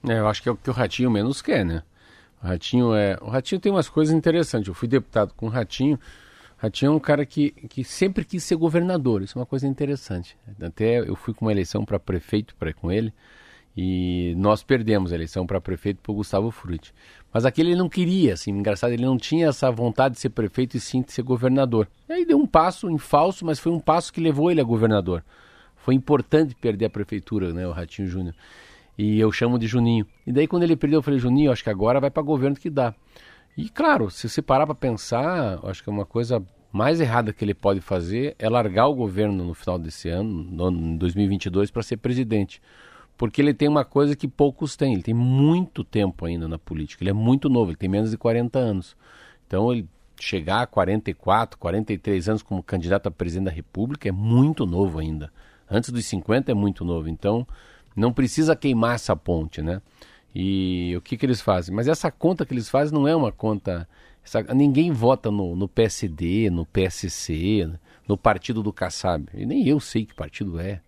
É, 0.05 0.19
eu 0.19 0.27
acho 0.27 0.43
que 0.43 0.49
é 0.49 0.51
o 0.51 0.57
que 0.57 0.69
o 0.69 0.73
Ratinho 0.73 1.09
menos 1.09 1.41
quer, 1.41 1.63
né? 1.63 1.81
O 2.43 2.47
Ratinho 2.47 2.93
é. 2.93 3.17
O 3.21 3.29
Ratinho 3.29 3.61
tem 3.61 3.71
umas 3.71 3.87
coisas 3.87 4.13
interessantes. 4.13 4.67
Eu 4.67 4.73
fui 4.73 4.89
deputado 4.89 5.33
com 5.37 5.45
o 5.45 5.49
Ratinho. 5.49 5.97
Ratinho 6.57 6.91
é 6.91 6.95
um 6.95 6.99
cara 6.99 7.25
que, 7.25 7.51
que 7.69 7.81
sempre 7.85 8.25
quis 8.25 8.43
ser 8.43 8.57
governador. 8.57 9.21
Isso 9.21 9.37
é 9.37 9.39
uma 9.39 9.45
coisa 9.45 9.65
interessante. 9.65 10.37
Até 10.61 10.99
eu 10.99 11.15
fui 11.15 11.33
com 11.33 11.45
uma 11.45 11.51
eleição 11.53 11.85
para 11.85 11.97
prefeito 11.97 12.53
para 12.57 12.73
com 12.73 12.91
ele. 12.91 13.13
E 13.77 14.33
nós 14.37 14.63
perdemos 14.63 15.11
a 15.11 15.15
eleição 15.15 15.45
para 15.45 15.59
prefeito 15.59 15.99
por 16.01 16.13
Gustavo 16.13 16.49
Frutti. 16.49 16.93
Mas 17.33 17.45
aquele 17.45 17.71
ele 17.71 17.77
não 17.77 17.89
queria, 17.89 18.33
assim, 18.33 18.51
engraçado, 18.51 18.93
ele 18.93 19.05
não 19.05 19.17
tinha 19.17 19.47
essa 19.47 19.69
vontade 19.69 20.15
de 20.15 20.21
ser 20.21 20.29
prefeito 20.29 20.77
e 20.77 20.79
sim 20.79 21.01
de 21.01 21.11
ser 21.11 21.23
governador. 21.23 21.87
E 22.07 22.13
aí 22.13 22.25
deu 22.25 22.37
um 22.37 22.47
passo 22.47 22.89
em 22.89 22.97
falso, 22.97 23.45
mas 23.45 23.59
foi 23.59 23.73
um 23.73 23.79
passo 23.79 24.13
que 24.13 24.21
levou 24.21 24.49
ele 24.49 24.61
a 24.61 24.63
governador. 24.63 25.23
Foi 25.75 25.93
importante 25.93 26.55
perder 26.55 26.85
a 26.85 26.89
prefeitura, 26.89 27.53
né, 27.53 27.67
o 27.67 27.71
Ratinho 27.71 28.07
Júnior. 28.07 28.33
E 28.97 29.19
eu 29.19 29.29
chamo 29.31 29.59
de 29.59 29.67
Juninho. 29.67 30.07
E 30.25 30.31
daí 30.31 30.47
quando 30.47 30.63
ele 30.63 30.77
perdeu, 30.77 30.99
eu 30.99 31.03
falei, 31.03 31.19
Juninho, 31.19 31.51
acho 31.51 31.63
que 31.63 31.69
agora 31.69 31.99
vai 31.99 32.09
para 32.09 32.23
governo 32.23 32.55
que 32.55 32.69
dá. 32.69 32.95
E 33.57 33.67
claro, 33.69 34.09
se 34.09 34.29
você 34.29 34.41
parar 34.41 34.65
para 34.65 34.75
pensar, 34.75 35.59
acho 35.63 35.83
que 35.83 35.89
é 35.89 35.93
uma 35.93 36.05
coisa 36.05 36.41
mais 36.71 36.99
errada 36.99 37.31
que 37.33 37.43
ele 37.43 37.53
pode 37.53 37.79
fazer 37.79 38.35
é 38.37 38.49
largar 38.49 38.87
o 38.87 38.95
governo 38.95 39.45
no 39.45 39.53
final 39.53 39.77
desse 39.77 40.09
ano, 40.09 40.43
no 40.43 40.97
2022, 40.97 41.71
para 41.71 41.83
ser 41.83 41.97
presidente 41.97 42.61
porque 43.17 43.41
ele 43.41 43.53
tem 43.53 43.67
uma 43.67 43.85
coisa 43.85 44.15
que 44.15 44.27
poucos 44.27 44.75
têm. 44.75 44.93
Ele 44.93 45.03
tem 45.03 45.13
muito 45.13 45.83
tempo 45.83 46.25
ainda 46.25 46.47
na 46.47 46.57
política. 46.57 47.03
Ele 47.03 47.11
é 47.11 47.13
muito 47.13 47.49
novo, 47.49 47.71
ele 47.71 47.77
tem 47.77 47.89
menos 47.89 48.11
de 48.11 48.17
40 48.17 48.59
anos. 48.59 48.95
Então, 49.47 49.71
ele 49.71 49.87
chegar 50.19 50.61
a 50.61 50.67
44, 50.67 51.57
43 51.57 52.29
anos 52.29 52.41
como 52.41 52.63
candidato 52.63 53.07
a 53.07 53.11
presidente 53.11 53.45
da 53.45 53.51
República 53.51 54.07
é 54.07 54.11
muito 54.11 54.65
novo 54.65 54.99
ainda. 54.99 55.31
Antes 55.69 55.89
dos 55.89 56.05
50 56.05 56.51
é 56.51 56.55
muito 56.55 56.83
novo. 56.83 57.09
Então, 57.09 57.45
não 57.95 58.11
precisa 58.11 58.55
queimar 58.55 58.95
essa 58.95 59.15
ponte, 59.15 59.61
né? 59.61 59.81
E 60.33 60.93
o 60.97 61.01
que, 61.01 61.15
que 61.15 61.25
eles 61.25 61.39
fazem? 61.39 61.73
Mas 61.73 61.87
essa 61.87 62.11
conta 62.11 62.45
que 62.45 62.53
eles 62.53 62.69
fazem 62.69 62.93
não 62.93 63.07
é 63.07 63.15
uma 63.15 63.31
conta 63.31 63.87
ninguém 64.53 64.91
vota 64.91 65.29
no, 65.29 65.55
no, 65.55 65.67
PSD, 65.67 66.49
no 66.49 66.65
PSC, 66.65 67.69
no 68.07 68.17
partido 68.17 68.63
do 68.63 68.73
Kassab. 68.73 69.27
E 69.33 69.45
nem 69.45 69.67
eu 69.67 69.79
sei 69.79 70.05
que 70.05 70.13
partido 70.13 70.59
é. 70.59 70.81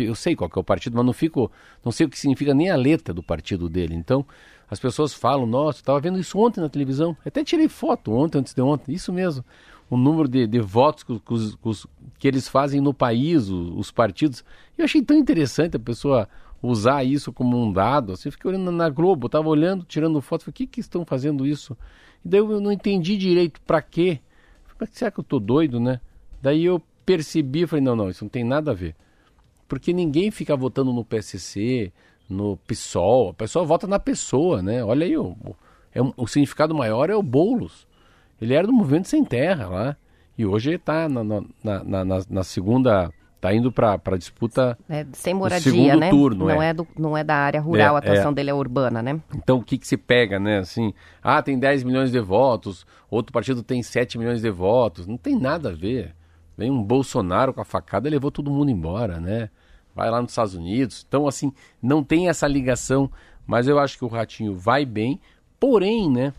Eu 0.00 0.14
sei 0.14 0.36
qual 0.36 0.50
é 0.54 0.58
o 0.58 0.64
partido, 0.64 0.96
mas 0.96 1.04
não 1.04 1.12
fico, 1.12 1.50
não 1.84 1.90
sei 1.90 2.06
o 2.06 2.08
que 2.08 2.18
significa 2.18 2.54
nem 2.54 2.70
a 2.70 2.76
letra 2.76 3.12
do 3.12 3.22
partido 3.22 3.68
dele. 3.68 3.94
Então, 3.94 4.24
as 4.70 4.78
pessoas 4.78 5.12
falam, 5.12 5.46
nossa, 5.46 5.80
estava 5.80 6.00
vendo 6.00 6.18
isso 6.18 6.38
ontem 6.38 6.60
na 6.60 6.68
televisão. 6.68 7.16
Até 7.26 7.44
tirei 7.44 7.68
foto 7.68 8.12
ontem, 8.12 8.38
antes 8.38 8.54
de 8.54 8.62
ontem. 8.62 8.94
Isso 8.94 9.12
mesmo. 9.12 9.44
O 9.90 9.96
número 9.96 10.26
de, 10.26 10.46
de 10.46 10.60
votos 10.60 11.02
que, 11.02 11.18
que, 11.18 11.88
que, 12.18 12.28
eles 12.28 12.48
fazem 12.48 12.80
no 12.80 12.94
país, 12.94 13.48
os, 13.48 13.70
os 13.76 13.90
partidos. 13.90 14.44
Eu 14.78 14.84
achei 14.84 15.02
tão 15.02 15.16
interessante 15.16 15.76
a 15.76 15.80
pessoa 15.80 16.26
usar 16.62 17.04
isso 17.04 17.32
como 17.32 17.62
um 17.62 17.72
dado. 17.72 18.12
Assim, 18.12 18.28
eu 18.28 18.32
fiquei 18.32 18.50
olhando 18.50 18.70
na 18.70 18.88
Globo, 18.88 19.26
estava 19.26 19.48
olhando, 19.48 19.84
tirando 19.84 20.20
foto, 20.22 20.44
falei, 20.44 20.52
o 20.52 20.54
que, 20.54 20.66
que 20.66 20.80
estão 20.80 21.04
fazendo 21.04 21.44
isso? 21.44 21.76
E 22.24 22.28
daí 22.28 22.40
eu 22.40 22.60
não 22.60 22.72
entendi 22.72 23.16
direito 23.16 23.60
para 23.66 23.82
quê. 23.82 24.20
Falei, 24.64 24.88
será 24.92 25.10
que 25.10 25.20
eu 25.20 25.24
tô 25.24 25.38
doido, 25.38 25.78
né? 25.78 26.00
Daí 26.40 26.64
eu 26.64 26.80
percebi, 27.04 27.66
falei, 27.66 27.84
não, 27.84 27.94
não, 27.96 28.08
isso 28.08 28.24
não 28.24 28.30
tem 28.30 28.44
nada 28.44 28.70
a 28.70 28.74
ver. 28.74 28.94
Porque 29.72 29.90
ninguém 29.90 30.30
fica 30.30 30.54
votando 30.54 30.92
no 30.92 31.02
PSC, 31.02 31.90
no 32.28 32.58
PSOL, 32.58 33.30
a 33.30 33.32
pessoa 33.32 33.64
vota 33.64 33.86
na 33.86 33.98
pessoa, 33.98 34.60
né? 34.60 34.84
Olha 34.84 35.06
aí, 35.06 35.16
o, 35.16 35.34
é, 35.94 36.00
o 36.14 36.26
significado 36.26 36.74
maior 36.74 37.08
é 37.08 37.16
o 37.16 37.22
Boulos. 37.22 37.86
Ele 38.38 38.52
era 38.52 38.66
do 38.66 38.72
Movimento 38.74 39.08
Sem 39.08 39.24
Terra 39.24 39.68
lá, 39.68 39.96
e 40.36 40.44
hoje 40.44 40.68
ele 40.68 40.76
está 40.76 41.08
na, 41.08 41.24
na, 41.24 42.04
na, 42.04 42.04
na, 42.28 42.44
segunda 42.44 43.10
Está 43.36 43.54
indo 43.54 43.72
para 43.72 43.98
a 44.04 44.16
disputa 44.18 44.78
é, 44.90 45.06
sem 45.14 45.32
moradia, 45.32 45.96
né? 45.96 46.10
turno. 46.10 46.48
Não 46.48 46.60
é. 46.60 46.68
é, 46.68 46.74
do, 46.74 46.86
não 46.98 47.16
é 47.16 47.24
da 47.24 47.34
área 47.34 47.60
rural, 47.62 47.94
é, 47.94 47.96
a 47.96 47.98
atuação 47.98 48.30
é. 48.30 48.34
dele 48.34 48.50
é 48.50 48.54
urbana, 48.54 49.02
né? 49.02 49.18
Então 49.34 49.56
o 49.56 49.64
que, 49.64 49.78
que 49.78 49.86
se 49.86 49.96
pega, 49.96 50.38
né? 50.38 50.58
Assim, 50.58 50.92
ah, 51.22 51.40
tem 51.40 51.58
10 51.58 51.82
milhões 51.82 52.12
de 52.12 52.20
votos, 52.20 52.86
outro 53.10 53.32
partido 53.32 53.62
tem 53.62 53.82
7 53.82 54.18
milhões 54.18 54.42
de 54.42 54.50
votos. 54.50 55.06
Não 55.06 55.16
tem 55.16 55.34
nada 55.34 55.70
a 55.70 55.72
ver. 55.72 56.14
Vem 56.58 56.70
um 56.70 56.82
Bolsonaro 56.82 57.54
com 57.54 57.62
a 57.62 57.64
facada 57.64 58.06
e 58.06 58.10
levou 58.10 58.30
todo 58.30 58.50
mundo 58.50 58.70
embora, 58.70 59.18
né? 59.18 59.48
Vai 59.94 60.10
lá 60.10 60.20
nos 60.20 60.32
Estados 60.32 60.54
Unidos. 60.54 61.04
Então, 61.06 61.26
assim, 61.26 61.52
não 61.82 62.02
tem 62.02 62.28
essa 62.28 62.46
ligação, 62.46 63.10
mas 63.46 63.68
eu 63.68 63.78
acho 63.78 63.98
que 63.98 64.04
o 64.04 64.08
Ratinho 64.08 64.54
vai 64.54 64.84
bem. 64.84 65.20
Porém, 65.58 66.10
né? 66.10 66.32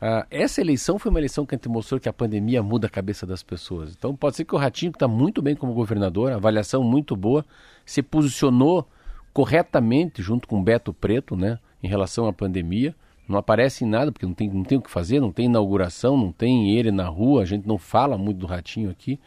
Ah, 0.00 0.26
essa 0.30 0.60
eleição 0.60 0.98
foi 0.98 1.10
uma 1.10 1.18
eleição 1.18 1.46
que 1.46 1.68
mostrou 1.68 1.98
que 1.98 2.08
a 2.08 2.12
pandemia 2.12 2.62
muda 2.62 2.86
a 2.86 2.90
cabeça 2.90 3.26
das 3.26 3.42
pessoas. 3.42 3.94
Então 3.96 4.14
pode 4.14 4.36
ser 4.36 4.44
que 4.44 4.54
o 4.54 4.58
Ratinho, 4.58 4.92
que 4.92 4.96
está 4.96 5.08
muito 5.08 5.40
bem 5.40 5.56
como 5.56 5.72
governador, 5.72 6.32
avaliação 6.32 6.82
muito 6.82 7.16
boa, 7.16 7.44
se 7.84 8.02
posicionou 8.02 8.86
corretamente 9.32 10.22
junto 10.22 10.46
com 10.46 10.60
o 10.60 10.62
Beto 10.62 10.92
Preto, 10.92 11.36
né, 11.36 11.58
em 11.82 11.88
relação 11.88 12.26
à 12.26 12.32
pandemia. 12.32 12.94
Não 13.28 13.38
aparece 13.38 13.84
em 13.84 13.88
nada, 13.88 14.12
porque 14.12 14.24
não 14.24 14.34
tem, 14.34 14.48
não 14.48 14.62
tem 14.62 14.78
o 14.78 14.82
que 14.82 14.90
fazer, 14.90 15.20
não 15.20 15.32
tem 15.32 15.46
inauguração, 15.46 16.16
não 16.16 16.30
tem 16.30 16.70
ele 16.70 16.92
na 16.92 17.08
rua, 17.08 17.42
a 17.42 17.44
gente 17.44 17.66
não 17.66 17.76
fala 17.76 18.16
muito 18.16 18.38
do 18.38 18.46
Ratinho 18.46 18.90
aqui. 18.90 19.18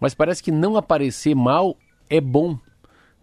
Mas 0.00 0.14
parece 0.14 0.42
que 0.42 0.50
não 0.50 0.76
aparecer 0.76 1.34
mal 1.34 1.76
é 2.10 2.20
bom. 2.20 2.58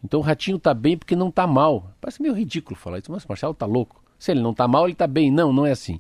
Então 0.04 0.20
o 0.20 0.24
Ratinho 0.24 0.58
está 0.58 0.74
bem 0.74 0.98
porque 0.98 1.16
não 1.16 1.30
está 1.30 1.48
mal. 1.48 1.92
Parece 2.02 2.22
meio 2.22 2.34
ridículo 2.34 2.76
falar 2.76 3.00
isso, 3.00 3.12
mas 3.12 3.24
o 3.24 3.28
Marcelo 3.28 3.54
está 3.54 3.66
louco. 3.66 4.04
Se 4.20 4.32
ele 4.32 4.42
não 4.42 4.52
está 4.52 4.68
mal, 4.68 4.86
ele 4.86 4.94
está 4.94 5.08
bem. 5.08 5.32
Não, 5.32 5.54
não 5.54 5.66
é 5.66 5.72
assim. 5.72 6.00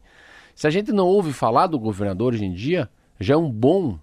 Se 0.54 0.68
a 0.68 0.70
gente 0.70 0.92
não 0.92 1.08
ouve 1.08 1.32
falar 1.34 1.68
do 1.68 1.80
governador 1.80 2.34
hoje 2.34 2.46
em 2.46 2.54
dia, 2.54 2.90
já 3.20 3.34
é 3.34 3.38
um 3.38 3.50
bom, 3.50 3.98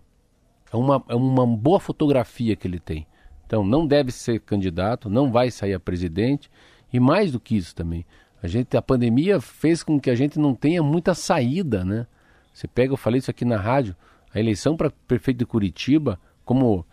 é 0.73 0.77
uma, 0.77 1.05
é 1.09 1.15
uma 1.15 1.47
boa 1.47 1.79
fotografia 1.79 2.57
que 2.57 2.67
ele 2.67 2.81
tem. 2.81 3.07
Então 3.47 3.65
não 3.65 3.87
deve 3.87 4.11
ser 4.11 4.41
candidato, 4.41 5.11
não 5.11 5.31
vai 5.31 5.51
sair 5.51 5.75
a 5.75 5.81
presidente 5.81 6.51
e 6.93 6.99
mais 6.99 7.33
do 7.33 7.41
que 7.41 7.57
isso 7.57 7.75
também. 7.75 8.05
A 8.43 8.47
gente 8.47 8.77
a 8.77 8.83
pandemia 8.83 9.41
fez 9.41 9.83
com 9.83 10.01
que 10.01 10.09
a 10.09 10.15
gente 10.15 10.39
não 10.39 10.55
tenha 10.55 10.83
muita 10.83 11.15
saída, 11.15 11.85
né? 11.85 12.07
Você 12.53 12.67
pega, 12.67 12.93
eu 12.93 12.97
falei 12.97 13.19
isso 13.19 13.31
aqui 13.31 13.45
na 13.45 13.57
rádio, 13.57 13.95
a 14.35 14.41
eleição 14.41 14.77
para 14.77 14.91
prefeito 15.07 15.39
de 15.39 15.47
Curitiba, 15.47 16.19
como 16.45 16.85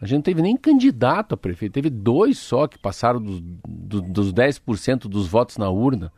a 0.00 0.06
gente 0.06 0.16
não 0.16 0.22
teve 0.22 0.40
nem 0.40 0.56
candidato 0.56 1.34
a 1.34 1.36
prefeito, 1.36 1.72
teve 1.72 1.90
dois 1.90 2.38
só 2.38 2.66
que 2.66 2.78
passaram 2.78 3.20
dos, 3.20 3.40
dos 3.40 4.32
10% 4.32 5.00
dos 5.00 5.28
votos 5.28 5.58
na 5.58 5.68
urna. 5.68 6.10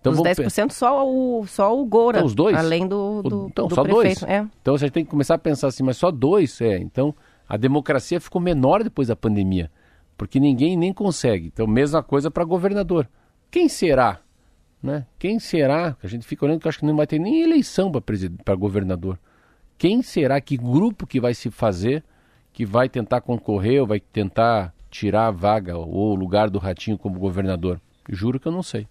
Então, 0.00 0.12
Os 0.12 0.20
10% 0.20 0.70
só 0.70 1.08
o, 1.08 1.46
só 1.46 1.76
o 1.76 1.84
Goura. 1.84 2.18
Então, 2.18 2.26
os 2.26 2.34
dois? 2.34 2.56
Além 2.56 2.86
do, 2.86 3.22
do, 3.22 3.46
então, 3.50 3.66
do 3.66 3.74
só 3.74 3.82
prefeito. 3.82 4.20
dois. 4.20 4.30
É. 4.30 4.46
Então 4.60 4.74
a 4.74 4.78
gente 4.78 4.92
tem 4.92 5.04
que 5.04 5.10
começar 5.10 5.34
a 5.34 5.38
pensar 5.38 5.68
assim, 5.68 5.82
mas 5.82 5.96
só 5.96 6.10
dois? 6.10 6.60
É, 6.60 6.78
então 6.78 7.14
a 7.48 7.56
democracia 7.56 8.20
ficou 8.20 8.40
menor 8.40 8.84
depois 8.84 9.08
da 9.08 9.16
pandemia. 9.16 9.70
Porque 10.16 10.38
ninguém 10.38 10.76
nem 10.76 10.92
consegue. 10.92 11.48
Então, 11.48 11.66
mesma 11.66 12.02
coisa 12.02 12.30
para 12.30 12.44
governador. 12.44 13.08
Quem 13.50 13.68
será? 13.68 14.20
Né? 14.82 15.06
Quem 15.18 15.38
será? 15.38 15.96
A 16.02 16.06
gente 16.06 16.26
fica 16.26 16.44
olhando 16.44 16.60
que 16.60 16.68
acho 16.68 16.78
que 16.78 16.86
não 16.86 16.96
vai 16.96 17.06
ter 17.06 17.18
nem 17.18 17.42
eleição 17.42 17.90
para 18.44 18.54
governador. 18.54 19.18
Quem 19.76 20.02
será? 20.02 20.40
Que 20.40 20.56
grupo 20.56 21.06
que 21.06 21.20
vai 21.20 21.34
se 21.34 21.50
fazer 21.50 22.04
que 22.56 22.64
vai 22.64 22.88
tentar 22.88 23.20
concorrer 23.20 23.82
ou 23.82 23.86
vai 23.86 24.00
tentar 24.00 24.72
tirar 24.90 25.26
a 25.26 25.30
vaga 25.30 25.76
ou 25.76 26.12
o 26.12 26.14
lugar 26.14 26.48
do 26.48 26.58
Ratinho 26.58 26.96
como 26.96 27.18
governador? 27.18 27.78
Juro 28.08 28.40
que 28.40 28.48
eu 28.48 28.52
não 28.52 28.62
sei. 28.62 28.88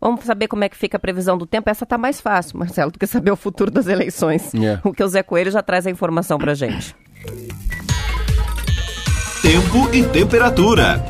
Vamos 0.00 0.24
saber 0.24 0.46
como 0.46 0.62
é 0.62 0.68
que 0.68 0.76
fica 0.76 0.96
a 0.96 1.00
previsão 1.00 1.36
do 1.36 1.44
tempo. 1.44 1.68
Essa 1.68 1.82
está 1.82 1.98
mais 1.98 2.20
fácil, 2.20 2.60
Marcelo, 2.60 2.92
do 2.92 3.00
que 3.00 3.06
saber 3.06 3.32
o 3.32 3.36
futuro 3.36 3.68
das 3.68 3.88
eleições. 3.88 4.54
É. 4.54 4.78
O 4.84 4.92
que 4.92 5.02
o 5.02 5.08
Zé 5.08 5.24
Coelho 5.24 5.50
já 5.50 5.60
traz 5.60 5.88
a 5.88 5.90
informação 5.90 6.38
para 6.38 6.54
gente. 6.54 6.94
Tempo 9.42 9.92
e 9.92 10.04
temperatura. 10.04 11.02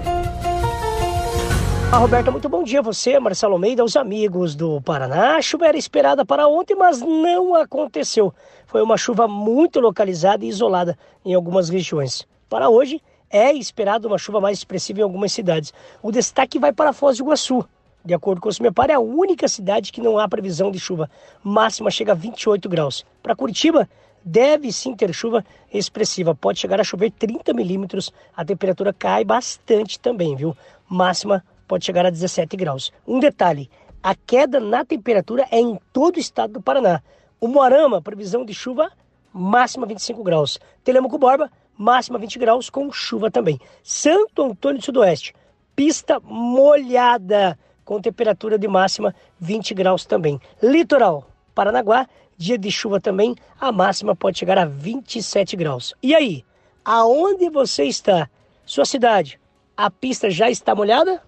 Ah, 1.93 1.99
Roberta, 1.99 2.31
muito 2.31 2.49
bom 2.49 2.63
dia 2.63 2.79
a 2.79 2.83
você, 2.83 3.21
Marcelo 3.21 3.53
Almeida, 3.53 3.85
os 3.85 3.95
amigos 3.95 4.55
do 4.55 4.81
Paraná. 4.81 5.37
A 5.37 5.43
chuva 5.43 5.67
era 5.67 5.77
esperada 5.77 6.25
para 6.25 6.49
ontem, 6.49 6.75
mas 6.75 7.03
não 7.03 7.55
aconteceu. 7.55 8.33
Foi 8.73 8.81
uma 8.81 8.97
chuva 8.97 9.29
muito 9.29 9.81
localizada 9.81 10.47
e 10.47 10.49
isolada 10.49 10.99
em 11.23 11.35
algumas 11.35 11.69
regiões. 11.69 12.27
Para 12.49 12.71
hoje, 12.71 13.03
é 13.31 13.53
esperado 13.53 14.09
uma 14.09 14.17
chuva 14.17 14.41
mais 14.41 14.57
expressiva 14.57 15.01
em 15.01 15.03
algumas 15.03 15.31
cidades. 15.31 15.75
O 16.03 16.11
destaque 16.11 16.59
vai 16.59 16.73
para 16.73 16.95
Foz 16.95 17.19
do 17.19 17.25
Iguaçu. 17.25 17.69
De 18.03 18.15
acordo 18.15 18.41
com 18.41 18.49
o 18.49 18.53
CIMEPAR, 18.53 18.89
é 18.89 18.95
a 18.95 18.99
única 18.99 19.47
cidade 19.47 19.93
que 19.93 20.01
não 20.01 20.19
há 20.19 20.27
previsão 20.27 20.71
de 20.71 20.81
chuva. 20.81 21.11
Máxima 21.45 21.91
chega 21.91 22.13
a 22.13 22.15
28 22.15 22.67
graus. 22.67 23.05
Para 23.23 23.37
Curitiba, 23.37 23.87
deve 24.25 24.73
sim 24.73 24.97
ter 24.97 25.13
chuva 25.13 25.45
expressiva. 25.71 26.35
Pode 26.35 26.59
chegar 26.59 26.81
a 26.81 26.85
chover 26.85 27.11
30 27.11 27.53
milímetros. 27.53 28.11
A 28.35 28.43
temperatura 28.43 28.91
cai 28.91 29.23
bastante 29.23 30.01
também, 30.01 30.35
viu? 30.35 30.57
Máxima 30.89 31.45
pode 31.69 31.85
chegar 31.85 32.07
a 32.07 32.11
17 32.11 32.57
graus. 32.57 32.91
Um 33.07 33.21
detalhe: 33.21 33.69
a 34.03 34.15
queda 34.15 34.59
na 34.59 34.83
temperatura 34.83 35.47
é 35.51 35.61
em 35.61 35.79
todo 35.93 36.17
o 36.17 36.21
estado 36.21 36.55
do 36.55 36.63
Paraná. 36.63 37.03
O 37.43 37.49
Moarama, 37.49 38.01
previsão 38.01 38.45
de 38.45 38.55
chuva 38.55 38.93
máxima 39.33 39.85
25 39.85 40.23
graus. 40.23 40.61
Telemaco 40.85 41.19
Borba, 41.19 41.51
máxima 41.77 42.17
20 42.17 42.39
graus, 42.39 42.71
com 42.71 42.93
chuva 42.93 43.33
também. 43.33 43.61
Santo 43.83 44.45
Antônio 44.45 44.79
do 44.79 44.85
Sudoeste, 44.85 45.35
pista 45.75 46.21
molhada 46.21 47.59
com 47.85 48.01
temperatura 48.01 48.57
de 48.57 48.69
máxima 48.69 49.13
20 49.41 49.75
graus 49.75 50.05
também. 50.07 50.41
Litoral, 50.63 51.27
Paranaguá, 51.53 52.07
dia 52.37 52.57
de 52.57 52.71
chuva 52.71 53.01
também, 53.01 53.35
a 53.61 53.73
máxima 53.73 54.15
pode 54.15 54.39
chegar 54.39 54.57
a 54.57 54.65
27 54.65 55.57
graus. 55.57 55.95
E 56.01 56.15
aí, 56.15 56.45
aonde 56.85 57.51
você 57.51 57.87
está? 57.87 58.31
Sua 58.65 58.85
cidade, 58.85 59.41
a 59.77 59.91
pista 59.91 60.31
já 60.31 60.49
está 60.49 60.77
molhada? 60.77 61.21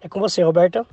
É 0.00 0.08
com 0.08 0.20
você, 0.20 0.44
Roberta. 0.44 0.86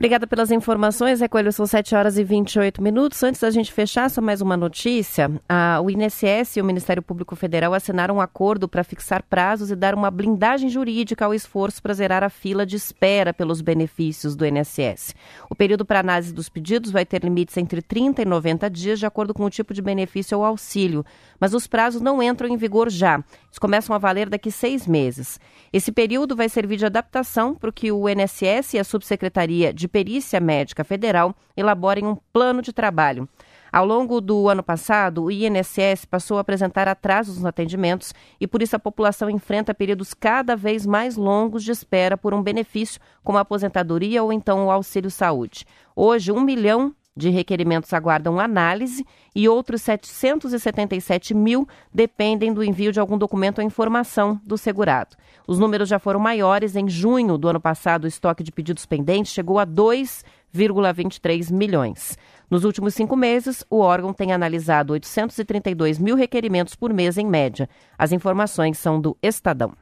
Obrigada 0.00 0.26
pelas 0.26 0.50
informações, 0.50 1.20
Recolho. 1.20 1.52
São 1.52 1.66
7 1.66 1.94
horas 1.94 2.16
e 2.16 2.24
28 2.24 2.80
minutos. 2.80 3.22
Antes 3.22 3.42
da 3.42 3.50
gente 3.50 3.70
fechar, 3.70 4.08
só 4.08 4.22
mais 4.22 4.40
uma 4.40 4.56
notícia. 4.56 5.30
Ah, 5.46 5.78
o 5.84 5.90
INSS 5.90 6.56
e 6.56 6.62
o 6.62 6.64
Ministério 6.64 7.02
Público 7.02 7.36
Federal 7.36 7.74
assinaram 7.74 8.16
um 8.16 8.20
acordo 8.22 8.66
para 8.66 8.82
fixar 8.82 9.22
prazos 9.22 9.70
e 9.70 9.76
dar 9.76 9.94
uma 9.94 10.10
blindagem 10.10 10.70
jurídica 10.70 11.26
ao 11.26 11.34
esforço 11.34 11.82
para 11.82 11.92
zerar 11.92 12.24
a 12.24 12.30
fila 12.30 12.64
de 12.64 12.76
espera 12.76 13.34
pelos 13.34 13.60
benefícios 13.60 14.34
do 14.34 14.46
INSS. 14.46 15.14
O 15.50 15.54
período 15.54 15.84
para 15.84 16.00
análise 16.00 16.32
dos 16.32 16.48
pedidos 16.48 16.90
vai 16.90 17.04
ter 17.04 17.22
limites 17.22 17.58
entre 17.58 17.82
30 17.82 18.22
e 18.22 18.24
90 18.24 18.70
dias, 18.70 18.98
de 18.98 19.04
acordo 19.04 19.34
com 19.34 19.44
o 19.44 19.50
tipo 19.50 19.74
de 19.74 19.82
benefício 19.82 20.38
ou 20.38 20.46
auxílio. 20.46 21.04
Mas 21.38 21.52
os 21.52 21.66
prazos 21.66 22.00
não 22.00 22.22
entram 22.22 22.48
em 22.48 22.56
vigor 22.56 22.88
já. 22.88 23.16
Eles 23.16 23.58
começam 23.58 23.94
a 23.94 23.98
valer 23.98 24.30
daqui 24.30 24.50
seis 24.50 24.86
meses. 24.86 25.38
Esse 25.72 25.92
período 25.92 26.34
vai 26.34 26.48
servir 26.48 26.76
de 26.78 26.86
adaptação 26.86 27.54
para 27.54 27.70
o 27.70 27.72
que 27.72 27.92
o 27.92 28.08
INSS 28.08 28.74
e 28.74 28.78
a 28.80 28.82
Subsecretaria 28.82 29.72
de 29.72 29.86
Perícia 29.86 30.40
Médica 30.40 30.82
Federal 30.82 31.32
elaborem 31.56 32.04
um 32.04 32.16
plano 32.32 32.60
de 32.60 32.72
trabalho. 32.72 33.28
Ao 33.72 33.86
longo 33.86 34.20
do 34.20 34.48
ano 34.48 34.64
passado, 34.64 35.22
o 35.22 35.30
INSS 35.30 36.04
passou 36.04 36.38
a 36.38 36.40
apresentar 36.40 36.88
atrasos 36.88 37.36
nos 37.36 37.46
atendimentos 37.46 38.12
e 38.40 38.48
por 38.48 38.62
isso 38.62 38.74
a 38.74 38.80
população 38.80 39.30
enfrenta 39.30 39.72
períodos 39.72 40.12
cada 40.12 40.56
vez 40.56 40.84
mais 40.84 41.16
longos 41.16 41.62
de 41.62 41.70
espera 41.70 42.18
por 42.18 42.34
um 42.34 42.42
benefício, 42.42 43.00
como 43.22 43.38
a 43.38 43.42
aposentadoria 43.42 44.24
ou 44.24 44.32
então 44.32 44.66
o 44.66 44.72
auxílio 44.72 45.08
saúde. 45.08 45.64
Hoje, 45.94 46.32
um 46.32 46.40
milhão 46.40 46.92
de 47.20 47.30
requerimentos 47.30 47.92
aguardam 47.92 48.40
análise 48.40 49.06
e 49.34 49.48
outros 49.48 49.82
777 49.82 51.34
mil 51.34 51.68
dependem 51.92 52.52
do 52.52 52.64
envio 52.64 52.90
de 52.90 52.98
algum 52.98 53.18
documento 53.18 53.58
ou 53.58 53.64
informação 53.64 54.40
do 54.44 54.56
segurado. 54.58 55.16
Os 55.46 55.58
números 55.58 55.88
já 55.88 55.98
foram 55.98 56.18
maiores. 56.18 56.74
Em 56.74 56.88
junho 56.88 57.36
do 57.36 57.48
ano 57.48 57.60
passado, 57.60 58.04
o 58.04 58.08
estoque 58.08 58.42
de 58.42 58.50
pedidos 58.50 58.86
pendentes 58.86 59.32
chegou 59.32 59.58
a 59.58 59.64
2 59.64 60.24
2,23 60.52 61.52
milhões. 61.52 62.18
Nos 62.50 62.64
últimos 62.64 62.94
cinco 62.94 63.14
meses, 63.14 63.64
o 63.70 63.78
órgão 63.78 64.12
tem 64.12 64.32
analisado 64.32 64.92
832 64.92 65.98
mil 65.98 66.16
requerimentos 66.16 66.74
por 66.74 66.92
mês 66.92 67.16
em 67.16 67.26
média. 67.26 67.68
As 67.96 68.10
informações 68.10 68.76
são 68.76 69.00
do 69.00 69.16
Estadão. 69.22 69.72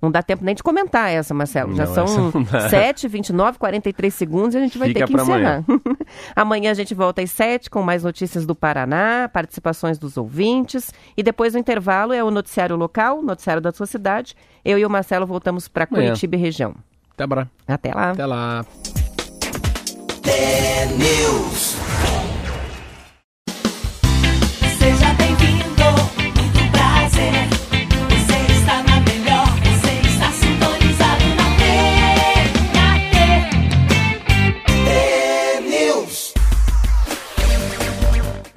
Não 0.00 0.10
dá 0.10 0.22
tempo 0.22 0.44
nem 0.44 0.54
de 0.54 0.62
comentar 0.62 1.10
essa, 1.10 1.32
Marcelo. 1.32 1.74
Já 1.74 1.86
não, 1.86 2.06
são 2.06 2.32
7, 2.68 3.08
29, 3.08 3.58
43 3.58 4.12
segundos 4.12 4.54
e 4.54 4.58
a 4.58 4.60
gente 4.60 4.78
vai 4.78 4.88
Fica 4.88 5.00
ter 5.00 5.06
que 5.06 5.14
encerrar. 5.14 5.36
Amanhã. 5.36 5.64
amanhã 6.36 6.70
a 6.70 6.74
gente 6.74 6.94
volta 6.94 7.22
às 7.22 7.30
7 7.30 7.70
com 7.70 7.82
mais 7.82 8.02
notícias 8.02 8.46
do 8.46 8.54
Paraná, 8.54 9.28
participações 9.32 9.98
dos 9.98 10.16
ouvintes. 10.16 10.92
E 11.16 11.22
depois 11.22 11.54
do 11.54 11.58
intervalo 11.58 12.12
é 12.12 12.22
o 12.22 12.30
noticiário 12.30 12.76
local, 12.76 13.22
noticiário 13.22 13.62
da 13.62 13.72
sua 13.72 13.86
cidade. 13.86 14.36
Eu 14.64 14.78
e 14.78 14.84
o 14.84 14.90
Marcelo 14.90 15.26
voltamos 15.26 15.68
para 15.68 15.86
Curitiba 15.86 16.36
e 16.36 16.38
região. 16.38 16.74
Até 17.16 17.34
lá. 17.34 17.48
Até 17.66 17.94
lá. 17.94 18.10
Até 18.10 18.26
lá. 18.26 18.66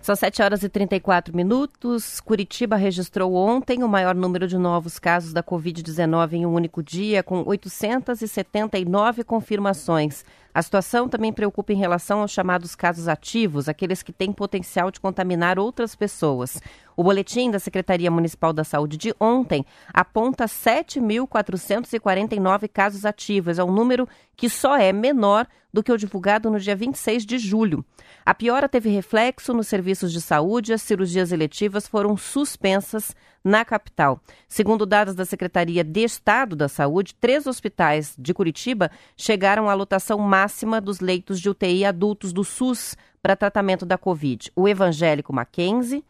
São 0.09 0.15
7 0.15 0.41
horas 0.41 0.63
e 0.63 0.69
34 0.69 1.35
minutos. 1.35 2.19
Curitiba 2.19 2.75
registrou 2.75 3.35
ontem 3.35 3.83
o 3.83 3.87
maior 3.87 4.15
número 4.15 4.47
de 4.47 4.57
novos 4.57 4.97
casos 4.97 5.33
da 5.33 5.43
Covid-19 5.43 6.33
em 6.33 6.47
um 6.47 6.53
único 6.55 6.81
dia, 6.81 7.21
com 7.21 7.43
879 7.45 9.23
confirmações. 9.23 10.25
A 10.53 10.61
situação 10.61 11.07
também 11.07 11.31
preocupa 11.31 11.71
em 11.73 11.77
relação 11.77 12.19
aos 12.21 12.31
chamados 12.31 12.75
casos 12.75 13.07
ativos, 13.07 13.69
aqueles 13.69 14.01
que 14.01 14.11
têm 14.11 14.33
potencial 14.33 14.89
de 14.89 14.99
contaminar 14.99 15.59
outras 15.59 15.95
pessoas. 15.95 16.59
O 16.97 17.03
boletim 17.03 17.51
da 17.51 17.59
Secretaria 17.59 18.09
Municipal 18.11 18.51
da 18.51 18.63
Saúde 18.63 18.97
de 18.97 19.13
ontem 19.19 19.63
aponta 19.93 20.45
7.449 20.45 22.67
casos 22.67 23.05
ativos. 23.05 23.59
É 23.59 23.63
um 23.63 23.71
número 23.71 24.09
que 24.35 24.49
só 24.49 24.75
é 24.75 24.91
menor 24.91 25.45
do 25.71 25.83
que 25.83 25.91
o 25.91 25.97
divulgado 25.97 26.49
no 26.49 26.59
dia 26.59 26.75
26 26.75 27.23
de 27.25 27.37
julho. 27.37 27.85
A 28.25 28.33
piora 28.33 28.67
teve 28.67 28.89
reflexo 28.89 29.53
nos 29.53 29.67
serviços 29.67 30.11
de 30.11 30.19
saúde, 30.19 30.73
as 30.73 30.81
cirurgias 30.81 31.31
eletivas 31.31 31.87
foram 31.87 32.17
suspensas 32.17 33.15
na 33.43 33.63
capital. 33.63 34.19
Segundo 34.47 34.85
dados 34.85 35.15
da 35.15 35.25
Secretaria 35.25 35.83
de 35.83 36.03
Estado 36.03 36.55
da 36.55 36.67
Saúde, 36.67 37.15
três 37.15 37.47
hospitais 37.47 38.13
de 38.17 38.33
Curitiba 38.33 38.91
chegaram 39.15 39.69
à 39.69 39.73
lotação 39.73 40.19
máxima 40.19 40.81
dos 40.81 40.99
leitos 40.99 41.39
de 41.39 41.49
UTI 41.49 41.85
adultos 41.85 42.33
do 42.33 42.43
SUS 42.43 42.95
para 43.21 43.35
tratamento 43.35 43.85
da 43.85 43.97
Covid. 43.97 44.51
O 44.55 44.67
Evangélico 44.67 45.33
Mackenzie 45.33 46.03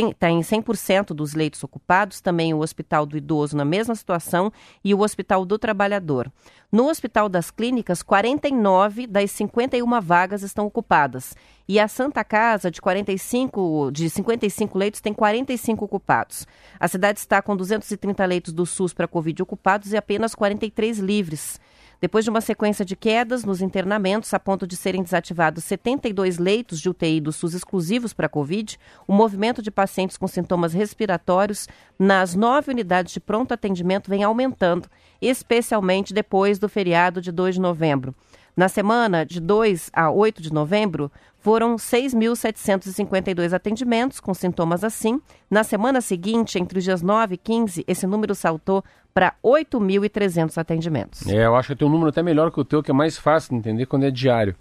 está 0.00 0.30
em 0.30 0.40
100% 0.40 1.08
dos 1.14 1.34
leitos 1.34 1.62
ocupados, 1.62 2.20
também 2.20 2.52
o 2.52 2.60
Hospital 2.60 3.06
do 3.06 3.16
Idoso 3.16 3.56
na 3.56 3.64
mesma 3.64 3.94
situação 3.94 4.52
e 4.82 4.94
o 4.94 5.00
Hospital 5.00 5.44
do 5.44 5.58
Trabalhador. 5.58 6.30
No 6.70 6.88
Hospital 6.88 7.28
das 7.28 7.50
Clínicas, 7.50 8.02
49 8.02 9.06
das 9.06 9.30
51 9.32 10.00
vagas 10.00 10.42
estão 10.42 10.66
ocupadas. 10.66 11.34
E 11.68 11.78
a 11.78 11.86
Santa 11.86 12.24
Casa, 12.24 12.70
de, 12.70 12.80
45, 12.80 13.90
de 13.92 14.08
55 14.08 14.78
leitos, 14.78 15.00
tem 15.00 15.12
45 15.12 15.84
ocupados. 15.84 16.46
A 16.80 16.88
cidade 16.88 17.18
está 17.18 17.42
com 17.42 17.56
230 17.56 18.24
leitos 18.24 18.52
do 18.52 18.64
SUS 18.64 18.92
para 18.92 19.06
Covid 19.06 19.42
ocupados 19.42 19.92
e 19.92 19.96
apenas 19.96 20.34
43 20.34 20.98
livres. 20.98 21.60
Depois 22.02 22.24
de 22.24 22.30
uma 22.30 22.40
sequência 22.40 22.84
de 22.84 22.96
quedas 22.96 23.44
nos 23.44 23.62
internamentos, 23.62 24.34
a 24.34 24.40
ponto 24.40 24.66
de 24.66 24.74
serem 24.74 25.04
desativados 25.04 25.62
72 25.62 26.36
leitos 26.36 26.80
de 26.80 26.88
UTI 26.88 27.20
do 27.20 27.30
SUS 27.30 27.54
exclusivos 27.54 28.12
para 28.12 28.26
a 28.26 28.28
Covid, 28.28 28.76
o 29.06 29.12
movimento 29.12 29.62
de 29.62 29.70
pacientes 29.70 30.16
com 30.16 30.26
sintomas 30.26 30.72
respiratórios 30.72 31.68
nas 31.96 32.34
nove 32.34 32.72
unidades 32.72 33.12
de 33.12 33.20
pronto 33.20 33.54
atendimento 33.54 34.10
vem 34.10 34.24
aumentando, 34.24 34.88
especialmente 35.20 36.12
depois 36.12 36.58
do 36.58 36.68
feriado 36.68 37.20
de 37.20 37.30
2 37.30 37.54
de 37.54 37.60
novembro. 37.60 38.12
Na 38.56 38.68
semana 38.68 39.24
de 39.24 39.40
2 39.40 39.90
a 39.92 40.10
8 40.10 40.42
de 40.42 40.52
novembro, 40.52 41.08
foram 41.42 41.74
6.752 41.74 43.52
atendimentos 43.52 44.20
com 44.20 44.32
sintomas 44.32 44.84
assim. 44.84 45.20
Na 45.50 45.64
semana 45.64 46.00
seguinte, 46.00 46.58
entre 46.58 46.78
os 46.78 46.84
dias 46.84 47.02
9 47.02 47.34
e 47.34 47.38
15, 47.38 47.84
esse 47.86 48.06
número 48.06 48.32
saltou 48.32 48.84
para 49.12 49.34
8.300 49.44 50.56
atendimentos. 50.56 51.26
É, 51.26 51.44
eu 51.44 51.56
acho 51.56 51.68
que 51.68 51.76
tem 51.76 51.86
um 51.86 51.90
número 51.90 52.10
até 52.10 52.22
melhor 52.22 52.52
que 52.52 52.60
o 52.60 52.64
teu, 52.64 52.80
que 52.80 52.92
é 52.92 52.94
mais 52.94 53.18
fácil 53.18 53.50
de 53.50 53.56
entender 53.56 53.86
quando 53.86 54.04
é 54.04 54.10
diário. 54.10 54.54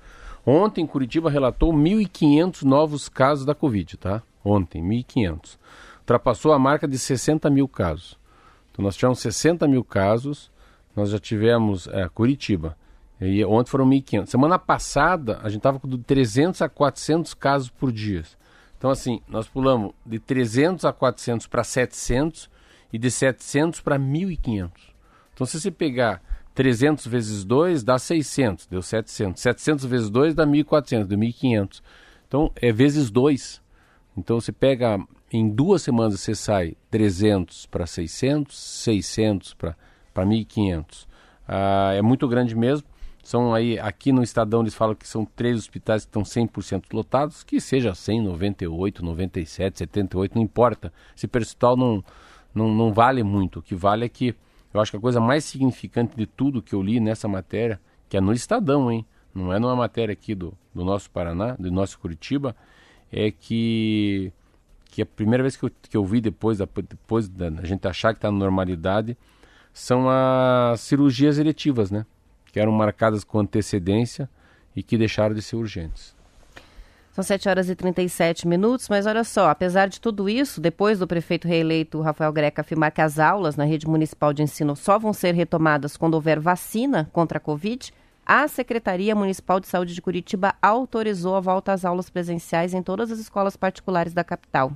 Ontem, 0.43 0.87
Curitiba 0.87 1.29
relatou 1.29 1.71
1.500 1.71 2.63
novos 2.63 3.07
casos 3.07 3.45
da 3.45 3.53
Covid, 3.53 3.97
tá? 3.97 4.23
Ontem, 4.43 4.83
1.500. 4.83 5.59
Ultrapassou 5.99 6.51
a 6.51 6.57
marca 6.57 6.87
de 6.87 6.97
60 6.97 7.47
mil 7.51 7.67
casos. 7.67 8.17
Então, 8.71 8.83
nós 8.83 8.95
tivemos 8.95 9.19
60 9.19 9.67
mil 9.67 9.83
casos, 9.83 10.51
nós 10.95 11.11
já 11.11 11.19
tivemos 11.19 11.87
é, 11.87 12.09
Curitiba. 12.09 12.75
E 13.21 13.45
ontem 13.45 13.69
foram 13.69 13.87
1.500. 13.87 14.25
Semana 14.25 14.57
passada, 14.57 15.39
a 15.43 15.49
gente 15.49 15.59
estava 15.59 15.79
com 15.79 15.87
300 15.95 16.61
a 16.63 16.67
400 16.67 17.35
casos 17.35 17.69
por 17.69 17.91
dia. 17.91 18.23
Então, 18.77 18.89
assim, 18.89 19.21
nós 19.27 19.47
pulamos 19.47 19.91
de 20.03 20.17
300 20.17 20.85
a 20.85 20.91
400 20.91 21.45
para 21.45 21.63
700 21.63 22.49
e 22.91 22.97
de 22.97 23.11
700 23.11 23.79
para 23.79 23.99
1.500. 23.99 24.71
Então, 25.33 25.45
se 25.45 25.61
você 25.61 25.69
pegar 25.69 26.19
300 26.55 27.05
vezes 27.05 27.43
2 27.43 27.83
dá 27.83 27.99
600, 27.99 28.65
deu 28.65 28.81
700. 28.81 29.39
700 29.39 29.85
vezes 29.85 30.09
2 30.09 30.33
dá 30.33 30.45
1.400, 30.45 31.05
deu 31.05 31.17
1.500. 31.19 31.81
Então, 32.27 32.51
é 32.55 32.71
vezes 32.71 33.11
2. 33.11 33.61
Então, 34.17 34.41
você 34.41 34.51
pega, 34.51 34.99
em 35.31 35.47
duas 35.47 35.83
semanas 35.83 36.19
você 36.19 36.33
sai 36.33 36.75
300 36.89 37.67
para 37.67 37.85
600, 37.85 38.57
600 38.57 39.53
para 39.53 39.75
1.500. 40.15 41.05
Ah, 41.47 41.93
é 41.93 42.01
muito 42.01 42.27
grande 42.27 42.55
mesmo. 42.55 42.90
São 43.23 43.53
aí, 43.53 43.77
aqui 43.79 44.11
no 44.11 44.23
Estadão 44.23 44.61
eles 44.61 44.73
falam 44.73 44.95
que 44.95 45.07
são 45.07 45.25
três 45.25 45.57
hospitais 45.57 46.03
que 46.03 46.09
estão 46.09 46.23
100% 46.23 46.85
lotados, 46.91 47.43
que 47.43 47.61
seja 47.61 47.93
100, 47.93 48.23
98, 48.23 49.05
97, 49.05 49.77
78, 49.77 50.35
não 50.35 50.41
importa. 50.41 50.91
Esse 51.15 51.27
percentual 51.27 51.77
não, 51.77 52.03
não, 52.53 52.73
não 52.73 52.91
vale 52.91 53.23
muito. 53.23 53.59
O 53.59 53.61
que 53.61 53.75
vale 53.75 54.05
é 54.05 54.09
que 54.09 54.35
eu 54.73 54.79
acho 54.81 54.91
que 54.91 54.97
a 54.97 55.01
coisa 55.01 55.19
mais 55.19 55.45
significante 55.45 56.15
de 56.15 56.25
tudo 56.25 56.61
que 56.61 56.73
eu 56.73 56.81
li 56.81 56.99
nessa 56.99 57.27
matéria, 57.27 57.79
que 58.09 58.17
é 58.17 58.21
no 58.21 58.33
Estadão, 58.33 58.91
hein? 58.91 59.05
Não 59.33 59.53
é 59.53 59.59
numa 59.59 59.75
matéria 59.75 60.13
aqui 60.13 60.33
do, 60.33 60.53
do 60.73 60.83
nosso 60.83 61.09
Paraná, 61.09 61.55
do 61.57 61.71
nosso 61.71 61.99
Curitiba, 61.99 62.55
é 63.11 63.31
que, 63.31 64.31
que 64.85 65.01
a 65.01 65.05
primeira 65.05 65.43
vez 65.43 65.55
que 65.55 65.63
eu, 65.63 65.71
que 65.89 65.95
eu 65.97 66.05
vi 66.05 66.21
depois 66.21 66.57
da, 66.57 66.65
depois 66.65 67.29
da 67.29 67.49
gente 67.63 67.87
achar 67.87 68.13
que 68.13 68.17
está 68.17 68.31
na 68.31 68.37
normalidade 68.37 69.17
são 69.73 70.09
as 70.09 70.81
cirurgias 70.81 71.37
eletivas, 71.37 71.91
né? 71.91 72.05
Que 72.51 72.59
eram 72.59 72.71
marcadas 72.71 73.23
com 73.23 73.39
antecedência 73.39 74.29
e 74.75 74.83
que 74.83 74.97
deixaram 74.97 75.33
de 75.33 75.41
ser 75.41 75.55
urgentes. 75.55 76.15
São 77.11 77.23
7 77.23 77.49
horas 77.49 77.69
e 77.69 77.75
37 77.75 78.47
minutos, 78.47 78.87
mas 78.87 79.05
olha 79.05 79.25
só, 79.25 79.49
apesar 79.49 79.87
de 79.87 79.99
tudo 79.99 80.29
isso, 80.29 80.61
depois 80.61 80.99
do 80.99 81.07
prefeito 81.07 81.45
reeleito 81.45 81.99
Rafael 81.99 82.31
Greca 82.31 82.61
afirmar 82.61 82.91
que 82.91 83.01
as 83.01 83.19
aulas 83.19 83.57
na 83.57 83.65
rede 83.65 83.85
municipal 83.85 84.31
de 84.31 84.43
ensino 84.43 84.77
só 84.77 84.97
vão 84.97 85.11
ser 85.11 85.35
retomadas 85.35 85.97
quando 85.97 86.13
houver 86.13 86.39
vacina 86.39 87.09
contra 87.11 87.37
a 87.37 87.41
Covid, 87.41 87.91
a 88.25 88.47
Secretaria 88.47 89.13
Municipal 89.13 89.59
de 89.59 89.67
Saúde 89.67 89.93
de 89.93 90.01
Curitiba 90.01 90.55
autorizou 90.61 91.35
a 91.35 91.41
volta 91.41 91.73
às 91.73 91.83
aulas 91.83 92.09
presenciais 92.09 92.73
em 92.73 92.81
todas 92.81 93.11
as 93.11 93.19
escolas 93.19 93.57
particulares 93.57 94.13
da 94.13 94.23
capital. 94.23 94.71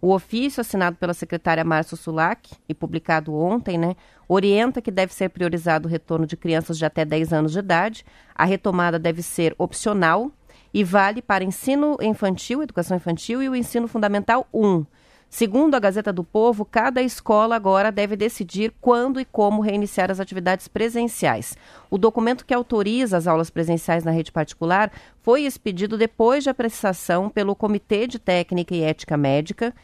O 0.00 0.12
ofício 0.12 0.60
assinado 0.60 0.96
pela 0.96 1.14
secretária 1.14 1.64
Márcia 1.64 1.96
Sulac 1.96 2.50
e 2.68 2.74
publicado 2.74 3.34
ontem, 3.34 3.78
né, 3.78 3.96
orienta 4.28 4.82
que 4.82 4.90
deve 4.90 5.12
ser 5.12 5.30
priorizado 5.30 5.88
o 5.88 5.90
retorno 5.90 6.26
de 6.26 6.36
crianças 6.36 6.78
de 6.78 6.84
até 6.84 7.04
10 7.04 7.32
anos 7.32 7.52
de 7.52 7.58
idade. 7.58 8.04
A 8.34 8.44
retomada 8.44 8.98
deve 8.98 9.22
ser 9.22 9.54
opcional 9.58 10.30
e 10.72 10.84
vale 10.84 11.22
para 11.22 11.44
ensino 11.44 11.96
infantil, 12.00 12.62
educação 12.62 12.96
infantil 12.96 13.42
e 13.42 13.48
o 13.48 13.56
ensino 13.56 13.88
fundamental 13.88 14.46
1. 14.52 14.84
Segundo 15.28 15.74
a 15.74 15.78
Gazeta 15.78 16.12
do 16.12 16.24
Povo, 16.24 16.64
cada 16.64 17.02
escola 17.02 17.56
agora 17.56 17.92
deve 17.92 18.16
decidir 18.16 18.72
quando 18.80 19.20
e 19.20 19.24
como 19.24 19.60
reiniciar 19.60 20.10
as 20.10 20.20
atividades 20.20 20.66
presenciais. 20.66 21.56
O 21.90 21.98
documento 21.98 22.46
que 22.46 22.54
autoriza 22.54 23.16
as 23.16 23.26
aulas 23.26 23.50
presenciais 23.50 24.04
na 24.04 24.12
rede 24.12 24.32
particular 24.32 24.90
foi 25.20 25.42
expedido 25.42 25.98
depois 25.98 26.44
de 26.44 26.50
apreciação 26.50 27.28
pelo 27.28 27.54
Comitê 27.54 28.06
de 28.06 28.18
Técnica 28.18 28.74
e 28.74 28.82
Ética 28.82 29.16
Médica 29.16 29.74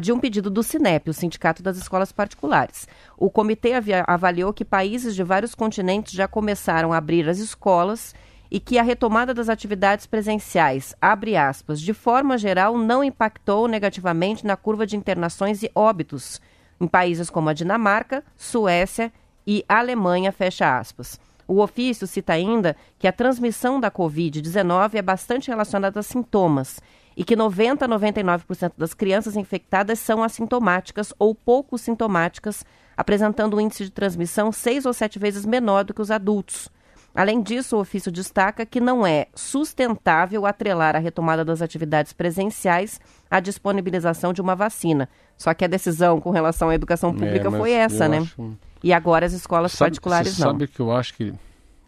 de 0.00 0.12
um 0.12 0.18
pedido 0.18 0.50
do 0.50 0.64
Sinep, 0.64 1.10
o 1.10 1.14
Sindicato 1.14 1.62
das 1.62 1.76
Escolas 1.76 2.10
Particulares. 2.10 2.88
O 3.16 3.30
comitê 3.30 3.72
avaliou 4.06 4.52
que 4.52 4.64
países 4.64 5.14
de 5.14 5.22
vários 5.22 5.54
continentes 5.54 6.12
já 6.12 6.26
começaram 6.26 6.92
a 6.92 6.96
abrir 6.96 7.28
as 7.28 7.38
escolas 7.38 8.12
e 8.50 8.58
que 8.58 8.78
a 8.78 8.82
retomada 8.82 9.32
das 9.32 9.48
atividades 9.48 10.06
presenciais, 10.06 10.94
abre 11.00 11.36
aspas, 11.36 11.80
de 11.80 11.94
forma 11.94 12.36
geral 12.36 12.76
não 12.76 13.04
impactou 13.04 13.68
negativamente 13.68 14.44
na 14.44 14.56
curva 14.56 14.86
de 14.86 14.96
internações 14.96 15.62
e 15.62 15.70
óbitos 15.74 16.40
em 16.80 16.86
países 16.86 17.28
como 17.28 17.48
a 17.48 17.52
Dinamarca, 17.52 18.24
Suécia 18.36 19.12
e 19.46 19.64
Alemanha, 19.68 20.32
fecha 20.32 20.78
aspas. 20.78 21.20
O 21.46 21.60
ofício 21.60 22.06
cita 22.06 22.32
ainda 22.32 22.76
que 22.98 23.06
a 23.06 23.12
transmissão 23.12 23.78
da 23.78 23.90
Covid-19 23.90 24.94
é 24.94 25.02
bastante 25.02 25.48
relacionada 25.48 26.00
a 26.00 26.02
sintomas 26.02 26.80
e 27.16 27.24
que 27.24 27.36
90 27.36 27.84
a 27.84 27.88
99% 27.88 28.72
das 28.78 28.94
crianças 28.94 29.36
infectadas 29.36 29.98
são 29.98 30.22
assintomáticas 30.22 31.12
ou 31.18 31.34
pouco 31.34 31.76
sintomáticas, 31.76 32.64
apresentando 32.96 33.56
um 33.56 33.60
índice 33.60 33.84
de 33.84 33.90
transmissão 33.90 34.52
seis 34.52 34.86
ou 34.86 34.92
sete 34.92 35.18
vezes 35.18 35.44
menor 35.44 35.84
do 35.84 35.92
que 35.92 36.00
os 36.00 36.10
adultos. 36.10 36.70
Além 37.14 37.42
disso, 37.42 37.76
o 37.76 37.80
ofício 37.80 38.10
destaca 38.10 38.64
que 38.64 38.80
não 38.80 39.06
é 39.06 39.26
sustentável 39.34 40.46
atrelar 40.46 40.94
a 40.94 40.98
retomada 40.98 41.44
das 41.44 41.60
atividades 41.60 42.12
presenciais 42.12 43.00
à 43.30 43.40
disponibilização 43.40 44.32
de 44.32 44.40
uma 44.40 44.54
vacina. 44.54 45.08
Só 45.36 45.52
que 45.52 45.64
a 45.64 45.68
decisão 45.68 46.20
com 46.20 46.30
relação 46.30 46.68
à 46.68 46.74
educação 46.74 47.12
pública 47.12 47.48
é, 47.48 47.50
foi 47.50 47.72
essa, 47.72 48.08
né? 48.08 48.18
Acho... 48.18 48.56
E 48.82 48.92
agora 48.92 49.26
as 49.26 49.32
escolas 49.32 49.72
sabe, 49.72 49.90
particulares 49.90 50.38
não. 50.38 50.52
Sabe 50.52 50.68
que 50.68 50.80
eu 50.80 50.92
acho 50.92 51.14
que 51.14 51.34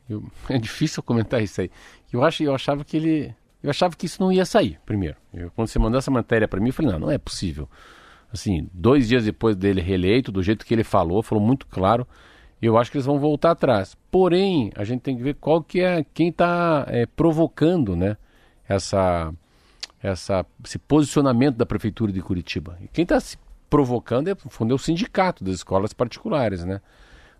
eu... 0.08 0.24
é 0.50 0.58
difícil 0.58 1.02
comentar 1.02 1.42
isso 1.42 1.60
aí. 1.60 1.70
Eu 2.12 2.24
acho, 2.24 2.42
eu 2.42 2.54
achava 2.54 2.84
que 2.84 2.96
ele, 2.96 3.34
eu 3.62 3.70
achava 3.70 3.94
que 3.94 4.06
isso 4.06 4.20
não 4.20 4.32
ia 4.32 4.44
sair. 4.44 4.78
Primeiro, 4.84 5.16
eu, 5.32 5.50
quando 5.52 5.68
você 5.68 5.78
mandou 5.78 5.98
essa 5.98 6.10
matéria 6.10 6.48
para 6.48 6.60
mim, 6.60 6.68
eu 6.68 6.74
falei 6.74 6.92
não, 6.92 6.98
não 6.98 7.10
é 7.10 7.18
possível. 7.18 7.68
Assim, 8.32 8.68
dois 8.72 9.08
dias 9.08 9.24
depois 9.24 9.54
dele 9.54 9.80
reeleito, 9.80 10.32
do 10.32 10.42
jeito 10.42 10.66
que 10.66 10.74
ele 10.74 10.84
falou, 10.84 11.22
falou 11.22 11.44
muito 11.44 11.66
claro 11.66 12.06
eu 12.66 12.78
acho 12.78 12.90
que 12.90 12.96
eles 12.96 13.06
vão 13.06 13.18
voltar 13.18 13.50
atrás. 13.50 13.96
Porém, 14.10 14.70
a 14.76 14.84
gente 14.84 15.00
tem 15.00 15.16
que 15.16 15.22
ver 15.22 15.34
qual 15.34 15.62
que 15.62 15.80
é 15.80 16.04
quem 16.14 16.28
está 16.28 16.84
é, 16.88 17.06
provocando, 17.06 17.96
né? 17.96 18.16
Essa, 18.68 19.32
essa, 20.02 20.46
esse 20.64 20.78
posicionamento 20.78 21.56
da 21.56 21.66
prefeitura 21.66 22.12
de 22.12 22.22
Curitiba. 22.22 22.78
E 22.80 22.88
quem 22.88 23.02
está 23.02 23.18
se 23.18 23.36
provocando 23.68 24.28
é, 24.28 24.32
é 24.32 24.74
o 24.74 24.78
sindicato 24.78 25.42
das 25.42 25.56
escolas 25.56 25.92
particulares, 25.92 26.64
né? 26.64 26.80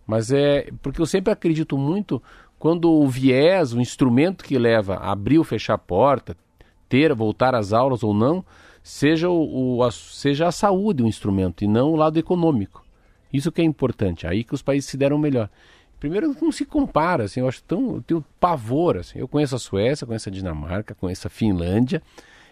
Mas 0.07 0.33
é 0.33 0.69
porque 0.83 1.01
eu 1.01 1.07
sempre 1.07 1.33
acredito 1.33 1.79
muito 1.79 2.21
quando 2.59 2.91
o 2.91 3.09
viés, 3.09 3.73
o 3.73 3.81
instrumento 3.81 4.45
que 4.45 4.59
leva 4.59 4.95
a 4.95 5.13
abrir 5.13 5.39
ou 5.39 5.45
fechar 5.45 5.75
a 5.75 5.79
porta, 5.79 6.37
ter, 6.89 7.15
voltar 7.15 7.55
às 7.55 7.73
aulas 7.73 8.03
ou 8.03 8.13
não, 8.13 8.45
seja, 8.83 9.29
o, 9.29 9.77
o 9.77 9.83
a, 9.85 9.91
seja 9.91 10.49
a 10.49 10.53
saúde 10.53 11.03
o 11.03 11.07
instrumento 11.07 11.65
e 11.65 11.69
não 11.69 11.91
o 11.91 11.97
lado 11.97 12.19
econômico. 12.19 12.82
Isso 13.33 13.51
que 13.51 13.62
é 13.62 13.64
importante, 13.64 14.27
aí 14.27 14.45
que 14.45 14.55
os 14.55 14.62
países 14.62 14.90
se 14.90 14.97
deram 14.97 15.18
melhor. 15.18 15.49
Primeiro, 15.99 16.37
não 16.42 16.51
se 16.51 16.64
compara, 16.64 17.25
assim, 17.25 17.40
eu 17.40 17.49
acho 17.49 17.62
tão, 17.62 17.95
eu 17.95 18.03
tenho 18.03 18.25
pavor, 18.40 18.97
assim, 18.97 19.21
eu 19.21 19.29
conheço 19.29 19.55
a 19.55 19.59
Suécia, 19.59 20.07
conheço 20.07 20.29
a 20.29 20.33
Dinamarca, 20.33 20.95
conheço 20.95 21.29
a 21.29 21.31
Finlândia, 21.31 22.03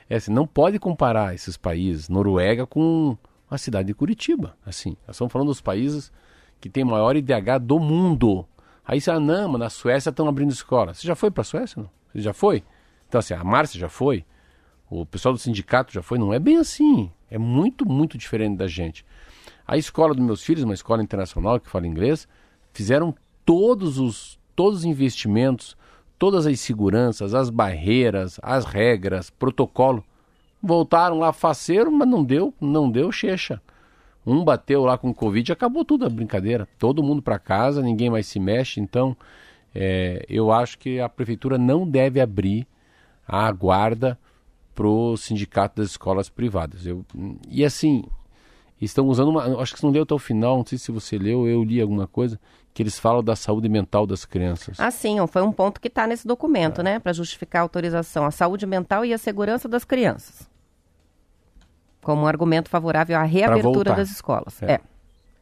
é, 0.08 0.16
assim, 0.16 0.32
não 0.32 0.46
pode 0.46 0.78
comparar 0.78 1.34
esses 1.34 1.56
países, 1.56 2.08
Noruega 2.08 2.64
com 2.64 3.18
a 3.50 3.58
cidade 3.58 3.88
de 3.88 3.94
Curitiba, 3.94 4.56
assim, 4.64 4.96
nós 5.06 5.16
estamos 5.16 5.32
falando 5.32 5.48
dos 5.48 5.60
países 5.60 6.12
que 6.60 6.68
têm 6.68 6.84
maior 6.84 7.16
IDH 7.16 7.58
do 7.60 7.80
mundo. 7.80 8.46
Aí 8.84 9.00
você, 9.00 9.10
ah, 9.10 9.18
não, 9.18 9.48
mas 9.48 9.60
na 9.60 9.70
Suécia 9.70 10.10
estão 10.10 10.28
abrindo 10.28 10.50
escola. 10.50 10.94
Você 10.94 11.06
já 11.06 11.14
foi 11.14 11.30
para 11.30 11.42
a 11.42 11.44
Suécia, 11.44 11.82
não? 11.82 11.90
Você 12.12 12.20
já 12.20 12.32
foi? 12.32 12.62
Então, 13.08 13.18
assim, 13.18 13.34
a 13.34 13.42
Márcia 13.42 13.80
já 13.80 13.88
foi, 13.88 14.24
o 14.88 15.06
pessoal 15.06 15.32
do 15.32 15.38
sindicato 15.38 15.92
já 15.92 16.02
foi, 16.02 16.18
não 16.18 16.34
é 16.34 16.38
bem 16.38 16.56
assim, 16.58 17.10
é 17.30 17.38
muito, 17.38 17.84
muito 17.84 18.18
diferente 18.18 18.56
da 18.56 18.66
gente. 18.66 19.04
A 19.66 19.76
escola 19.76 20.14
dos 20.14 20.24
meus 20.24 20.42
filhos, 20.42 20.64
uma 20.64 20.74
escola 20.74 21.02
internacional 21.02 21.60
que 21.60 21.70
fala 21.70 21.86
inglês, 21.86 22.26
fizeram 22.72 23.14
todos 23.44 23.98
os, 23.98 24.38
todos 24.54 24.80
os 24.80 24.84
investimentos, 24.84 25.76
todas 26.18 26.46
as 26.46 26.60
seguranças, 26.60 27.34
as 27.34 27.50
barreiras, 27.50 28.38
as 28.42 28.64
regras, 28.64 29.30
protocolo. 29.30 30.04
Voltaram 30.62 31.18
lá 31.18 31.32
faceiro, 31.32 31.90
mas 31.90 32.08
não 32.08 32.22
deu, 32.22 32.52
não 32.60 32.90
deu 32.90 33.10
checha. 33.10 33.60
Um 34.26 34.44
bateu 34.44 34.84
lá 34.84 34.98
com 34.98 35.14
Covid, 35.14 35.52
acabou 35.52 35.84
tudo 35.84 36.04
a 36.04 36.10
brincadeira. 36.10 36.68
Todo 36.78 37.02
mundo 37.02 37.22
para 37.22 37.38
casa, 37.38 37.80
ninguém 37.80 38.10
mais 38.10 38.26
se 38.26 38.38
mexe. 38.38 38.80
Então, 38.80 39.16
é, 39.74 40.24
eu 40.28 40.52
acho 40.52 40.78
que 40.78 41.00
a 41.00 41.08
prefeitura 41.08 41.56
não 41.56 41.88
deve 41.88 42.20
abrir 42.20 42.66
a 43.26 43.50
guarda 43.50 44.18
para 44.74 44.86
o 44.86 45.16
sindicato 45.16 45.80
das 45.80 45.90
escolas 45.90 46.28
privadas. 46.28 46.86
Eu, 46.86 47.04
e 47.48 47.64
assim, 47.64 48.04
estão 48.84 49.06
usando 49.06 49.28
uma. 49.28 49.60
Acho 49.60 49.74
que 49.74 49.82
não 49.82 49.90
leu 49.90 50.02
até 50.02 50.14
o 50.14 50.18
final, 50.18 50.56
não 50.56 50.66
sei 50.66 50.78
se 50.78 50.90
você 50.90 51.18
leu, 51.18 51.46
eu 51.46 51.62
li 51.62 51.80
alguma 51.80 52.06
coisa, 52.06 52.40
que 52.72 52.82
eles 52.82 52.98
falam 52.98 53.22
da 53.22 53.36
saúde 53.36 53.68
mental 53.68 54.06
das 54.06 54.24
crianças. 54.24 54.78
Ah, 54.80 54.90
sim, 54.90 55.16
foi 55.26 55.42
um 55.42 55.52
ponto 55.52 55.80
que 55.80 55.88
está 55.88 56.06
nesse 56.06 56.26
documento, 56.26 56.80
é. 56.80 56.84
né? 56.84 56.98
Para 56.98 57.12
justificar 57.12 57.60
a 57.60 57.62
autorização, 57.62 58.24
a 58.24 58.30
saúde 58.30 58.66
mental 58.66 59.04
e 59.04 59.12
a 59.12 59.18
segurança 59.18 59.68
das 59.68 59.84
crianças. 59.84 60.48
Como 62.02 62.22
um 62.22 62.26
argumento 62.26 62.70
favorável 62.70 63.18
à 63.18 63.22
reabertura 63.22 63.94
das 63.94 64.10
escolas. 64.10 64.62
É. 64.62 64.72
é. 64.72 64.80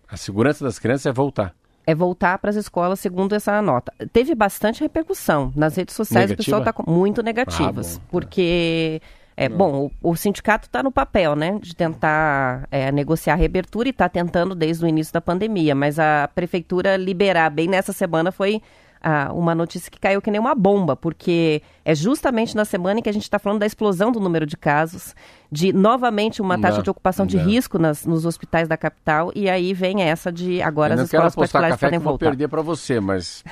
A 0.09 0.17
segurança 0.17 0.65
das 0.65 0.79
crianças 0.79 1.07
é 1.07 1.13
voltar. 1.13 1.55
É 1.87 1.95
voltar 1.95 2.39
para 2.39 2.51
as 2.51 2.57
escolas, 2.57 3.01
segundo 3.01 3.35
essa 3.35 3.63
nota. 3.63 3.93
Teve 4.13 4.35
bastante 4.35 4.81
repercussão. 4.81 5.53
Nas 5.55 5.77
redes 5.77 5.95
sociais 5.95 6.31
Negativa? 6.31 6.59
o 6.59 6.61
pessoal 6.61 6.83
está 6.85 6.93
muito 6.93 7.23
negativas. 7.23 7.97
Ah, 7.97 8.01
bom, 8.01 8.07
porque. 8.11 9.01
É 9.03 9.28
é, 9.41 9.49
bom, 9.49 9.89
o, 10.03 10.11
o 10.11 10.17
sindicato 10.17 10.67
está 10.67 10.83
no 10.83 10.91
papel, 10.91 11.37
né, 11.37 11.57
de 11.63 11.73
tentar 11.73 12.67
é, 12.73 12.91
negociar 12.91 13.35
a 13.35 13.37
reabertura 13.37 13.89
e 13.89 13.91
está 13.91 14.09
tentando 14.09 14.53
desde 14.53 14.85
o 14.85 14.89
início 14.89 15.13
da 15.13 15.21
pandemia, 15.21 15.77
mas 15.77 15.97
a 15.97 16.29
prefeitura 16.35 16.97
liberar 16.97 17.49
bem 17.49 17.69
nessa 17.69 17.93
semana 17.93 18.33
foi 18.33 18.61
ah, 19.01 19.31
uma 19.33 19.55
notícia 19.55 19.91
que 19.91 19.99
caiu 19.99 20.21
que 20.21 20.31
nem 20.31 20.41
uma 20.41 20.55
bomba, 20.55 20.97
porque 20.97 21.63
é 21.85 21.95
justamente 21.95 22.57
na 22.57 22.65
semana 22.65 23.01
em 23.01 23.03
que 23.03 23.09
a 23.09 23.13
gente 23.13 23.23
está 23.23 23.39
falando 23.39 23.61
da 23.61 23.67
explosão 23.67 24.11
do 24.11 24.21
número 24.21 24.45
de 24.45 24.57
casos, 24.57 25.15
de 25.51 25.73
novamente 25.73 26.43
uma 26.43 26.61
taxa 26.61 26.79
não, 26.79 26.83
de 26.83 26.91
ocupação 26.91 27.25
não. 27.25 27.29
de 27.29 27.39
risco 27.39 27.79
nas, 27.79 28.05
nos 28.05 28.27
hospitais 28.27 28.69
da 28.69 28.77
capital, 28.77 29.33
e 29.35 29.49
aí 29.49 29.73
vem 29.73 30.03
essa 30.03 30.31
de 30.31 30.61
agora 30.61 30.95
as 30.95 31.01
escolas 31.01 31.35
particulares 31.35 31.75
café 31.75 31.87
podem 31.87 31.99
que 32.01 32.05
voltar. 32.05 32.27
Eu 32.27 32.31
vou 32.31 32.37
perder 32.37 32.49
para 32.49 32.63
você, 32.63 33.01
mas 33.01 33.45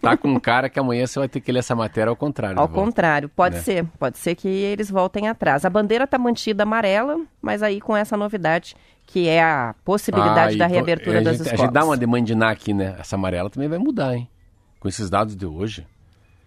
tá 0.00 0.16
com 0.16 0.38
cara 0.38 0.68
que 0.68 0.78
amanhã 0.78 1.06
você 1.06 1.18
vai 1.18 1.28
ter 1.28 1.40
que 1.40 1.50
ler 1.50 1.60
essa 1.60 1.74
matéria 1.74 2.10
ao 2.10 2.16
contrário. 2.16 2.58
Ao 2.58 2.68
contrário, 2.68 3.28
pode 3.28 3.56
né? 3.56 3.62
ser, 3.62 3.84
pode 3.98 4.18
ser 4.18 4.34
que 4.34 4.48
eles 4.48 4.90
voltem 4.90 5.28
atrás. 5.28 5.64
A 5.64 5.70
bandeira 5.70 6.04
está 6.04 6.18
mantida 6.18 6.62
amarela, 6.62 7.18
mas 7.40 7.62
aí 7.62 7.80
com 7.80 7.96
essa 7.96 8.16
novidade 8.16 8.76
que 9.06 9.28
é 9.28 9.42
a 9.42 9.74
possibilidade 9.84 10.54
ah, 10.54 10.58
da 10.58 10.66
reabertura 10.66 11.20
das 11.20 11.36
gente, 11.36 11.46
escolas. 11.46 11.60
A 11.60 11.64
gente 11.64 11.72
dá 11.72 11.84
uma 11.84 11.96
demandinar 11.96 12.50
aqui, 12.50 12.72
né? 12.72 12.96
Essa 12.98 13.16
amarela 13.16 13.50
também 13.50 13.68
vai 13.68 13.78
mudar, 13.78 14.14
hein? 14.14 14.28
Com 14.82 14.88
esses 14.88 15.08
dados 15.08 15.36
de 15.36 15.46
hoje. 15.46 15.86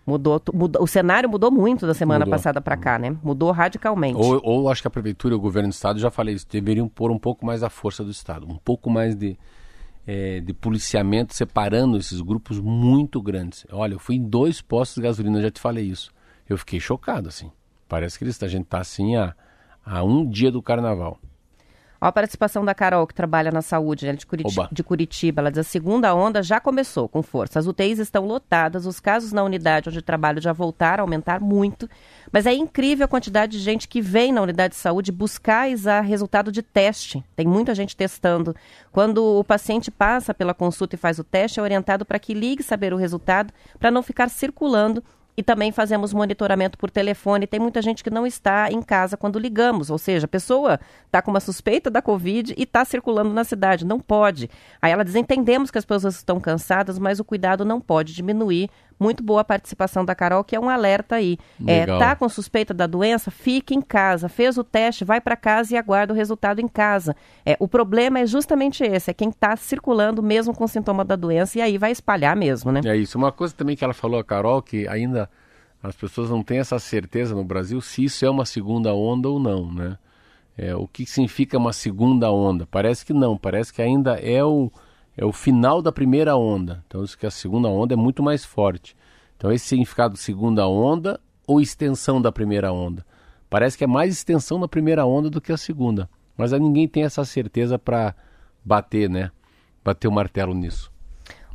Mudou, 0.05 0.41
mudou 0.53 0.83
o 0.83 0.85
cenário 0.85 1.29
mudou 1.29 1.49
muito 1.49 1.87
da 1.87 1.93
semana 1.93 2.25
mudou. 2.25 2.37
passada 2.37 2.59
para 2.59 2.75
cá, 2.75 2.99
né? 2.99 3.15
Mudou 3.23 3.49
radicalmente. 3.49 4.19
Ou, 4.19 4.41
ou 4.43 4.69
acho 4.69 4.81
que 4.81 4.87
a 4.89 4.91
prefeitura 4.91 5.33
e 5.33 5.37
o 5.37 5.39
governo 5.39 5.69
do 5.69 5.71
estado, 5.71 5.97
já 5.99 6.11
falei 6.11 6.35
isso, 6.35 6.45
deveriam 6.49 6.85
pôr 6.89 7.11
um 7.11 7.17
pouco 7.17 7.45
mais 7.45 7.63
a 7.63 7.69
força 7.69 8.03
do 8.03 8.11
estado, 8.11 8.45
um 8.45 8.57
pouco 8.57 8.89
mais 8.89 9.15
de, 9.15 9.37
é, 10.05 10.41
de 10.41 10.53
policiamento 10.53 11.33
separando 11.33 11.97
esses 11.97 12.19
grupos 12.19 12.59
muito 12.59 13.21
grandes. 13.21 13.65
Olha, 13.71 13.93
eu 13.93 13.99
fui 13.99 14.15
em 14.15 14.23
dois 14.23 14.61
postos 14.61 14.95
de 14.95 15.03
gasolina, 15.03 15.41
já 15.41 15.49
te 15.49 15.61
falei 15.61 15.85
isso. 15.85 16.11
Eu 16.47 16.57
fiquei 16.57 16.79
chocado, 16.81 17.29
assim. 17.29 17.49
Parece 17.87 18.19
que 18.19 18.25
a 18.25 18.47
gente 18.49 18.65
tá 18.65 18.79
assim 18.79 19.15
há, 19.15 19.33
há 19.83 20.03
um 20.03 20.29
dia 20.29 20.51
do 20.51 20.61
carnaval. 20.61 21.17
Ó 22.05 22.07
a 22.07 22.11
participação 22.11 22.63
da 22.63 22.75
Carol, 22.75 23.07
que 23.07 23.15
trabalha 23.15 23.51
na 23.51 23.63
saúde 23.63 24.05
né, 24.05 24.13
de, 24.13 24.27
Curitiba, 24.27 24.69
de 24.71 24.83
Curitiba. 24.83 25.41
Ela 25.41 25.49
diz 25.49 25.57
a 25.57 25.63
segunda 25.63 26.13
onda 26.13 26.43
já 26.43 26.59
começou 26.59 27.09
com 27.09 27.23
força. 27.23 27.57
As 27.57 27.65
UTIs 27.65 27.97
estão 27.97 28.27
lotadas, 28.27 28.85
os 28.85 28.99
casos 28.99 29.31
na 29.31 29.43
unidade 29.43 29.89
onde 29.89 30.03
trabalho 30.03 30.39
já 30.39 30.53
voltaram 30.53 31.01
a 31.01 31.05
aumentar 31.05 31.39
muito. 31.39 31.89
Mas 32.31 32.45
é 32.45 32.53
incrível 32.53 33.05
a 33.05 33.07
quantidade 33.07 33.53
de 33.53 33.59
gente 33.59 33.87
que 33.87 34.01
vem 34.01 34.31
na 34.31 34.43
unidade 34.43 34.75
de 34.75 34.79
saúde 34.79 35.11
buscar 35.11 35.67
resultado 36.03 36.51
de 36.51 36.61
teste. 36.61 37.23
Tem 37.35 37.47
muita 37.47 37.73
gente 37.73 37.97
testando. 37.97 38.55
Quando 38.91 39.39
o 39.39 39.43
paciente 39.43 39.89
passa 39.89 40.31
pela 40.31 40.53
consulta 40.53 40.93
e 40.93 40.99
faz 40.99 41.17
o 41.17 41.23
teste, 41.23 41.59
é 41.59 41.63
orientado 41.63 42.05
para 42.05 42.19
que 42.19 42.35
ligue 42.35 42.61
saber 42.61 42.93
o 42.93 42.97
resultado, 42.97 43.51
para 43.79 43.89
não 43.89 44.03
ficar 44.03 44.29
circulando 44.29 45.03
e 45.37 45.43
também 45.43 45.71
fazemos 45.71 46.13
monitoramento 46.13 46.77
por 46.77 46.89
telefone. 46.89 47.47
Tem 47.47 47.59
muita 47.59 47.81
gente 47.81 48.03
que 48.03 48.09
não 48.09 48.25
está 48.25 48.71
em 48.71 48.81
casa 48.81 49.17
quando 49.17 49.39
ligamos, 49.39 49.89
ou 49.89 49.97
seja, 49.97 50.25
a 50.25 50.29
pessoa 50.29 50.79
está 51.05 51.21
com 51.21 51.31
uma 51.31 51.39
suspeita 51.39 51.89
da 51.89 52.01
Covid 52.01 52.53
e 52.57 52.63
está 52.63 52.85
circulando 52.85 53.29
na 53.31 53.43
cidade. 53.43 53.85
Não 53.85 53.99
pode. 53.99 54.49
Aí 54.81 54.91
ela 54.91 55.03
diz: 55.03 55.15
entendemos 55.15 55.69
que 55.71 55.77
as 55.77 55.85
pessoas 55.85 56.15
estão 56.15 56.39
cansadas, 56.39 56.97
mas 56.97 57.19
o 57.19 57.25
cuidado 57.25 57.65
não 57.65 57.81
pode 57.81 58.13
diminuir 58.13 58.69
muito 58.99 59.23
boa 59.23 59.41
a 59.41 59.43
participação 59.43 60.05
da 60.05 60.15
Carol, 60.15 60.43
que 60.43 60.55
é 60.55 60.59
um 60.59 60.69
alerta 60.69 61.15
aí. 61.15 61.37
É, 61.65 61.85
tá 61.85 62.15
com 62.15 62.27
suspeita 62.29 62.73
da 62.73 62.87
doença? 62.87 63.29
Fique 63.29 63.75
em 63.75 63.81
casa. 63.81 64.29
Fez 64.29 64.57
o 64.57 64.63
teste, 64.63 65.03
vai 65.03 65.19
para 65.19 65.35
casa 65.35 65.73
e 65.73 65.77
aguarda 65.77 66.13
o 66.13 66.15
resultado 66.15 66.59
em 66.59 66.67
casa. 66.67 67.15
É, 67.45 67.57
o 67.59 67.67
problema 67.67 68.19
é 68.19 68.25
justamente 68.25 68.83
esse, 68.83 69.11
é 69.11 69.13
quem 69.13 69.29
está 69.29 69.55
circulando 69.55 70.23
mesmo 70.23 70.53
com 70.53 70.67
sintoma 70.67 71.03
da 71.03 71.15
doença 71.15 71.59
e 71.59 71.61
aí 71.61 71.77
vai 71.77 71.91
espalhar 71.91 72.35
mesmo, 72.35 72.71
né? 72.71 72.81
É 72.85 72.95
isso. 72.95 73.17
Uma 73.17 73.31
coisa 73.31 73.53
também 73.53 73.75
que 73.75 73.83
ela 73.83 73.93
falou, 73.93 74.19
a 74.19 74.23
Carol, 74.23 74.61
que 74.61 74.87
ainda 74.87 75.29
as 75.83 75.95
pessoas 75.95 76.29
não 76.29 76.41
têm 76.41 76.59
essa 76.59 76.79
certeza 76.79 77.35
no 77.35 77.43
Brasil 77.43 77.79
se 77.81 78.03
isso 78.03 78.25
é 78.25 78.29
uma 78.29 78.45
segunda 78.45 78.93
onda 78.93 79.29
ou 79.29 79.39
não, 79.39 79.71
né? 79.71 79.97
É, 80.57 80.73
o 80.73 80.87
que 80.87 81.05
significa 81.05 81.57
uma 81.57 81.73
segunda 81.73 82.31
onda? 82.31 82.65
Parece 82.65 83.05
que 83.05 83.13
não, 83.13 83.37
parece 83.37 83.73
que 83.73 83.81
ainda 83.81 84.13
é 84.13 84.43
o 84.43 84.71
é 85.17 85.23
o 85.25 85.31
final 85.31 85.81
da 85.81 85.91
primeira 85.91 86.35
onda. 86.35 86.83
Então, 86.87 87.03
isso 87.03 87.17
que 87.17 87.25
a 87.25 87.31
segunda 87.31 87.67
onda 87.67 87.93
é 87.93 87.97
muito 87.97 88.21
mais 88.21 88.43
forte. 88.43 88.95
Então, 89.37 89.51
esse 89.51 89.65
significado 89.65 90.17
segunda 90.17 90.67
onda 90.67 91.19
ou 91.47 91.61
extensão 91.61 92.21
da 92.21 92.31
primeira 92.31 92.71
onda. 92.71 93.05
Parece 93.49 93.77
que 93.77 93.83
é 93.83 93.87
mais 93.87 94.13
extensão 94.13 94.59
da 94.59 94.67
primeira 94.67 95.05
onda 95.05 95.29
do 95.29 95.39
que 95.39 95.51
a 95.51 95.57
segunda. 95.57 96.09
Mas 96.35 96.51
ninguém 96.51 96.87
tem 96.87 97.03
essa 97.03 97.23
certeza 97.23 97.79
para 97.79 98.15
bater, 98.63 99.09
né? 99.09 99.31
Bater 99.83 100.07
o 100.07 100.11
martelo 100.11 100.53
nisso. 100.53 100.91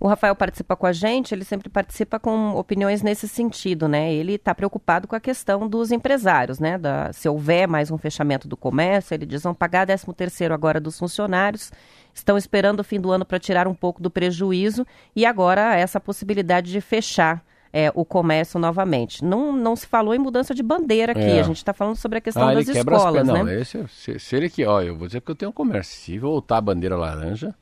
O 0.01 0.09
Rafael 0.09 0.35
participa 0.35 0.75
com 0.75 0.87
a 0.87 0.93
gente, 0.93 1.35
ele 1.35 1.45
sempre 1.45 1.69
participa 1.69 2.19
com 2.19 2.57
opiniões 2.57 3.03
nesse 3.03 3.29
sentido, 3.29 3.87
né? 3.87 4.11
Ele 4.11 4.37
está 4.37 4.55
preocupado 4.55 5.07
com 5.07 5.15
a 5.15 5.21
questão 5.21 5.69
dos 5.69 5.93
empresários, 5.93 6.59
né? 6.59 6.79
Da, 6.79 7.13
se 7.13 7.29
houver 7.29 7.69
mais 7.69 7.91
um 7.91 7.99
fechamento 7.99 8.49
do 8.49 8.57
comércio, 8.57 9.13
ele 9.13 9.27
diz 9.27 9.43
vão 9.43 9.53
pagar 9.55 9.85
13 9.85 10.07
terceiro 10.15 10.55
agora 10.55 10.81
dos 10.81 10.99
funcionários, 10.99 11.71
estão 12.15 12.39
esperando 12.39 12.81
o 12.81 12.85
fim 12.85 12.99
do 12.99 13.11
ano 13.11 13.27
para 13.27 13.39
tirar 13.39 13.69
um 13.69 13.75
pouco 13.75 14.03
do 14.03 14.11
prejuízo 14.11 14.87
e 15.15 15.27
agora 15.27 15.77
essa 15.77 16.01
possibilidade 16.01 16.73
de 16.73 16.81
fechar 16.81 17.45
é, 17.71 17.93
o 17.95 18.03
comércio 18.03 18.59
novamente. 18.59 19.23
Não, 19.23 19.53
não 19.53 19.77
se 19.77 19.87
falou 19.87 20.15
em 20.15 20.19
mudança 20.19 20.55
de 20.55 20.63
bandeira 20.63 21.13
aqui, 21.13 21.21
é. 21.21 21.41
a 21.41 21.43
gente 21.43 21.59
está 21.59 21.75
falando 21.75 21.97
sobre 21.97 22.17
a 22.17 22.21
questão 22.23 22.49
ah, 22.49 22.55
das 22.55 22.69
escolas, 22.69 23.27
né? 23.27 23.43
Não, 23.43 23.49
esse, 23.51 23.87
se, 23.89 24.19
se, 24.19 24.35
ele 24.35 24.49
que, 24.49 24.65
ó, 24.65 24.81
eu 24.81 24.97
vou 24.97 25.09
dizer 25.09 25.21
que 25.21 25.31
eu 25.31 25.35
tenho 25.35 25.51
um 25.51 25.55
comércio, 25.55 25.95
se 25.95 26.19
voltar 26.19 26.57
a 26.57 26.63
bandeira 26.63 26.97
laranja, 26.97 27.55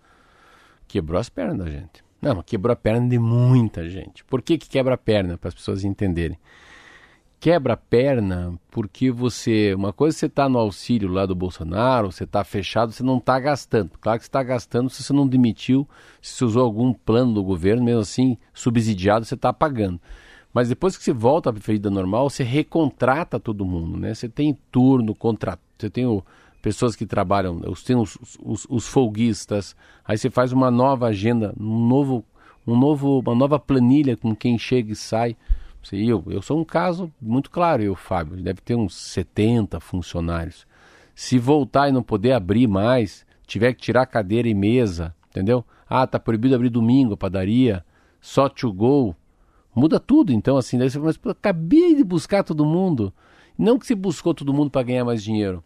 quebrou 0.86 1.18
as 1.18 1.28
pernas 1.28 1.58
da 1.58 1.68
gente. 1.68 2.06
Não, 2.20 2.42
quebrou 2.42 2.72
a 2.72 2.76
perna 2.76 3.08
de 3.08 3.18
muita 3.18 3.88
gente. 3.88 4.24
Por 4.24 4.42
que, 4.42 4.58
que 4.58 4.68
quebra 4.68 4.94
a 4.94 4.98
perna? 4.98 5.38
Para 5.38 5.48
as 5.48 5.54
pessoas 5.54 5.84
entenderem. 5.84 6.38
Quebra 7.40 7.74
a 7.74 7.76
perna 7.76 8.58
porque 8.68 9.12
você. 9.12 9.72
Uma 9.72 9.92
coisa 9.92 10.16
é 10.16 10.18
você 10.18 10.26
está 10.26 10.48
no 10.48 10.58
auxílio 10.58 11.08
lá 11.08 11.24
do 11.24 11.36
Bolsonaro, 11.36 12.10
você 12.10 12.24
está 12.24 12.42
fechado, 12.42 12.90
você 12.90 13.04
não 13.04 13.18
está 13.18 13.38
gastando. 13.38 13.92
Claro 14.00 14.18
que 14.18 14.24
você 14.24 14.28
está 14.28 14.42
gastando 14.42 14.90
se 14.90 15.04
você 15.04 15.12
não 15.12 15.28
demitiu, 15.28 15.88
se 16.20 16.32
você 16.34 16.44
usou 16.44 16.64
algum 16.64 16.92
plano 16.92 17.34
do 17.34 17.44
governo, 17.44 17.84
mesmo 17.84 18.00
assim, 18.00 18.36
subsidiado, 18.52 19.24
você 19.24 19.36
está 19.36 19.52
pagando. 19.52 20.00
Mas 20.52 20.68
depois 20.68 20.96
que 20.96 21.04
você 21.04 21.12
volta 21.12 21.50
à 21.50 21.52
vida 21.52 21.88
normal, 21.88 22.28
você 22.28 22.42
recontrata 22.42 23.38
todo 23.38 23.64
mundo, 23.64 23.96
né? 23.96 24.14
Você 24.14 24.28
tem 24.28 24.58
turno, 24.72 25.14
contrato, 25.14 25.60
você 25.78 25.88
tem 25.88 26.06
o, 26.06 26.24
pessoas 26.60 26.96
que 26.96 27.06
trabalham, 27.06 27.60
tem 27.84 27.96
os, 27.96 28.18
os, 28.42 28.66
os, 28.68 28.86
folguistas, 28.86 29.76
aí 30.04 30.18
você 30.18 30.28
faz 30.28 30.52
uma 30.52 30.70
nova 30.70 31.06
agenda, 31.06 31.54
um 31.58 31.86
novo, 31.86 32.24
um 32.66 32.76
novo, 32.76 33.20
uma 33.20 33.34
nova 33.34 33.58
planilha 33.58 34.16
com 34.16 34.34
quem 34.34 34.58
chega 34.58 34.92
e 34.92 34.96
sai. 34.96 35.36
Eu, 35.92 36.22
eu 36.26 36.42
sou 36.42 36.58
um 36.60 36.64
caso 36.64 37.10
muito 37.20 37.50
claro, 37.50 37.82
eu, 37.82 37.94
Fábio, 37.94 38.36
deve 38.36 38.60
ter 38.60 38.74
uns 38.74 38.94
70 38.94 39.80
funcionários. 39.80 40.66
Se 41.14 41.38
voltar 41.38 41.88
e 41.88 41.92
não 41.92 42.02
poder 42.02 42.32
abrir 42.32 42.66
mais, 42.66 43.24
tiver 43.46 43.72
que 43.72 43.80
tirar 43.80 44.06
cadeira 44.06 44.48
e 44.48 44.54
mesa, 44.54 45.14
entendeu? 45.30 45.64
Ah, 45.88 46.06
tá 46.06 46.18
proibido 46.18 46.54
abrir 46.54 46.68
domingo 46.68 47.14
a 47.14 47.16
padaria, 47.16 47.84
só 48.20 48.48
to 48.48 48.72
go. 48.72 49.16
Muda 49.74 49.98
tudo, 49.98 50.32
então, 50.32 50.56
assim, 50.56 50.76
daí 50.76 50.90
você 50.90 50.98
começa, 50.98 51.18
acabei 51.30 51.94
de 51.94 52.04
buscar 52.04 52.42
todo 52.42 52.66
mundo. 52.66 53.12
Não 53.56 53.78
que 53.78 53.86
você 53.86 53.94
buscou 53.94 54.34
todo 54.34 54.52
mundo 54.52 54.70
para 54.70 54.82
ganhar 54.82 55.04
mais 55.04 55.22
dinheiro. 55.22 55.64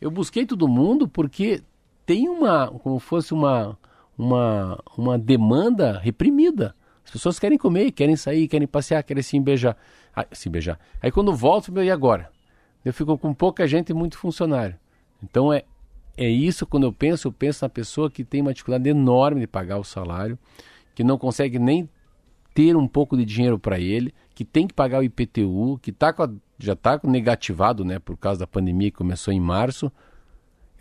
Eu 0.00 0.10
busquei 0.10 0.46
todo 0.46 0.68
mundo 0.68 1.08
porque 1.08 1.62
tem 2.04 2.28
uma, 2.28 2.68
como 2.68 2.98
fosse 2.98 3.32
uma, 3.32 3.78
uma, 4.16 4.78
uma 4.96 5.18
demanda 5.18 5.98
reprimida. 5.98 6.74
As 7.04 7.10
pessoas 7.10 7.38
querem 7.38 7.58
comer, 7.58 7.92
querem 7.92 8.16
sair, 8.16 8.48
querem 8.48 8.66
passear, 8.66 9.02
querem 9.02 9.22
se 9.22 9.38
beijar. 9.38 9.76
Ah, 10.14 10.26
se 10.32 10.48
beijar. 10.48 10.78
Aí 11.02 11.10
quando 11.10 11.34
volto, 11.34 11.72
e 11.82 11.90
agora? 11.90 12.30
Eu 12.84 12.92
fico 12.92 13.16
com 13.18 13.32
pouca 13.34 13.66
gente 13.66 13.90
e 13.90 13.94
muito 13.94 14.18
funcionário. 14.18 14.76
Então 15.22 15.52
é, 15.52 15.64
é 16.16 16.28
isso, 16.28 16.66
quando 16.66 16.84
eu 16.84 16.92
penso, 16.92 17.28
eu 17.28 17.32
penso 17.32 17.64
na 17.64 17.68
pessoa 17.68 18.10
que 18.10 18.24
tem 18.24 18.40
uma 18.40 18.52
dificuldade 18.52 18.88
enorme 18.88 19.40
de 19.40 19.46
pagar 19.46 19.78
o 19.78 19.84
salário, 19.84 20.38
que 20.94 21.02
não 21.02 21.18
consegue 21.18 21.58
nem 21.58 21.88
ter 22.54 22.76
um 22.76 22.86
pouco 22.86 23.16
de 23.16 23.24
dinheiro 23.24 23.58
para 23.58 23.80
ele, 23.80 24.14
que 24.34 24.44
tem 24.44 24.66
que 24.66 24.74
pagar 24.74 25.00
o 25.00 25.02
IPTU, 25.02 25.78
que 25.82 25.90
tá 25.90 26.10
a, 26.10 26.30
já 26.58 26.74
está 26.74 27.00
negativado 27.04 27.84
né, 27.84 27.98
por 27.98 28.16
causa 28.16 28.40
da 28.40 28.46
pandemia 28.46 28.90
que 28.90 28.96
começou 28.96 29.32
em 29.32 29.40
março. 29.40 29.90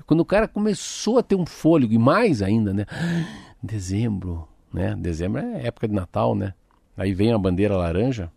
Quando 0.06 0.20
o 0.20 0.26
cara 0.26 0.48
começou 0.48 1.18
a 1.18 1.24
ter 1.24 1.36
um 1.36 1.46
fôlego, 1.46 1.94
e 1.94 1.98
mais 1.98 2.42
ainda, 2.42 2.74
né? 2.74 2.86
Dezembro, 3.62 4.48
né? 4.74 4.96
Dezembro 4.98 5.42
é 5.42 5.68
época 5.68 5.88
de 5.88 5.94
Natal, 5.94 6.36
né? 6.36 6.54
Aí 6.98 7.14
vem 7.14 7.32
a 7.32 7.38
bandeira 7.38 7.78
laranja, 7.78 8.30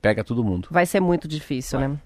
pega 0.00 0.24
todo 0.24 0.42
mundo. 0.42 0.68
Vai 0.70 0.86
ser 0.86 1.00
muito 1.00 1.28
difícil, 1.28 1.78
Vai. 1.78 1.88
né? 1.88 1.98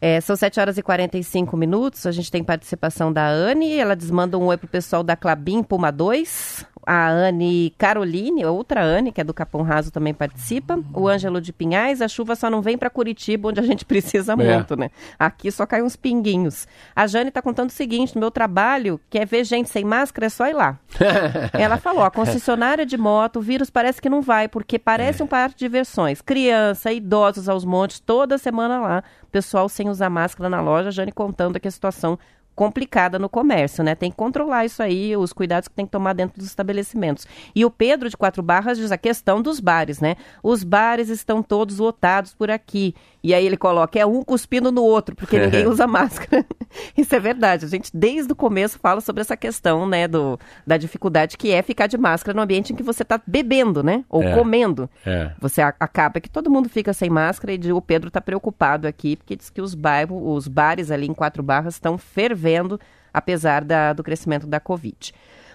É, 0.00 0.20
são 0.20 0.36
7 0.36 0.60
horas 0.60 0.78
e 0.78 0.82
45 0.82 1.56
minutos. 1.56 2.06
A 2.06 2.12
gente 2.12 2.30
tem 2.30 2.42
participação 2.42 3.12
da 3.12 3.28
Anne. 3.28 3.74
Ela 3.74 3.96
desmanda 3.96 4.38
um 4.38 4.46
oi 4.46 4.56
pro 4.56 4.68
pessoal 4.68 5.02
da 5.02 5.16
Clabin 5.16 5.62
Puma 5.62 5.90
2 5.90 6.64
a 6.90 7.06
Anne 7.10 7.74
Caroline, 7.76 8.46
outra 8.46 8.82
Anne, 8.82 9.12
que 9.12 9.20
é 9.20 9.24
do 9.24 9.34
Capão 9.34 9.60
Raso, 9.60 9.90
também 9.90 10.14
participa. 10.14 10.82
O 10.94 11.06
Ângelo 11.06 11.38
de 11.38 11.52
Pinhais, 11.52 12.00
a 12.00 12.08
chuva 12.08 12.34
só 12.34 12.48
não 12.48 12.62
vem 12.62 12.78
para 12.78 12.88
Curitiba, 12.88 13.50
onde 13.50 13.60
a 13.60 13.62
gente 13.62 13.84
precisa 13.86 14.32
é. 14.32 14.36
muito, 14.36 14.74
né? 14.74 14.90
Aqui 15.18 15.50
só 15.52 15.66
cai 15.66 15.82
uns 15.82 15.96
pinguinhos. 15.96 16.66
A 16.96 17.06
Jane 17.06 17.28
está 17.28 17.42
contando 17.42 17.68
o 17.68 17.72
seguinte: 17.74 18.14
no 18.14 18.20
meu 18.22 18.30
trabalho, 18.30 18.98
quer 19.10 19.26
ver 19.26 19.44
gente 19.44 19.68
sem 19.68 19.84
máscara, 19.84 20.28
é 20.28 20.30
só 20.30 20.46
ir 20.46 20.54
lá. 20.54 20.78
Ela 21.52 21.76
falou: 21.76 22.02
a 22.02 22.10
concessionária 22.10 22.86
de 22.86 22.96
moto, 22.96 23.36
o 23.36 23.42
vírus 23.42 23.68
parece 23.68 24.00
que 24.00 24.08
não 24.08 24.22
vai, 24.22 24.48
porque 24.48 24.78
parece 24.78 25.20
é. 25.20 25.24
um 25.26 25.28
parque 25.28 25.56
de 25.56 25.66
diversões. 25.66 26.22
Criança, 26.22 26.90
idosos 26.90 27.50
aos 27.50 27.66
montes, 27.66 28.00
toda 28.00 28.38
semana 28.38 28.80
lá. 28.80 29.04
Pessoal 29.30 29.68
sem 29.68 29.90
usar 29.90 30.08
máscara 30.08 30.48
na 30.48 30.62
loja, 30.62 30.88
a 30.88 30.90
Jane 30.90 31.12
contando 31.12 31.60
que 31.60 31.68
a 31.68 31.70
situação 31.70 32.18
complicada 32.58 33.20
no 33.20 33.28
comércio, 33.28 33.84
né? 33.84 33.94
Tem 33.94 34.10
que 34.10 34.16
controlar 34.16 34.64
isso 34.64 34.82
aí, 34.82 35.16
os 35.16 35.32
cuidados 35.32 35.68
que 35.68 35.74
tem 35.76 35.86
que 35.86 35.92
tomar 35.92 36.12
dentro 36.12 36.38
dos 36.38 36.48
estabelecimentos. 36.48 37.24
E 37.54 37.64
o 37.64 37.70
Pedro 37.70 38.10
de 38.10 38.16
Quatro 38.16 38.42
Barras 38.42 38.76
diz 38.78 38.90
a 38.90 38.98
questão 38.98 39.40
dos 39.40 39.60
bares, 39.60 40.00
né? 40.00 40.16
Os 40.42 40.64
bares 40.64 41.08
estão 41.08 41.40
todos 41.40 41.78
lotados 41.78 42.34
por 42.34 42.50
aqui. 42.50 42.96
E 43.28 43.34
aí 43.34 43.44
ele 43.44 43.58
coloca, 43.58 43.98
é 43.98 44.06
um 44.06 44.22
cuspindo 44.22 44.72
no 44.72 44.82
outro, 44.82 45.14
porque 45.14 45.38
ninguém 45.38 45.66
usa 45.68 45.86
máscara. 45.86 46.46
Isso 46.96 47.14
é 47.14 47.20
verdade. 47.20 47.66
A 47.66 47.68
gente, 47.68 47.90
desde 47.92 48.32
o 48.32 48.34
começo, 48.34 48.78
fala 48.78 49.02
sobre 49.02 49.20
essa 49.20 49.36
questão, 49.36 49.86
né, 49.86 50.08
do, 50.08 50.40
da 50.66 50.78
dificuldade 50.78 51.36
que 51.36 51.52
é 51.52 51.60
ficar 51.60 51.88
de 51.88 51.98
máscara 51.98 52.34
no 52.34 52.40
ambiente 52.40 52.72
em 52.72 52.76
que 52.76 52.82
você 52.82 53.02
está 53.02 53.20
bebendo, 53.26 53.82
né? 53.82 54.02
Ou 54.08 54.22
é. 54.22 54.34
comendo. 54.34 54.88
É. 55.04 55.30
Você 55.40 55.60
acaba 55.60 56.22
que 56.22 56.30
todo 56.30 56.50
mundo 56.50 56.70
fica 56.70 56.94
sem 56.94 57.10
máscara 57.10 57.52
e 57.52 57.70
o 57.70 57.82
Pedro 57.82 58.08
está 58.08 58.18
preocupado 58.18 58.88
aqui, 58.88 59.14
porque 59.16 59.36
diz 59.36 59.50
que 59.50 59.60
os, 59.60 59.74
bairros, 59.74 60.22
os 60.24 60.48
bares 60.48 60.90
ali 60.90 61.06
em 61.06 61.12
Quatro 61.12 61.42
Barras 61.42 61.74
estão 61.74 61.98
fervendo, 61.98 62.80
apesar 63.12 63.62
da, 63.62 63.92
do 63.92 64.02
crescimento 64.02 64.46
da 64.46 64.58
Covid. 64.58 65.12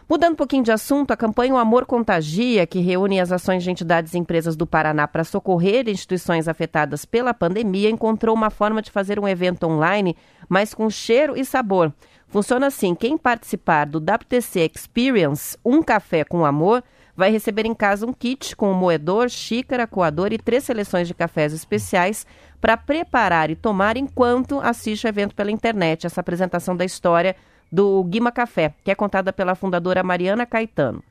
Mudando 0.08 0.34
um 0.34 0.36
pouquinho 0.36 0.64
de 0.64 0.72
assunto, 0.72 1.12
a 1.12 1.18
campanha 1.18 1.54
O 1.54 1.58
Amor 1.58 1.86
Contagia, 1.86 2.68
que 2.68 2.80
reúne 2.80 3.22
as 3.22 3.32
ações 3.32 3.64
de 3.64 3.72
entidades 3.72 4.14
e 4.14 4.18
empresas 4.18 4.56
do 4.56 4.68
Paraná 4.68 5.08
para 5.08 5.24
socorrer 5.24 5.88
instituições 5.88 6.47
afetadas 6.47 7.06
pela 7.06 7.34
pandemia, 7.34 7.89
encontrou 7.89 8.36
uma 8.36 8.49
forma 8.49 8.82
de 8.82 8.91
fazer 8.91 9.18
um 9.18 9.28
evento 9.28 9.66
online, 9.66 10.16
mas 10.49 10.74
com 10.74 10.89
cheiro 10.89 11.38
e 11.38 11.45
sabor. 11.45 11.93
Funciona 12.28 12.68
assim: 12.68 12.93
quem 12.93 13.18
participar 13.18 13.86
do 13.86 13.97
WTC 13.97 14.70
Experience 14.76 15.58
Um 15.64 15.82
Café 15.82 16.26
com 16.26 16.43
Amor 16.43 16.84
vai 17.16 17.32
receber 17.32 17.66
em 17.66 17.74
casa 17.74 18.06
um 18.06 18.12
kit 18.12 18.56
com 18.56 18.72
um 18.72 18.76
moedor, 18.76 19.30
xícara, 19.30 19.88
coador 19.88 20.34
e 20.34 20.38
três 20.38 20.64
seleções 20.64 21.08
de 21.08 21.14
cafés 21.14 21.54
especiais 21.54 22.26
para 22.60 22.76
preparar 22.76 23.49
e 23.51 23.56
tomar 23.56 23.95
enquanto 23.95 24.60
assiste 24.60 25.06
o 25.06 25.08
evento 25.08 25.36
pela 25.36 25.51
internet. 25.51 26.06
Essa 26.06 26.22
apresentação 26.22 26.76
da 26.76 26.84
história 26.84 27.36
do 27.74 28.03
Guima 28.03 28.32
Café, 28.32 28.76
que 28.84 28.91
é 28.91 28.95
contada 28.95 29.34
pela 29.34 29.55
fundadora 29.55 30.03
Mariana 30.03 30.45
Caetano. 30.45 31.03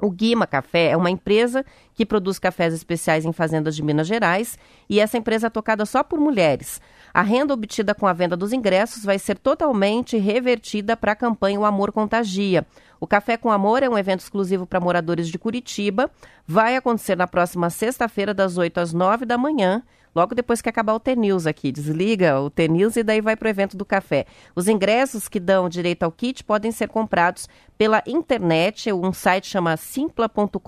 O 0.00 0.10
Guima 0.10 0.48
Café 0.48 0.88
é 0.88 0.96
uma 0.96 1.12
empresa 1.12 1.64
que 1.94 2.04
produz 2.04 2.40
cafés 2.40 2.74
especiais 2.74 3.24
em 3.24 3.32
fazendas 3.32 3.76
de 3.76 3.84
Minas 3.84 4.08
Gerais 4.08 4.58
e 4.90 4.98
essa 4.98 5.16
empresa 5.16 5.46
é 5.46 5.50
tocada 5.50 5.86
só 5.86 6.02
por 6.02 6.18
mulheres. 6.18 6.80
A 7.14 7.22
renda 7.22 7.54
obtida 7.54 7.94
com 7.94 8.08
a 8.08 8.12
venda 8.12 8.36
dos 8.36 8.52
ingressos 8.52 9.04
vai 9.04 9.16
ser 9.16 9.38
totalmente 9.38 10.16
revertida 10.16 10.96
para 10.96 11.12
a 11.12 11.16
campanha 11.16 11.60
O 11.60 11.64
Amor 11.64 11.92
Contagia. 11.92 12.66
O 12.98 13.06
Café 13.06 13.36
com 13.36 13.52
Amor 13.52 13.84
é 13.84 13.88
um 13.88 13.96
evento 13.96 14.22
exclusivo 14.22 14.66
para 14.66 14.80
moradores 14.80 15.28
de 15.28 15.38
Curitiba. 15.38 16.10
Vai 16.44 16.74
acontecer 16.74 17.16
na 17.16 17.28
próxima 17.28 17.70
sexta-feira, 17.70 18.34
das 18.34 18.58
8 18.58 18.80
às 18.80 18.92
9 18.92 19.24
da 19.24 19.38
manhã 19.38 19.84
logo 20.14 20.34
depois 20.34 20.60
que 20.60 20.68
acabar 20.68 20.94
o 20.94 21.00
T-News 21.00 21.46
aqui. 21.46 21.72
Desliga 21.72 22.40
o 22.40 22.50
T-News 22.50 22.96
e 22.96 23.02
daí 23.02 23.20
vai 23.20 23.36
para 23.36 23.46
o 23.46 23.50
evento 23.50 23.76
do 23.76 23.84
café. 23.84 24.26
Os 24.54 24.68
ingressos 24.68 25.28
que 25.28 25.40
dão 25.40 25.68
direito 25.68 26.02
ao 26.02 26.12
kit 26.12 26.44
podem 26.44 26.70
ser 26.70 26.88
comprados 26.88 27.48
pela 27.76 28.02
internet. 28.06 28.92
Um 28.92 29.12
site 29.12 29.46
chama 29.46 29.76
simpla.com.br 29.76 30.58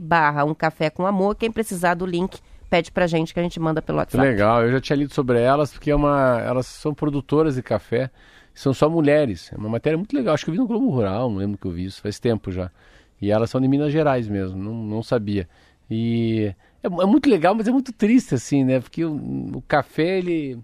barra 0.00 0.44
um 0.44 0.54
café 0.54 0.90
com 0.90 1.06
amor. 1.06 1.36
Quem 1.36 1.50
precisar 1.50 1.94
do 1.94 2.06
link 2.06 2.40
pede 2.68 2.90
pra 2.90 3.06
gente 3.06 3.32
que 3.32 3.40
a 3.40 3.42
gente 3.42 3.58
manda 3.60 3.80
pelo 3.80 3.98
WhatsApp. 3.98 4.24
Legal, 4.24 4.62
eu 4.64 4.72
já 4.72 4.80
tinha 4.80 4.96
lido 4.96 5.14
sobre 5.14 5.40
elas, 5.40 5.72
porque 5.72 5.90
é 5.90 5.94
uma, 5.94 6.40
elas 6.40 6.66
são 6.66 6.92
produtoras 6.92 7.54
de 7.54 7.62
café, 7.62 8.10
são 8.54 8.74
só 8.74 8.88
mulheres. 8.88 9.52
É 9.52 9.56
uma 9.56 9.68
matéria 9.68 9.96
muito 9.96 10.14
legal, 10.14 10.34
acho 10.34 10.44
que 10.44 10.50
eu 10.50 10.54
vi 10.54 10.58
no 10.58 10.66
Globo 10.66 10.90
Rural, 10.90 11.30
não 11.30 11.38
lembro 11.38 11.58
que 11.58 11.66
eu 11.66 11.70
vi 11.70 11.84
isso, 11.84 12.02
faz 12.02 12.18
tempo 12.18 12.50
já. 12.50 12.70
E 13.20 13.30
elas 13.30 13.50
são 13.50 13.60
de 13.60 13.68
Minas 13.68 13.92
Gerais 13.92 14.28
mesmo, 14.28 14.62
não, 14.62 14.74
não 14.74 15.02
sabia. 15.02 15.48
E 15.90 16.52
é, 16.82 16.86
é, 16.86 17.06
muito 17.06 17.28
legal, 17.28 17.54
mas 17.54 17.68
é 17.68 17.70
muito 17.70 17.92
triste, 17.92 18.34
assim, 18.34 18.64
né? 18.64 18.80
Porque 18.80 19.04
o, 19.04 19.14
o 19.54 19.62
café, 19.66 20.18
ele. 20.18 20.58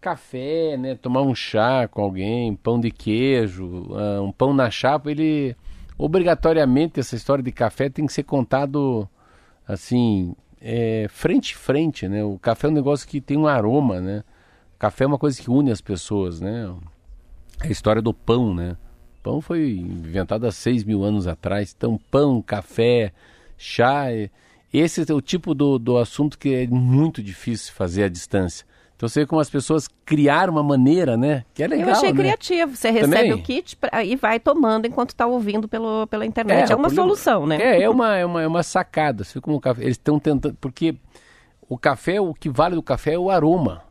Café, 0.00 0.76
né? 0.76 0.94
Tomar 0.94 1.22
um 1.22 1.34
chá 1.34 1.88
com 1.88 2.02
alguém, 2.02 2.54
pão 2.54 2.78
de 2.80 2.90
queijo, 2.90 3.66
uh, 3.90 4.22
um 4.22 4.32
pão 4.32 4.54
na 4.54 4.70
chapa, 4.70 5.10
ele. 5.10 5.56
Obrigatoriamente, 5.96 7.00
essa 7.00 7.16
história 7.16 7.42
de 7.42 7.50
café 7.50 7.90
tem 7.90 8.06
que 8.06 8.12
ser 8.12 8.22
contado 8.22 9.08
assim, 9.66 10.32
é, 10.60 11.06
frente 11.08 11.54
a 11.54 11.58
frente, 11.58 12.08
né? 12.08 12.24
O 12.24 12.38
café 12.38 12.68
é 12.68 12.70
um 12.70 12.74
negócio 12.74 13.06
que 13.06 13.20
tem 13.20 13.36
um 13.36 13.46
aroma, 13.46 14.00
né? 14.00 14.22
Café 14.78 15.04
é 15.04 15.06
uma 15.06 15.18
coisa 15.18 15.40
que 15.40 15.50
une 15.50 15.72
as 15.72 15.80
pessoas, 15.80 16.40
né? 16.40 16.72
A 17.60 17.66
história 17.66 18.00
do 18.00 18.14
pão, 18.14 18.54
né? 18.54 18.76
Pão 19.22 19.40
foi 19.40 19.72
inventado 19.72 20.46
há 20.46 20.52
seis 20.52 20.84
mil 20.84 21.02
anos 21.02 21.26
atrás. 21.26 21.74
Então, 21.76 21.98
pão, 22.10 22.40
café, 22.40 23.12
chá. 23.56 24.10
É... 24.12 24.30
Esse 24.72 25.10
é 25.10 25.14
o 25.14 25.20
tipo 25.20 25.54
do, 25.54 25.78
do 25.78 25.96
assunto 25.96 26.38
que 26.38 26.54
é 26.54 26.66
muito 26.66 27.22
difícil 27.22 27.72
fazer 27.72 28.04
à 28.04 28.08
distância. 28.08 28.66
Então 28.96 29.08
você 29.08 29.20
vê 29.20 29.26
como 29.26 29.40
as 29.40 29.48
pessoas 29.48 29.88
criaram 30.04 30.52
uma 30.52 30.62
maneira, 30.62 31.16
né? 31.16 31.44
Que 31.54 31.62
é 31.62 31.68
legal. 31.68 31.88
Eu 31.90 31.94
achei 31.94 32.12
né? 32.12 32.18
criativo. 32.18 32.74
Você 32.76 32.90
recebe 32.90 33.12
Também? 33.14 33.32
o 33.32 33.42
kit 33.42 33.76
pra, 33.76 34.02
e 34.04 34.16
vai 34.16 34.40
tomando 34.40 34.86
enquanto 34.86 35.10
está 35.10 35.24
ouvindo 35.24 35.68
pelo, 35.68 36.06
pela 36.08 36.26
internet. 36.26 36.72
É, 36.72 36.74
uma 36.74 36.88
problema- 36.88 36.94
solução, 37.08 37.46
né? 37.46 37.56
É, 37.62 37.82
é 37.82 37.88
uma, 37.90 38.16
é 38.16 38.26
uma, 38.26 38.42
é 38.42 38.46
uma 38.46 38.62
sacada. 38.64 39.22
Você 39.22 39.34
vê 39.34 39.40
como 39.40 39.56
o 39.56 39.60
café, 39.60 39.82
eles 39.82 39.92
estão 39.94 40.18
tentando. 40.18 40.56
Porque 40.60 40.96
o 41.68 41.78
café, 41.78 42.20
o 42.20 42.34
que 42.34 42.48
vale 42.50 42.74
do 42.74 42.82
café 42.82 43.14
é 43.14 43.18
o 43.18 43.30
aroma. 43.30 43.82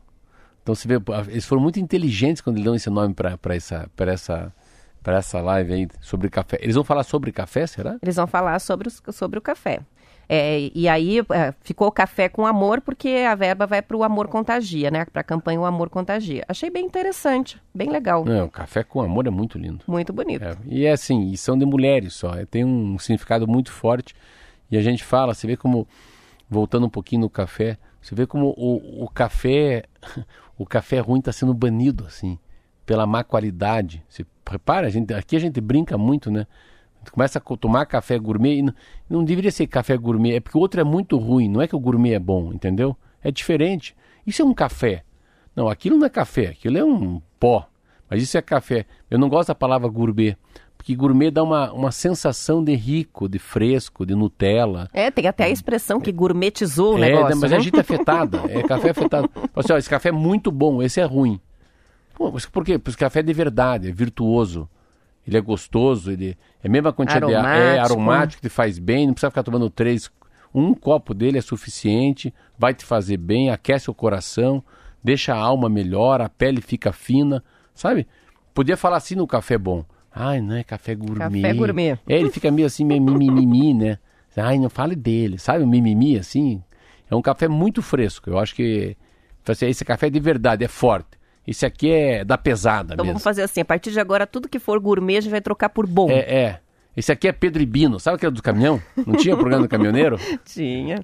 Então 0.62 0.74
você 0.74 0.86
vê, 0.86 0.96
eles 1.28 1.46
foram 1.46 1.62
muito 1.62 1.80
inteligentes 1.80 2.42
quando 2.42 2.56
eles 2.56 2.66
dão 2.66 2.74
esse 2.74 2.90
nome 2.90 3.14
para 3.14 3.38
essa, 3.54 3.88
pra 3.96 4.12
essa, 4.12 4.52
pra 5.02 5.16
essa 5.16 5.40
live 5.40 5.72
aí 5.72 5.88
sobre 6.02 6.28
café. 6.28 6.58
Eles 6.60 6.74
vão 6.74 6.84
falar 6.84 7.02
sobre 7.04 7.32
café, 7.32 7.66
será? 7.66 7.96
Eles 8.02 8.16
vão 8.16 8.26
falar 8.26 8.58
sobre, 8.58 8.88
os- 8.88 9.00
sobre 9.16 9.38
o 9.38 9.42
café. 9.42 9.80
É, 10.28 10.70
e 10.74 10.86
aí 10.88 11.20
é, 11.20 11.54
ficou 11.62 11.90
café 11.90 12.28
com 12.28 12.46
amor, 12.46 12.82
porque 12.82 13.08
a 13.26 13.34
verba 13.34 13.66
vai 13.66 13.80
para 13.80 13.96
o 13.96 14.04
amor 14.04 14.28
contagia, 14.28 14.90
né? 14.90 15.06
Para 15.06 15.22
a 15.22 15.24
campanha 15.24 15.58
O 15.58 15.64
Amor 15.64 15.88
Contagia. 15.88 16.44
Achei 16.46 16.68
bem 16.68 16.84
interessante, 16.84 17.58
bem 17.74 17.88
legal, 17.88 18.24
Não, 18.26 18.44
o 18.44 18.50
café 18.50 18.82
com 18.84 19.00
amor 19.00 19.26
é 19.26 19.30
muito 19.30 19.56
lindo. 19.58 19.80
muito 19.86 20.12
bonito. 20.12 20.44
É, 20.44 20.54
e 20.66 20.84
é 20.84 20.92
assim, 20.92 21.30
e 21.30 21.36
são 21.38 21.56
de 21.56 21.64
mulheres 21.64 22.12
só. 22.12 22.34
é, 22.34 22.44
Tem 22.44 22.62
um 22.64 22.98
significado 22.98 23.48
muito 23.48 23.72
forte. 23.72 24.14
E 24.70 24.76
a 24.76 24.82
gente 24.82 25.02
fala, 25.02 25.32
você 25.32 25.46
vê 25.46 25.56
como, 25.56 25.88
voltando 26.48 26.84
um 26.84 26.90
pouquinho 26.90 27.22
no 27.22 27.30
café, 27.30 27.78
você 28.02 28.14
vê 28.14 28.26
como 28.26 28.54
o, 28.56 29.04
o 29.04 29.08
café, 29.08 29.84
o 30.58 30.66
café 30.66 30.98
ruim 31.00 31.20
está 31.20 31.32
sendo 31.32 31.54
banido, 31.54 32.04
assim, 32.06 32.38
pela 32.84 33.06
má 33.06 33.24
qualidade. 33.24 34.04
Você 34.10 34.26
repara, 34.46 34.86
a 34.86 34.90
gente, 34.90 35.14
aqui 35.14 35.36
a 35.36 35.40
gente 35.40 35.58
brinca 35.58 35.96
muito, 35.96 36.30
né? 36.30 36.46
A 37.08 37.10
começa 37.10 37.38
a 37.38 37.56
tomar 37.56 37.86
café 37.86 38.18
gourmet 38.18 38.58
e 38.58 38.62
não, 38.62 38.74
não 39.08 39.24
deveria 39.24 39.50
ser 39.50 39.66
café 39.66 39.96
gourmet, 39.96 40.34
é 40.34 40.40
porque 40.40 40.56
o 40.56 40.60
outro 40.60 40.80
é 40.80 40.84
muito 40.84 41.16
ruim, 41.16 41.48
não 41.48 41.60
é 41.60 41.66
que 41.66 41.76
o 41.76 41.80
gourmet 41.80 42.12
é 42.12 42.18
bom, 42.18 42.52
entendeu? 42.52 42.96
É 43.22 43.30
diferente. 43.30 43.96
Isso 44.26 44.42
é 44.42 44.44
um 44.44 44.54
café. 44.54 45.02
Não, 45.56 45.68
aquilo 45.68 45.96
não 45.96 46.06
é 46.06 46.10
café, 46.10 46.48
aquilo 46.48 46.78
é 46.78 46.84
um 46.84 47.20
pó. 47.40 47.68
Mas 48.08 48.22
isso 48.22 48.38
é 48.38 48.42
café. 48.42 48.86
Eu 49.10 49.18
não 49.18 49.28
gosto 49.28 49.48
da 49.48 49.54
palavra 49.54 49.88
gourmet, 49.88 50.36
porque 50.76 50.94
gourmet 50.94 51.30
dá 51.30 51.42
uma, 51.42 51.72
uma 51.72 51.90
sensação 51.90 52.62
de 52.62 52.74
rico, 52.74 53.28
de 53.28 53.38
fresco, 53.38 54.06
de 54.06 54.14
Nutella. 54.14 54.88
É, 54.92 55.10
tem 55.10 55.26
até 55.26 55.44
a 55.44 55.50
expressão 55.50 56.00
que 56.00 56.12
gourmetizou 56.12 56.94
o 56.94 56.98
é, 56.98 57.00
negócio. 57.10 57.36
mas 57.40 57.50
né? 57.50 57.56
é 57.56 57.60
gente 57.60 57.78
afetada, 57.78 58.40
é 58.48 58.62
café 58.62 58.90
afetado. 58.90 59.28
Assim, 59.54 59.72
ó, 59.72 59.76
esse 59.76 59.90
café 59.90 60.10
é 60.10 60.12
muito 60.12 60.50
bom, 60.50 60.82
esse 60.82 61.00
é 61.00 61.04
ruim. 61.04 61.40
Pô, 62.14 62.30
mas 62.30 62.46
por 62.46 62.64
quê? 62.64 62.78
Porque 62.78 62.90
esse 62.90 62.98
café 62.98 63.20
é 63.20 63.22
de 63.22 63.32
verdade, 63.32 63.88
é 63.88 63.92
virtuoso. 63.92 64.68
Ele 65.28 65.36
é 65.36 65.40
gostoso, 65.42 66.10
ele 66.10 66.36
é 66.62 66.66
a 66.66 66.70
mesma 66.70 66.90
quantidade 66.90 67.26
de 67.26 67.32
é 67.32 67.36
Aromático. 67.36 67.92
aromático, 67.92 68.42
te 68.42 68.48
faz 68.48 68.78
bem, 68.78 69.06
não 69.06 69.12
precisa 69.12 69.30
ficar 69.30 69.42
tomando 69.42 69.68
três. 69.68 70.10
Um 70.54 70.72
copo 70.72 71.12
dele 71.12 71.36
é 71.36 71.42
suficiente, 71.42 72.32
vai 72.58 72.72
te 72.72 72.82
fazer 72.82 73.18
bem, 73.18 73.50
aquece 73.50 73.90
o 73.90 73.94
coração, 73.94 74.64
deixa 75.04 75.34
a 75.34 75.38
alma 75.38 75.68
melhor, 75.68 76.22
a 76.22 76.30
pele 76.30 76.62
fica 76.62 76.92
fina, 76.92 77.44
sabe? 77.74 78.06
Podia 78.54 78.74
falar 78.74 78.96
assim 78.96 79.14
no 79.14 79.26
café 79.26 79.58
bom. 79.58 79.84
Ai, 80.10 80.40
não 80.40 80.56
é 80.56 80.64
café 80.64 80.94
gourmet. 80.94 81.42
Café 81.42 81.54
gourmet. 81.54 81.98
É, 82.08 82.18
ele 82.18 82.30
fica 82.30 82.50
meio 82.50 82.66
assim, 82.66 82.82
meio 82.82 83.02
mimimi, 83.02 83.74
né? 83.74 83.98
Ai, 84.34 84.58
não 84.58 84.70
fale 84.70 84.96
dele, 84.96 85.36
sabe? 85.38 85.62
O 85.62 85.66
mimimi, 85.66 86.16
assim. 86.16 86.62
É 87.10 87.14
um 87.14 87.20
café 87.20 87.48
muito 87.48 87.82
fresco. 87.82 88.30
Eu 88.30 88.38
acho 88.38 88.54
que 88.54 88.96
assim, 89.46 89.66
esse 89.66 89.84
café 89.84 90.06
é 90.06 90.10
de 90.10 90.20
verdade, 90.20 90.64
é 90.64 90.68
forte. 90.68 91.17
Esse 91.48 91.64
aqui 91.64 91.90
é 91.90 92.24
da 92.24 92.36
pesada 92.36 92.92
Então 92.94 93.04
mesmo. 93.04 93.14
vamos 93.14 93.22
fazer 93.24 93.42
assim, 93.42 93.60
a 93.60 93.64
partir 93.64 93.90
de 93.90 93.98
agora, 93.98 94.26
tudo 94.26 94.48
que 94.48 94.58
for 94.58 94.78
gourmet, 94.78 95.16
a 95.16 95.20
gente 95.22 95.30
vai 95.30 95.40
trocar 95.40 95.70
por 95.70 95.86
bom. 95.86 96.10
É, 96.10 96.18
é. 96.18 96.60
Esse 96.96 97.10
aqui 97.10 97.26
é 97.28 97.32
Pedro 97.32 97.62
e 97.62 97.66
Bino. 97.66 97.98
Sabe 97.98 98.16
aquele 98.16 98.32
do 98.32 98.42
caminhão? 98.42 98.82
Não 99.06 99.14
tinha 99.16 99.34
o 99.34 99.38
programa 99.38 99.62
do 99.62 99.68
caminhoneiro? 99.68 100.18
Tinha. 100.44 101.02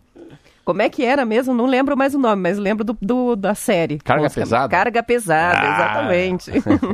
Como 0.65 0.83
é 0.83 0.89
que 0.89 1.05
era 1.05 1.25
mesmo? 1.25 1.55
Não 1.55 1.67
lembro 1.67 1.97
mais 1.97 2.15
o 2.15 2.19
nome, 2.19 2.43
mas 2.43 2.59
lembro 2.59 2.85
do, 2.85 2.97
do- 3.01 3.37
da 3.37 3.55
série. 3.55 3.99
Carga 3.99 4.29
pesada? 4.31 4.69
Carga 4.69 5.03
pesada, 5.03 5.59
Ah. 5.61 5.75
exatamente. 5.75 6.51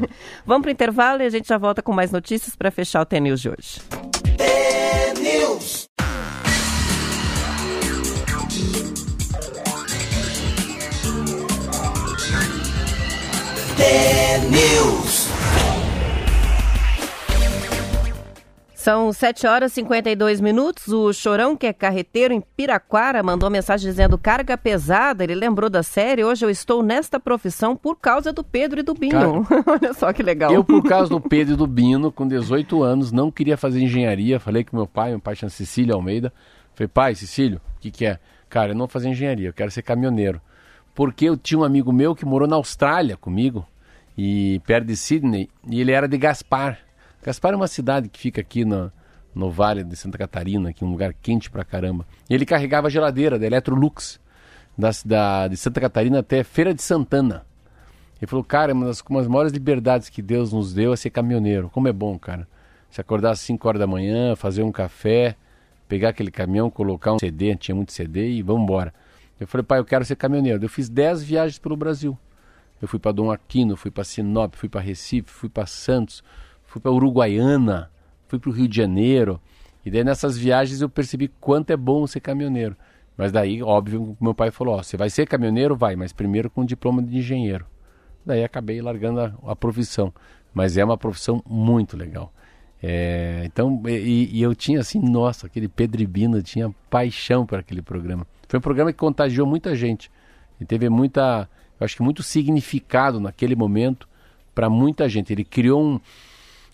Vamos 0.44 0.62
pro 0.62 0.70
intervalo 0.70 1.22
e 1.22 1.26
a 1.26 1.30
gente 1.30 1.48
já 1.48 1.56
volta 1.56 1.80
com 1.82 1.92
mais 1.92 2.10
notícias 2.12 2.54
para 2.54 2.70
fechar 2.70 3.00
o 3.00 3.04
TNews 3.06 3.40
de 3.40 3.48
hoje. 3.48 3.80
News. 14.50 15.28
São 18.74 19.10
7 19.10 19.46
horas 19.46 19.72
e 19.72 19.74
52 19.76 20.38
minutos. 20.40 20.88
O 20.88 21.12
Chorão, 21.14 21.56
que 21.56 21.66
é 21.66 21.72
carreteiro 21.72 22.34
em 22.34 22.40
Piraquara, 22.40 23.22
mandou 23.22 23.48
mensagem 23.48 23.88
dizendo 23.88 24.18
carga 24.18 24.58
pesada. 24.58 25.24
Ele 25.24 25.34
lembrou 25.34 25.70
da 25.70 25.82
série. 25.82 26.22
Hoje 26.24 26.44
eu 26.44 26.50
estou 26.50 26.82
nesta 26.82 27.18
profissão 27.18 27.74
por 27.74 27.96
causa 27.96 28.34
do 28.34 28.44
Pedro 28.44 28.80
e 28.80 28.82
do 28.82 28.92
Binho. 28.92 29.46
Olha 29.66 29.94
só 29.94 30.12
que 30.12 30.22
legal. 30.22 30.52
Eu, 30.52 30.62
por 30.62 30.82
causa 30.82 31.08
do 31.08 31.20
Pedro 31.20 31.54
e 31.54 31.56
do 31.56 31.66
Bino, 31.66 32.12
com 32.12 32.28
18 32.28 32.82
anos, 32.82 33.10
não 33.10 33.30
queria 33.30 33.56
fazer 33.56 33.80
engenharia. 33.80 34.38
Falei 34.38 34.62
com 34.62 34.76
meu 34.76 34.86
pai, 34.86 35.10
meu 35.10 35.20
pai 35.20 35.34
chama 35.36 35.48
Cecília 35.48 35.94
Almeida. 35.94 36.30
Falei, 36.74 36.88
pai, 36.88 37.14
Cecílio, 37.14 37.62
o 37.76 37.80
que, 37.80 37.90
que 37.90 38.04
é? 38.04 38.18
Cara, 38.50 38.72
eu 38.72 38.74
não 38.74 38.80
vou 38.80 38.88
fazer 38.88 39.08
engenharia, 39.08 39.48
eu 39.48 39.54
quero 39.54 39.70
ser 39.70 39.82
caminhoneiro. 39.82 40.40
Porque 41.00 41.24
eu 41.24 41.34
tinha 41.34 41.58
um 41.58 41.64
amigo 41.64 41.90
meu 41.90 42.14
que 42.14 42.26
morou 42.26 42.46
na 42.46 42.56
Austrália 42.56 43.16
comigo, 43.16 43.66
e 44.18 44.60
perto 44.66 44.86
de 44.88 44.94
Sydney, 44.94 45.48
e 45.66 45.80
ele 45.80 45.92
era 45.92 46.06
de 46.06 46.18
Gaspar. 46.18 46.78
Gaspar 47.22 47.54
é 47.54 47.56
uma 47.56 47.68
cidade 47.68 48.10
que 48.10 48.20
fica 48.20 48.42
aqui 48.42 48.66
no, 48.66 48.92
no 49.34 49.50
Vale 49.50 49.82
de 49.82 49.96
Santa 49.96 50.18
Catarina, 50.18 50.68
aqui 50.68 50.84
um 50.84 50.90
lugar 50.90 51.14
quente 51.14 51.50
pra 51.50 51.64
caramba. 51.64 52.06
E 52.28 52.34
ele 52.34 52.44
carregava 52.44 52.88
a 52.88 52.90
geladeira 52.90 53.38
da 53.38 53.46
Electrolux, 53.46 54.20
da, 54.76 54.90
da, 55.02 55.48
de 55.48 55.56
Santa 55.56 55.80
Catarina 55.80 56.18
até 56.18 56.44
Feira 56.44 56.74
de 56.74 56.82
Santana. 56.82 57.46
Ele 58.20 58.26
falou, 58.26 58.44
cara, 58.44 58.74
uma 58.74 58.84
das, 58.84 59.00
uma 59.08 59.20
das 59.20 59.28
maiores 59.28 59.54
liberdades 59.54 60.10
que 60.10 60.20
Deus 60.20 60.52
nos 60.52 60.74
deu 60.74 60.92
é 60.92 60.96
ser 60.96 61.08
caminhoneiro. 61.08 61.70
Como 61.70 61.88
é 61.88 61.92
bom, 61.94 62.18
cara. 62.18 62.46
Se 62.90 63.00
acordar 63.00 63.30
às 63.30 63.40
5 63.40 63.66
horas 63.66 63.80
da 63.80 63.86
manhã, 63.86 64.36
fazer 64.36 64.62
um 64.62 64.70
café, 64.70 65.34
pegar 65.88 66.10
aquele 66.10 66.30
caminhão, 66.30 66.68
colocar 66.68 67.14
um 67.14 67.18
CD, 67.18 67.56
tinha 67.56 67.74
muito 67.74 67.90
CD 67.90 68.32
e 68.32 68.42
vamos 68.42 68.64
embora. 68.64 68.92
Eu 69.40 69.46
falei, 69.46 69.64
pai, 69.64 69.78
eu 69.78 69.84
quero 69.84 70.04
ser 70.04 70.16
caminhoneiro. 70.16 70.62
Eu 70.62 70.68
fiz 70.68 70.88
10 70.88 71.22
viagens 71.22 71.58
pelo 71.58 71.76
Brasil. 71.76 72.16
Eu 72.80 72.86
fui 72.86 72.98
para 72.98 73.12
Dom 73.12 73.30
Aquino, 73.30 73.76
fui 73.76 73.90
para 73.90 74.04
Sinop, 74.04 74.54
fui 74.54 74.68
para 74.68 74.80
Recife, 74.80 75.30
fui 75.30 75.48
para 75.48 75.66
Santos, 75.66 76.22
fui 76.64 76.80
para 76.80 76.92
Uruguaiana, 76.92 77.90
fui 78.28 78.38
para 78.38 78.50
o 78.50 78.52
Rio 78.52 78.68
de 78.68 78.76
Janeiro. 78.76 79.40
E 79.84 79.90
daí 79.90 80.04
nessas 80.04 80.36
viagens 80.36 80.80
eu 80.80 80.88
percebi 80.88 81.28
quanto 81.40 81.70
é 81.70 81.76
bom 81.76 82.06
ser 82.06 82.20
caminhoneiro. 82.20 82.76
Mas 83.16 83.32
daí, 83.32 83.62
óbvio, 83.62 84.16
meu 84.20 84.34
pai 84.34 84.50
falou, 84.50 84.82
você 84.82 84.96
vai 84.96 85.10
ser 85.10 85.26
caminhoneiro? 85.26 85.76
Vai, 85.76 85.96
mas 85.96 86.12
primeiro 86.12 86.48
com 86.48 86.64
diploma 86.64 87.02
de 87.02 87.18
engenheiro. 87.18 87.66
Daí 88.24 88.44
acabei 88.44 88.80
largando 88.80 89.20
a, 89.20 89.34
a 89.52 89.56
profissão. 89.56 90.12
Mas 90.52 90.76
é 90.76 90.84
uma 90.84 90.96
profissão 90.96 91.42
muito 91.46 91.96
legal. 91.96 92.32
É, 92.82 93.42
então, 93.44 93.82
e, 93.86 94.38
e 94.38 94.42
eu 94.42 94.54
tinha 94.54 94.80
assim, 94.80 94.98
nossa, 94.98 95.46
aquele 95.46 95.70
eu 95.78 96.42
tinha 96.42 96.74
paixão 96.88 97.44
por 97.44 97.58
aquele 97.58 97.82
programa. 97.82 98.26
Foi 98.50 98.58
um 98.58 98.60
programa 98.60 98.92
que 98.92 98.98
contagiou 98.98 99.46
muita 99.46 99.76
gente. 99.76 100.10
E 100.60 100.64
teve 100.64 100.88
muita, 100.88 101.48
acho 101.78 101.94
que 101.94 102.02
muito 102.02 102.20
significado 102.20 103.20
naquele 103.20 103.54
momento 103.54 104.08
para 104.52 104.68
muita 104.68 105.08
gente. 105.08 105.32
Ele 105.32 105.44
criou 105.44 105.80
um, 105.80 106.00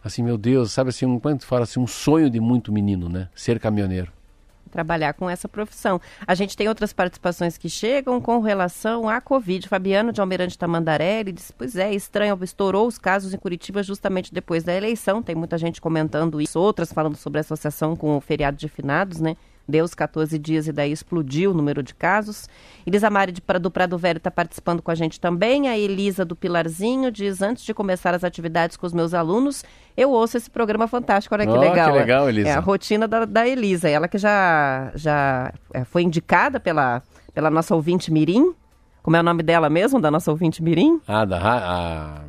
assim, 0.03 0.23
meu 0.23 0.39
Deus, 0.39 0.73
sabe 0.73 0.89
assim, 0.89 1.05
um, 1.05 1.21
quando 1.21 1.41
tu 1.41 1.47
fala 1.47 1.65
assim, 1.65 1.79
um 1.79 1.87
sonho 1.87 2.31
de 2.31 2.41
muito 2.41 2.73
menino, 2.73 3.11
né? 3.11 3.29
Ser 3.35 3.61
caminhoneiro. 3.61 4.11
trabalhar 4.71 5.13
com 5.13 5.29
essa 5.29 5.49
profissão. 5.49 6.01
A 6.27 6.35
gente 6.35 6.57
tem 6.57 6.67
outras 6.67 6.95
participações 6.95 7.59
que 7.59 7.69
chegam 7.69 8.23
com 8.23 8.41
relação 8.41 9.07
à 9.07 9.21
Covid. 9.21 9.69
Fabiano 9.69 10.13
de 10.13 10.21
Almirante 10.21 10.57
Tamandaré, 10.57 11.21
ele 11.21 11.33
disse, 11.33 11.53
pois 11.53 11.77
é, 11.77 11.93
estranho, 11.93 12.39
estourou 12.43 12.87
os 12.87 12.97
casos 12.97 13.35
em 13.35 13.39
Curitiba 13.39 13.83
justamente 13.83 14.33
depois 14.33 14.65
da 14.65 14.75
eleição. 14.75 15.23
Tem 15.23 15.35
muita 15.35 15.59
gente 15.59 15.79
comentando 15.79 16.41
isso, 16.41 16.59
outras 16.59 16.91
falando 16.91 17.17
sobre 17.17 17.39
a 17.39 17.43
associação 17.43 17.95
com 17.95 18.17
o 18.17 18.21
feriado 18.21 18.57
de 18.57 18.67
finados, 18.67 19.21
né? 19.21 19.37
Deu 19.69 19.85
os 19.85 19.95
14 19.95 20.39
dias 20.39 20.69
e 20.69 20.73
daí 20.73 20.93
explodiu 20.93 21.51
o 21.51 21.55
número 21.55 21.83
de 21.83 21.93
casos. 21.95 22.49
Elisa 22.87 23.11
Mari 23.11 23.33
de, 23.33 23.43
do 23.61 23.71
Prado 23.71 23.99
Velho 23.99 24.19
está 24.19 24.31
participando 24.31 24.81
com 24.81 24.91
a 24.91 24.95
gente 24.95 25.19
também. 25.21 25.69
A 25.69 25.77
Elisa 25.77 26.25
do 26.25 26.37
Pilarzinho 26.37 27.11
diz, 27.11 27.43
antes 27.43 27.65
de 27.65 27.75
começar 27.75 28.15
as 28.15 28.23
atividades 28.23 28.77
com 28.77 28.87
os 28.87 28.93
meus 28.93 29.13
alunos, 29.13 29.65
eu 29.97 30.11
ouço 30.11 30.37
esse 30.37 30.49
programa 30.49 30.87
fantástico. 30.87 31.35
Olha 31.35 31.45
que 31.47 31.53
Oh, 31.53 31.59
legal. 31.59 31.93
que 31.93 31.99
legal, 31.99 32.29
Elisa. 32.29 32.49
É 32.49 32.53
a 32.53 32.61
rotina 32.61 33.09
da, 33.09 33.25
da 33.25 33.47
Elisa. 33.49 33.89
Ela 33.89 34.07
que 34.07 34.19
já, 34.19 34.93
já 34.95 35.53
é, 35.75 35.85
foi 35.85 36.03
indicada 36.03 36.61
pela, 36.61 37.03
pela 37.35 37.51
nossa 37.51 37.75
ouvinte 37.75 38.13
Mirim. 38.13 38.55
Como 39.03 39.17
é 39.17 39.21
o 39.21 39.23
nome 39.23 39.43
dela 39.43 39.69
mesmo, 39.69 40.01
da 40.01 40.11
nossa 40.11 40.31
ouvinte 40.31 40.63
Mirim? 40.63 41.01
Ah, 41.09 41.25
da 41.25 41.39
a 41.39 42.23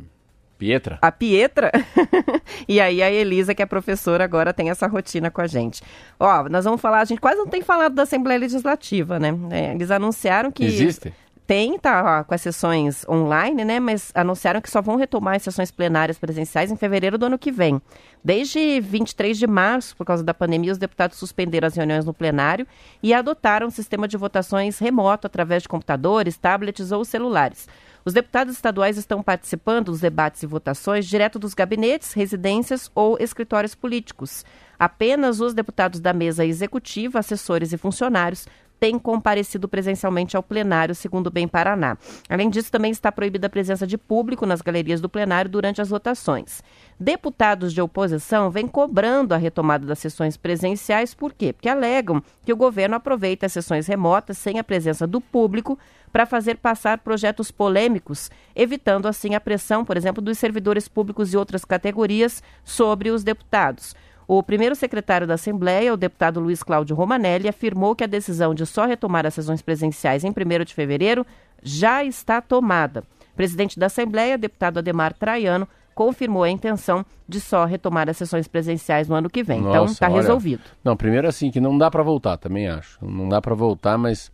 Pietra? 0.58 0.98
A 1.00 1.12
Pietra. 1.12 1.70
e 2.66 2.80
aí 2.80 3.02
a 3.02 3.10
Elisa, 3.10 3.54
que 3.54 3.62
é 3.62 3.66
professora, 3.66 4.24
agora 4.24 4.52
tem 4.52 4.70
essa 4.70 4.86
rotina 4.86 5.30
com 5.30 5.40
a 5.40 5.46
gente. 5.46 5.82
Ó, 6.18 6.48
nós 6.48 6.64
vamos 6.64 6.80
falar, 6.80 7.00
a 7.00 7.04
gente 7.04 7.20
quase 7.20 7.38
não 7.38 7.46
tem 7.46 7.62
falado 7.62 7.94
da 7.94 8.02
Assembleia 8.02 8.40
Legislativa, 8.40 9.18
né? 9.18 9.32
É, 9.50 9.72
eles 9.74 9.90
anunciaram 9.90 10.50
que... 10.50 10.64
Existe? 10.64 11.12
tem, 11.48 11.78
tá 11.78 12.24
com 12.24 12.34
as 12.34 12.42
sessões 12.42 13.08
online, 13.08 13.64
né? 13.64 13.80
Mas 13.80 14.12
anunciaram 14.14 14.60
que 14.60 14.68
só 14.68 14.82
vão 14.82 14.96
retomar 14.96 15.36
as 15.36 15.42
sessões 15.42 15.70
plenárias 15.70 16.18
presenciais 16.18 16.70
em 16.70 16.76
fevereiro 16.76 17.16
do 17.16 17.24
ano 17.24 17.38
que 17.38 17.50
vem. 17.50 17.80
Desde 18.22 18.78
23 18.82 19.38
de 19.38 19.46
março, 19.46 19.96
por 19.96 20.04
causa 20.04 20.22
da 20.22 20.34
pandemia, 20.34 20.70
os 20.70 20.76
deputados 20.76 21.16
suspenderam 21.16 21.66
as 21.66 21.74
reuniões 21.74 22.04
no 22.04 22.12
plenário 22.12 22.66
e 23.02 23.14
adotaram 23.14 23.68
um 23.68 23.70
sistema 23.70 24.06
de 24.06 24.18
votações 24.18 24.78
remoto 24.78 25.26
através 25.26 25.62
de 25.62 25.70
computadores, 25.70 26.36
tablets 26.36 26.92
ou 26.92 27.02
celulares. 27.02 27.66
Os 28.08 28.14
deputados 28.14 28.54
estaduais 28.54 28.96
estão 28.96 29.22
participando 29.22 29.90
dos 29.90 30.00
debates 30.00 30.42
e 30.42 30.46
votações 30.46 31.04
direto 31.04 31.38
dos 31.38 31.52
gabinetes, 31.52 32.14
residências 32.14 32.90
ou 32.94 33.18
escritórios 33.20 33.74
políticos. 33.74 34.46
Apenas 34.78 35.42
os 35.42 35.52
deputados 35.52 36.00
da 36.00 36.14
mesa 36.14 36.42
executiva, 36.42 37.18
assessores 37.18 37.70
e 37.70 37.76
funcionários 37.76 38.46
tem 38.78 38.98
comparecido 38.98 39.68
presencialmente 39.68 40.36
ao 40.36 40.42
plenário, 40.42 40.94
segundo 40.94 41.28
o 41.28 41.30
Bem 41.30 41.48
Paraná. 41.48 41.96
Além 42.28 42.48
disso, 42.48 42.70
também 42.70 42.90
está 42.90 43.10
proibida 43.10 43.46
a 43.46 43.50
presença 43.50 43.86
de 43.86 43.98
público 43.98 44.46
nas 44.46 44.60
galerias 44.60 45.00
do 45.00 45.08
plenário 45.08 45.50
durante 45.50 45.80
as 45.80 45.88
votações. 45.88 46.62
Deputados 46.98 47.72
de 47.72 47.80
oposição 47.80 48.50
vêm 48.50 48.66
cobrando 48.66 49.34
a 49.34 49.36
retomada 49.36 49.86
das 49.86 49.98
sessões 49.98 50.36
presenciais, 50.36 51.14
por 51.14 51.32
quê? 51.32 51.52
Porque 51.52 51.68
alegam 51.68 52.22
que 52.44 52.52
o 52.52 52.56
governo 52.56 52.96
aproveita 52.96 53.46
as 53.46 53.52
sessões 53.52 53.86
remotas 53.86 54.38
sem 54.38 54.58
a 54.58 54.64
presença 54.64 55.06
do 55.06 55.20
público 55.20 55.78
para 56.12 56.26
fazer 56.26 56.56
passar 56.56 56.98
projetos 56.98 57.50
polêmicos, 57.50 58.30
evitando 58.54 59.06
assim 59.06 59.34
a 59.34 59.40
pressão, 59.40 59.84
por 59.84 59.96
exemplo, 59.96 60.22
dos 60.22 60.38
servidores 60.38 60.88
públicos 60.88 61.32
e 61.32 61.36
outras 61.36 61.64
categorias 61.64 62.42
sobre 62.64 63.10
os 63.10 63.22
deputados. 63.22 63.94
O 64.28 64.42
primeiro 64.42 64.74
secretário 64.76 65.26
da 65.26 65.34
Assembleia, 65.34 65.94
o 65.94 65.96
deputado 65.96 66.38
Luiz 66.38 66.62
Cláudio 66.62 66.94
Romanelli, 66.94 67.48
afirmou 67.48 67.96
que 67.96 68.04
a 68.04 68.06
decisão 68.06 68.54
de 68.54 68.66
só 68.66 68.84
retomar 68.84 69.24
as 69.24 69.32
sessões 69.32 69.62
presenciais 69.62 70.22
em 70.22 70.28
1 70.28 70.64
de 70.66 70.74
fevereiro 70.74 71.26
já 71.62 72.04
está 72.04 72.42
tomada. 72.42 73.04
O 73.32 73.34
presidente 73.34 73.78
da 73.78 73.86
Assembleia, 73.86 74.36
deputado 74.36 74.80
Ademar 74.80 75.14
Traiano, 75.14 75.66
confirmou 75.94 76.42
a 76.42 76.50
intenção 76.50 77.06
de 77.26 77.40
só 77.40 77.64
retomar 77.64 78.10
as 78.10 78.18
sessões 78.18 78.46
presenciais 78.46 79.08
no 79.08 79.14
ano 79.14 79.30
que 79.30 79.42
vem. 79.42 79.60
Então, 79.60 79.72
Nossa, 79.72 79.82
então, 79.84 79.92
está 79.94 80.08
resolvido. 80.08 80.62
Não, 80.84 80.94
primeiro 80.94 81.26
assim, 81.26 81.50
que 81.50 81.58
não 81.58 81.78
dá 81.78 81.90
para 81.90 82.02
voltar, 82.02 82.36
também 82.36 82.68
acho. 82.68 83.02
Não 83.02 83.30
dá 83.30 83.40
para 83.40 83.54
voltar, 83.54 83.96
mas 83.96 84.30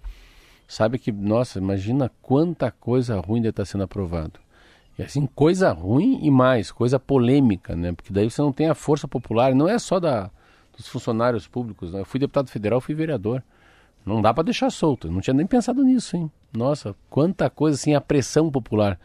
sabe 0.67 0.99
que, 0.99 1.13
nossa, 1.13 1.61
imagina 1.61 2.11
quanta 2.21 2.69
coisa 2.69 3.21
ruim 3.21 3.41
deve 3.41 3.51
estar 3.51 3.63
tá 3.63 3.67
sendo 3.67 3.85
aprovado. 3.85 4.44
E 4.99 5.03
assim, 5.03 5.27
coisa 5.27 5.73
ruim 5.73 6.21
e 6.23 6.31
mais, 6.31 6.71
coisa 6.71 6.99
polêmica, 6.99 7.75
né? 7.75 7.93
Porque 7.93 8.13
daí 8.13 8.31
você 8.31 8.41
não 8.41 8.53
tem 8.53 8.69
a 8.69 8.75
força 8.75 9.09
popular, 9.09 9.55
não 9.55 9.69
é 9.69 9.79
só 9.79 9.99
da, 9.99 10.31
dos 10.77 10.87
funcionários 10.87 11.49
públicos, 11.49 11.93
né? 11.93 12.01
Eu 12.01 12.05
fui 12.05 12.21
deputado 12.21 12.49
federal, 12.49 12.81
fui 12.81 12.95
vereador. 12.95 13.43
Não 14.05 14.21
dá 14.21 14.35
para 14.35 14.45
deixar 14.45 14.71
solto. 14.71 15.09
Eu 15.09 15.13
não 15.13 15.21
tinha 15.21 15.35
nem 15.35 15.47
pensado 15.47 15.83
nisso, 15.83 16.17
hein? 16.17 16.31
Nossa, 16.53 16.95
quanta 17.09 17.49
coisa 17.49 17.77
assim, 17.77 17.95
a 17.95 18.01
pressão 18.01 18.51
popular. 18.51 18.99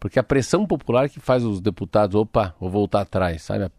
Porque 0.00 0.18
a 0.18 0.22
pressão 0.22 0.66
popular 0.66 1.08
que 1.08 1.20
faz 1.20 1.44
os 1.44 1.60
deputados, 1.60 2.14
opa, 2.16 2.54
vou 2.58 2.70
voltar 2.70 3.02
atrás, 3.02 3.42
sabe? 3.42 3.64
A, 3.64 3.70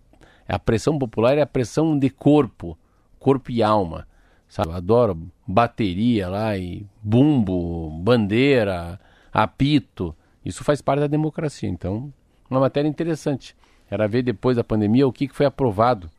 é 0.47 0.57
pressão 0.57 0.97
popular 0.97 1.37
é 1.37 1.41
a 1.41 1.47
pressão 1.47 1.97
de 1.97 2.09
corpo, 2.09 2.77
corpo 3.19 3.51
e 3.51 3.61
alma. 3.61 4.07
Sabe? 4.47 4.69
Eu 4.69 4.75
adoro 4.75 5.29
bateria 5.45 6.29
lá 6.29 6.57
e 6.57 6.85
bumbo, 7.01 7.89
bandeira, 7.99 8.99
apito. 9.33 10.15
Isso 10.47 10.63
faz 10.63 10.81
parte 10.81 11.01
da 11.01 11.07
democracia. 11.07 11.67
Então, 11.67 12.11
uma 12.49 12.61
matéria 12.61 12.87
interessante. 12.87 13.53
Era 13.91 14.07
ver 14.07 14.21
depois 14.21 14.55
da 14.55 14.63
pandemia 14.63 15.05
o 15.05 15.11
que 15.11 15.27
foi 15.27 15.45
aprovado 15.45 16.09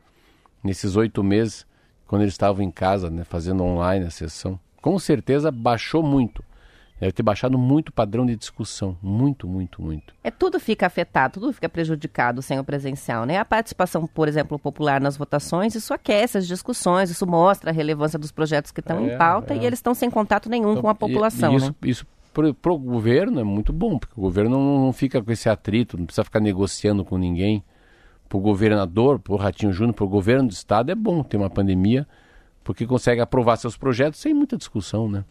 nesses 0.63 0.95
oito 0.95 1.23
meses, 1.23 1.65
quando 2.05 2.21
eles 2.21 2.35
estavam 2.35 2.63
em 2.63 2.69
casa, 2.69 3.09
né, 3.09 3.23
fazendo 3.23 3.63
online 3.63 4.05
a 4.05 4.11
sessão. 4.11 4.59
Com 4.83 4.99
certeza 4.99 5.51
baixou 5.51 6.03
muito. 6.03 6.43
Deve 6.99 7.11
ter 7.11 7.23
baixado 7.23 7.57
muito 7.57 7.89
o 7.89 7.93
padrão 7.93 8.23
de 8.23 8.35
discussão. 8.35 8.95
Muito, 9.01 9.47
muito, 9.47 9.81
muito. 9.81 10.13
É, 10.23 10.29
tudo 10.29 10.59
fica 10.59 10.85
afetado, 10.85 11.39
tudo 11.39 11.51
fica 11.51 11.69
prejudicado 11.69 12.41
sem 12.41 12.59
o 12.59 12.63
presencial, 12.63 13.25
né? 13.25 13.37
A 13.37 13.45
participação, 13.45 14.05
por 14.05 14.27
exemplo, 14.27 14.59
popular 14.59 15.01
nas 15.01 15.17
votações, 15.17 15.73
isso 15.73 15.93
aquece 15.93 16.37
as 16.37 16.45
discussões, 16.45 17.09
isso 17.09 17.25
mostra 17.25 17.71
a 17.71 17.73
relevância 17.73 18.19
dos 18.19 18.31
projetos 18.31 18.71
que 18.71 18.81
estão 18.81 18.99
é, 18.99 19.13
em 19.13 19.17
pauta 19.17 19.53
é. 19.53 19.57
e 19.57 19.65
eles 19.65 19.79
estão 19.79 19.95
sem 19.95 20.09
contato 20.09 20.49
nenhum 20.49 20.71
então, 20.71 20.81
com 20.83 20.89
a 20.89 20.95
população. 20.95 21.53
E, 21.53 21.55
e 21.55 21.57
isso, 21.57 21.67
né? 21.67 21.75
isso 21.83 22.05
para 22.33 22.71
o 22.71 22.77
governo 22.77 23.39
é 23.39 23.43
muito 23.43 23.73
bom, 23.73 23.97
porque 23.97 24.13
o 24.15 24.21
governo 24.21 24.51
não, 24.51 24.85
não, 24.85 24.93
fica 24.93 25.21
com 25.21 25.31
esse 25.31 25.49
atrito, 25.49 25.97
não 25.97 26.05
precisa 26.05 26.23
ficar 26.23 26.39
negociando 26.39 27.03
com 27.03 27.17
ninguém. 27.17 27.63
Para 28.27 28.37
o 28.37 28.41
governador, 28.41 29.19
para 29.19 29.33
o 29.33 29.37
Ratinho 29.37 29.73
Júnior, 29.73 29.95
para 29.95 30.05
o 30.05 30.07
governo 30.07 30.49
do 30.49 30.53
estado 30.53 30.91
é 30.91 30.95
bom 30.95 31.23
ter 31.23 31.37
uma 31.37 31.49
pandemia, 31.49 32.07
porque 32.63 32.85
consegue 32.85 33.21
aprovar 33.21 33.57
seus 33.57 33.75
projetos 33.75 34.19
sem 34.19 34.33
muita 34.33 34.55
discussão, 34.55 35.09
né? 35.09 35.25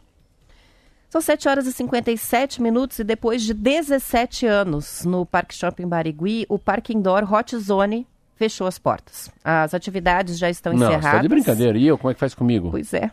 São 1.09 1.20
7 1.20 1.49
horas 1.49 1.66
e 1.66 1.72
57 1.72 2.61
minutos 2.61 2.99
e 2.99 3.05
depois 3.05 3.42
de 3.42 3.55
17 3.55 4.46
anos 4.46 5.05
no 5.05 5.24
Parque 5.24 5.55
Shopping 5.55 5.86
Barigui, 5.86 6.44
o 6.49 6.59
Parque 6.59 6.92
Indoor 6.92 7.32
Hot 7.32 7.57
Zone 7.57 8.07
fechou 8.34 8.66
as 8.66 8.78
portas. 8.78 9.30
As 9.42 9.72
atividades 9.72 10.36
já 10.36 10.51
estão 10.51 10.72
encerradas. 10.72 11.03
Não, 11.03 11.11
está 11.11 11.22
de 11.22 11.28
brincadeira. 11.28 11.78
E 11.78 11.86
eu, 11.86 11.96
como 11.96 12.11
é 12.11 12.14
que 12.14 12.20
faz 12.20 12.34
comigo? 12.34 12.70
Pois 12.70 12.92
é 12.92 13.11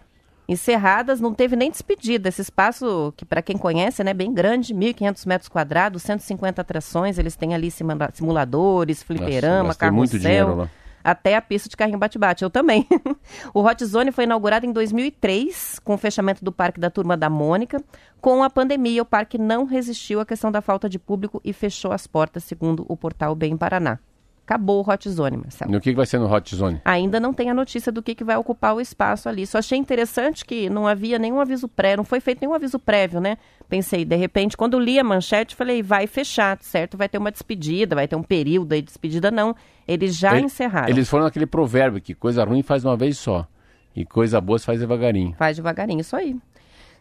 encerradas, 0.47 1.19
não 1.19 1.33
teve 1.33 1.55
nem 1.55 1.71
despedida. 1.71 2.29
Esse 2.29 2.41
espaço, 2.41 3.13
que 3.17 3.25
para 3.25 3.41
quem 3.41 3.57
conhece, 3.57 4.01
é 4.01 4.05
né, 4.05 4.13
bem 4.13 4.33
grande, 4.33 4.73
1.500 4.73 5.27
metros 5.27 5.49
quadrados, 5.49 6.03
150 6.03 6.61
atrações, 6.61 7.17
eles 7.17 7.35
têm 7.35 7.53
ali 7.53 7.69
simuladores, 7.71 9.03
fliperama, 9.03 9.69
Nossa, 9.69 9.79
carrossel, 9.79 10.69
até 11.03 11.35
a 11.35 11.41
pista 11.41 11.69
de 11.69 11.77
carrinho 11.77 11.99
bate-bate. 11.99 12.43
Eu 12.43 12.49
também. 12.49 12.87
o 13.53 13.63
Hot 13.63 13.85
Zone 13.85 14.11
foi 14.11 14.23
inaugurado 14.23 14.65
em 14.65 14.71
2003, 14.71 15.79
com 15.79 15.93
o 15.93 15.97
fechamento 15.97 16.43
do 16.43 16.51
Parque 16.51 16.79
da 16.79 16.89
Turma 16.89 17.15
da 17.15 17.29
Mônica. 17.29 17.83
Com 18.19 18.43
a 18.43 18.49
pandemia, 18.49 19.03
o 19.03 19.05
parque 19.05 19.37
não 19.37 19.65
resistiu 19.65 20.19
à 20.19 20.25
questão 20.25 20.51
da 20.51 20.61
falta 20.61 20.89
de 20.89 20.97
público 20.97 21.39
e 21.43 21.53
fechou 21.53 21.91
as 21.91 22.07
portas, 22.07 22.43
segundo 22.43 22.85
o 22.89 22.97
portal 22.97 23.35
Bem 23.35 23.55
Paraná. 23.55 23.99
Acabou 24.45 24.85
o 24.85 24.91
Hot 24.91 25.09
Zone, 25.09 25.37
Marcelo. 25.37 25.73
E 25.73 25.75
o 25.75 25.81
que, 25.81 25.91
vai 25.95 26.05
ser 26.05 26.19
no 26.19 26.31
Hot 26.31 26.55
Zone? 26.55 26.79
Ainda 26.85 27.19
não 27.19 27.33
tem 27.33 27.49
a 27.49 27.53
notícia 27.53 27.91
do 27.91 28.03
que, 28.03 28.23
vai 28.23 28.37
ocupar 28.37 28.75
o 28.75 28.79
espaço 28.79 29.27
ali. 29.27 29.47
Só 29.47 29.57
achei 29.57 29.75
interessante 29.75 30.45
que 30.45 30.69
não 30.69 30.87
havia 30.87 31.17
nenhum 31.17 31.39
aviso 31.39 31.67
prévio, 31.67 31.97
não 31.97 32.03
foi 32.03 32.19
feito 32.19 32.41
nenhum 32.41 32.53
aviso 32.53 32.77
prévio, 32.77 33.19
né? 33.19 33.39
Pensei, 33.67 34.05
de 34.05 34.15
repente, 34.15 34.55
quando 34.55 34.79
li 34.79 34.99
a 34.99 35.03
manchete, 35.03 35.55
falei, 35.55 35.81
vai 35.81 36.05
fechar, 36.05 36.59
certo? 36.61 36.95
Vai 36.95 37.09
ter 37.09 37.17
uma 37.17 37.31
despedida, 37.31 37.95
vai 37.95 38.07
ter 38.07 38.15
um 38.15 38.21
período 38.21 38.73
aí 38.73 38.81
de 38.81 38.87
despedida. 38.87 39.31
Não, 39.31 39.55
eles 39.87 40.15
já 40.15 40.35
Ele, 40.35 40.45
encerraram. 40.45 40.89
Eles 40.89 41.09
foram 41.09 41.23
naquele 41.23 41.47
provérbio 41.47 41.99
que 41.99 42.13
coisa 42.13 42.43
ruim 42.43 42.61
faz 42.61 42.85
uma 42.85 42.95
vez 42.95 43.17
só. 43.17 43.47
E 43.95 44.05
coisa 44.05 44.39
boa 44.39 44.59
se 44.59 44.65
faz 44.65 44.79
devagarinho. 44.79 45.33
Faz 45.39 45.55
devagarinho, 45.55 46.01
isso 46.01 46.15
aí. 46.15 46.35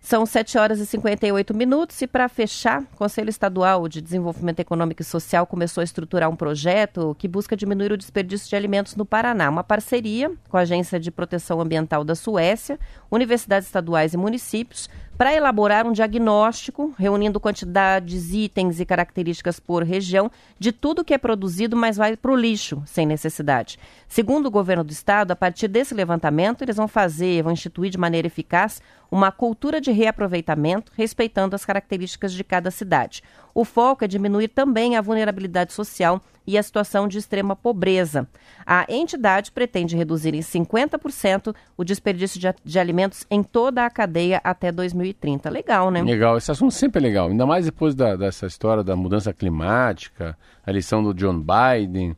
São 0.05 0.27
7 0.27 0.59
horas 0.59 0.81
e 0.81 0.85
58 0.85 1.55
minutos 1.55 2.03
e 2.03 2.07
para 2.07 2.29
fechar, 2.29 2.83
o 2.83 2.97
Conselho 2.99 3.31
Estadual 3.31 3.89
de 3.89 4.03
Desenvolvimento 4.03 4.61
Econômico 4.61 5.01
e 5.01 5.05
Social 5.05 5.47
começou 5.47 5.81
a 5.81 5.85
estruturar 5.85 6.29
um 6.29 6.37
projeto 6.37 7.17
que 7.19 7.27
busca 7.27 7.57
diminuir 7.57 7.91
o 7.91 7.97
desperdício 7.97 8.51
de 8.51 8.55
alimentos 8.55 8.97
no 8.97 9.07
Paraná. 9.07 9.49
Uma 9.49 9.65
parceria 9.65 10.31
com 10.51 10.59
a 10.59 10.61
Agência 10.61 11.01
de 11.01 11.11
Proteção 11.11 11.59
Ambiental 11.59 12.05
da 12.05 12.15
Suécia, 12.15 12.79
universidades 13.11 13.67
estaduais 13.67 14.13
e 14.13 14.19
municípios 14.19 14.91
para 15.17 15.33
elaborar 15.33 15.87
um 15.87 15.93
diagnóstico, 15.93 16.93
reunindo 16.99 17.39
quantidades, 17.39 18.33
itens 18.33 18.81
e 18.81 18.85
características 18.85 19.61
por 19.61 19.85
região 19.85 20.31
de 20.59 20.73
tudo 20.73 21.05
que 21.05 21.15
é 21.15 21.19
produzido, 21.19 21.77
mas 21.77 21.97
vai 21.97 22.17
para 22.17 22.33
o 22.33 22.37
lixo, 22.37 22.83
sem 22.85 23.07
necessidade. 23.07 23.79
Segundo 24.09 24.47
o 24.47 24.51
governo 24.51 24.83
do 24.83 24.91
estado, 24.91 25.31
a 25.31 25.37
partir 25.37 25.69
desse 25.69 25.95
levantamento, 25.95 26.63
eles 26.63 26.77
vão 26.77 26.89
fazer, 26.89 27.43
vão 27.43 27.53
instituir 27.53 27.91
de 27.91 27.99
maneira 27.99 28.27
eficaz 28.27 28.83
uma 29.15 29.31
cultura 29.31 29.81
de 29.81 29.93
reaproveitamento, 29.93 30.91
respeitando 30.97 31.55
as 31.55 31.65
características 31.65 32.33
de 32.33 32.43
cada 32.43 32.69
cidade. 32.69 33.23
O 33.55 33.65
foco 33.65 34.05
é 34.05 34.09
diminuir 34.09 34.49
também 34.49 34.97
a 34.97 35.01
vulnerabilidade 35.01 35.73
social 35.73 36.21
e 36.45 36.59
a 36.59 36.63
situação 36.65 37.07
de 37.07 37.19
extrema 37.19 37.55
pobreza. 37.55 38.27
A 38.67 38.85
entidade 38.89 39.53
pretende 39.53 39.97
reduzir 39.97 40.35
em 40.35 40.41
50% 40.41 41.55
o 41.77 41.85
desperdício 41.85 42.41
de, 42.41 42.53
de, 42.65 42.77
alimentos 42.77 43.25
em 43.31 43.41
toda 43.41 43.87
a 43.87 43.91
cadeia 43.91 44.41
até 44.43 44.73
2030. 44.73 45.49
Legal, 45.49 45.93
né? 45.93 46.03
Legal, 46.03 46.37
esse 46.37 46.51
assunto 46.51 46.75
sempre 46.75 46.99
é 46.99 47.03
legal, 47.03 47.29
ainda 47.29 47.47
mais 47.47 47.67
depois 47.67 47.95
da, 47.95 48.17
dessa 48.17 48.47
história 48.47 48.83
da 48.83 48.97
mudança 48.97 49.33
climática, 49.33 50.37
a 50.67 50.71
eleição 50.71 51.05
do 51.05 51.15
John 51.15 51.41
Biden. 51.41 52.17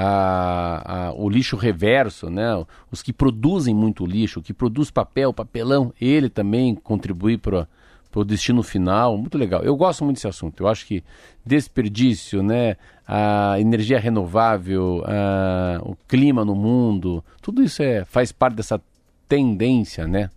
A, 0.00 1.08
a, 1.08 1.12
o 1.14 1.28
lixo 1.28 1.56
reverso, 1.56 2.30
né? 2.30 2.64
os 2.90 3.02
que 3.02 3.12
produzem 3.12 3.74
muito 3.74 4.06
lixo, 4.06 4.40
que 4.40 4.54
produz 4.54 4.90
papel, 4.92 5.32
papelão, 5.32 5.92
ele 6.00 6.28
também 6.28 6.74
contribui 6.74 7.36
para 7.36 7.66
para 8.10 8.20
o 8.20 8.24
destino 8.24 8.62
final, 8.62 9.16
muito 9.16 9.36
legal. 9.36 9.62
Eu 9.62 9.76
gosto 9.76 10.04
muito 10.04 10.16
desse 10.16 10.26
assunto. 10.26 10.62
Eu 10.62 10.68
acho 10.68 10.86
que 10.86 11.04
desperdício, 11.44 12.42
né, 12.42 12.76
a 13.06 13.60
energia 13.60 13.98
renovável, 13.98 15.02
a, 15.06 15.80
o 15.82 15.96
clima 16.08 16.44
no 16.44 16.54
mundo, 16.54 17.22
tudo 17.42 17.62
isso 17.62 17.82
é, 17.82 18.04
faz 18.04 18.32
parte 18.32 18.54
dessa 18.56 18.80
tendência, 19.28 20.06
né, 20.06 20.30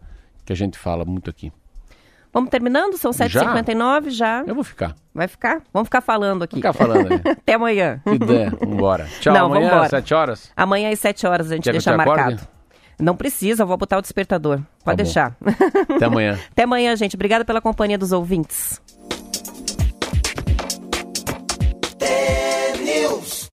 que 0.45 0.51
a 0.51 0.55
gente 0.55 0.77
fala 0.77 1.05
muito 1.05 1.29
aqui. 1.29 1.51
Vamos 2.33 2.49
terminando? 2.49 2.97
São 2.97 3.11
7h59 3.11 4.05
já? 4.05 4.11
já? 4.11 4.43
Eu 4.47 4.55
vou 4.55 4.63
ficar. 4.63 4.95
Vai 5.13 5.27
ficar? 5.27 5.61
Vamos 5.73 5.87
ficar 5.87 6.01
falando 6.01 6.43
aqui. 6.43 6.55
Ficar 6.55 6.73
falando. 6.73 7.09
Até 7.27 7.55
amanhã. 7.55 8.01
Se 8.07 8.17
der, 8.17 8.51
vambora. 8.51 9.05
Tchau, 9.19 9.33
Não, 9.33 9.45
amanhã 9.47 9.81
às 9.81 9.89
7 9.89 10.13
horas? 10.13 10.51
Amanhã 10.55 10.89
às 10.91 10.99
7 10.99 11.27
horas 11.27 11.51
a 11.51 11.55
gente 11.55 11.65
Quer 11.65 11.71
deixa 11.71 11.95
marcado. 11.95 12.19
Acorde? 12.19 12.47
Não 12.99 13.15
precisa, 13.15 13.63
eu 13.63 13.67
vou 13.67 13.77
botar 13.77 13.97
o 13.97 14.01
despertador. 14.01 14.59
Tá 14.59 14.65
Pode 14.85 14.97
tá 14.97 15.03
deixar. 15.03 15.35
Até 15.95 16.05
amanhã. 16.05 16.39
Até 16.51 16.63
amanhã, 16.63 16.95
gente. 16.95 17.15
Obrigada 17.15 17.43
pela 17.43 17.59
companhia 17.59 17.97
dos 17.97 18.11
ouvintes. 18.11 18.79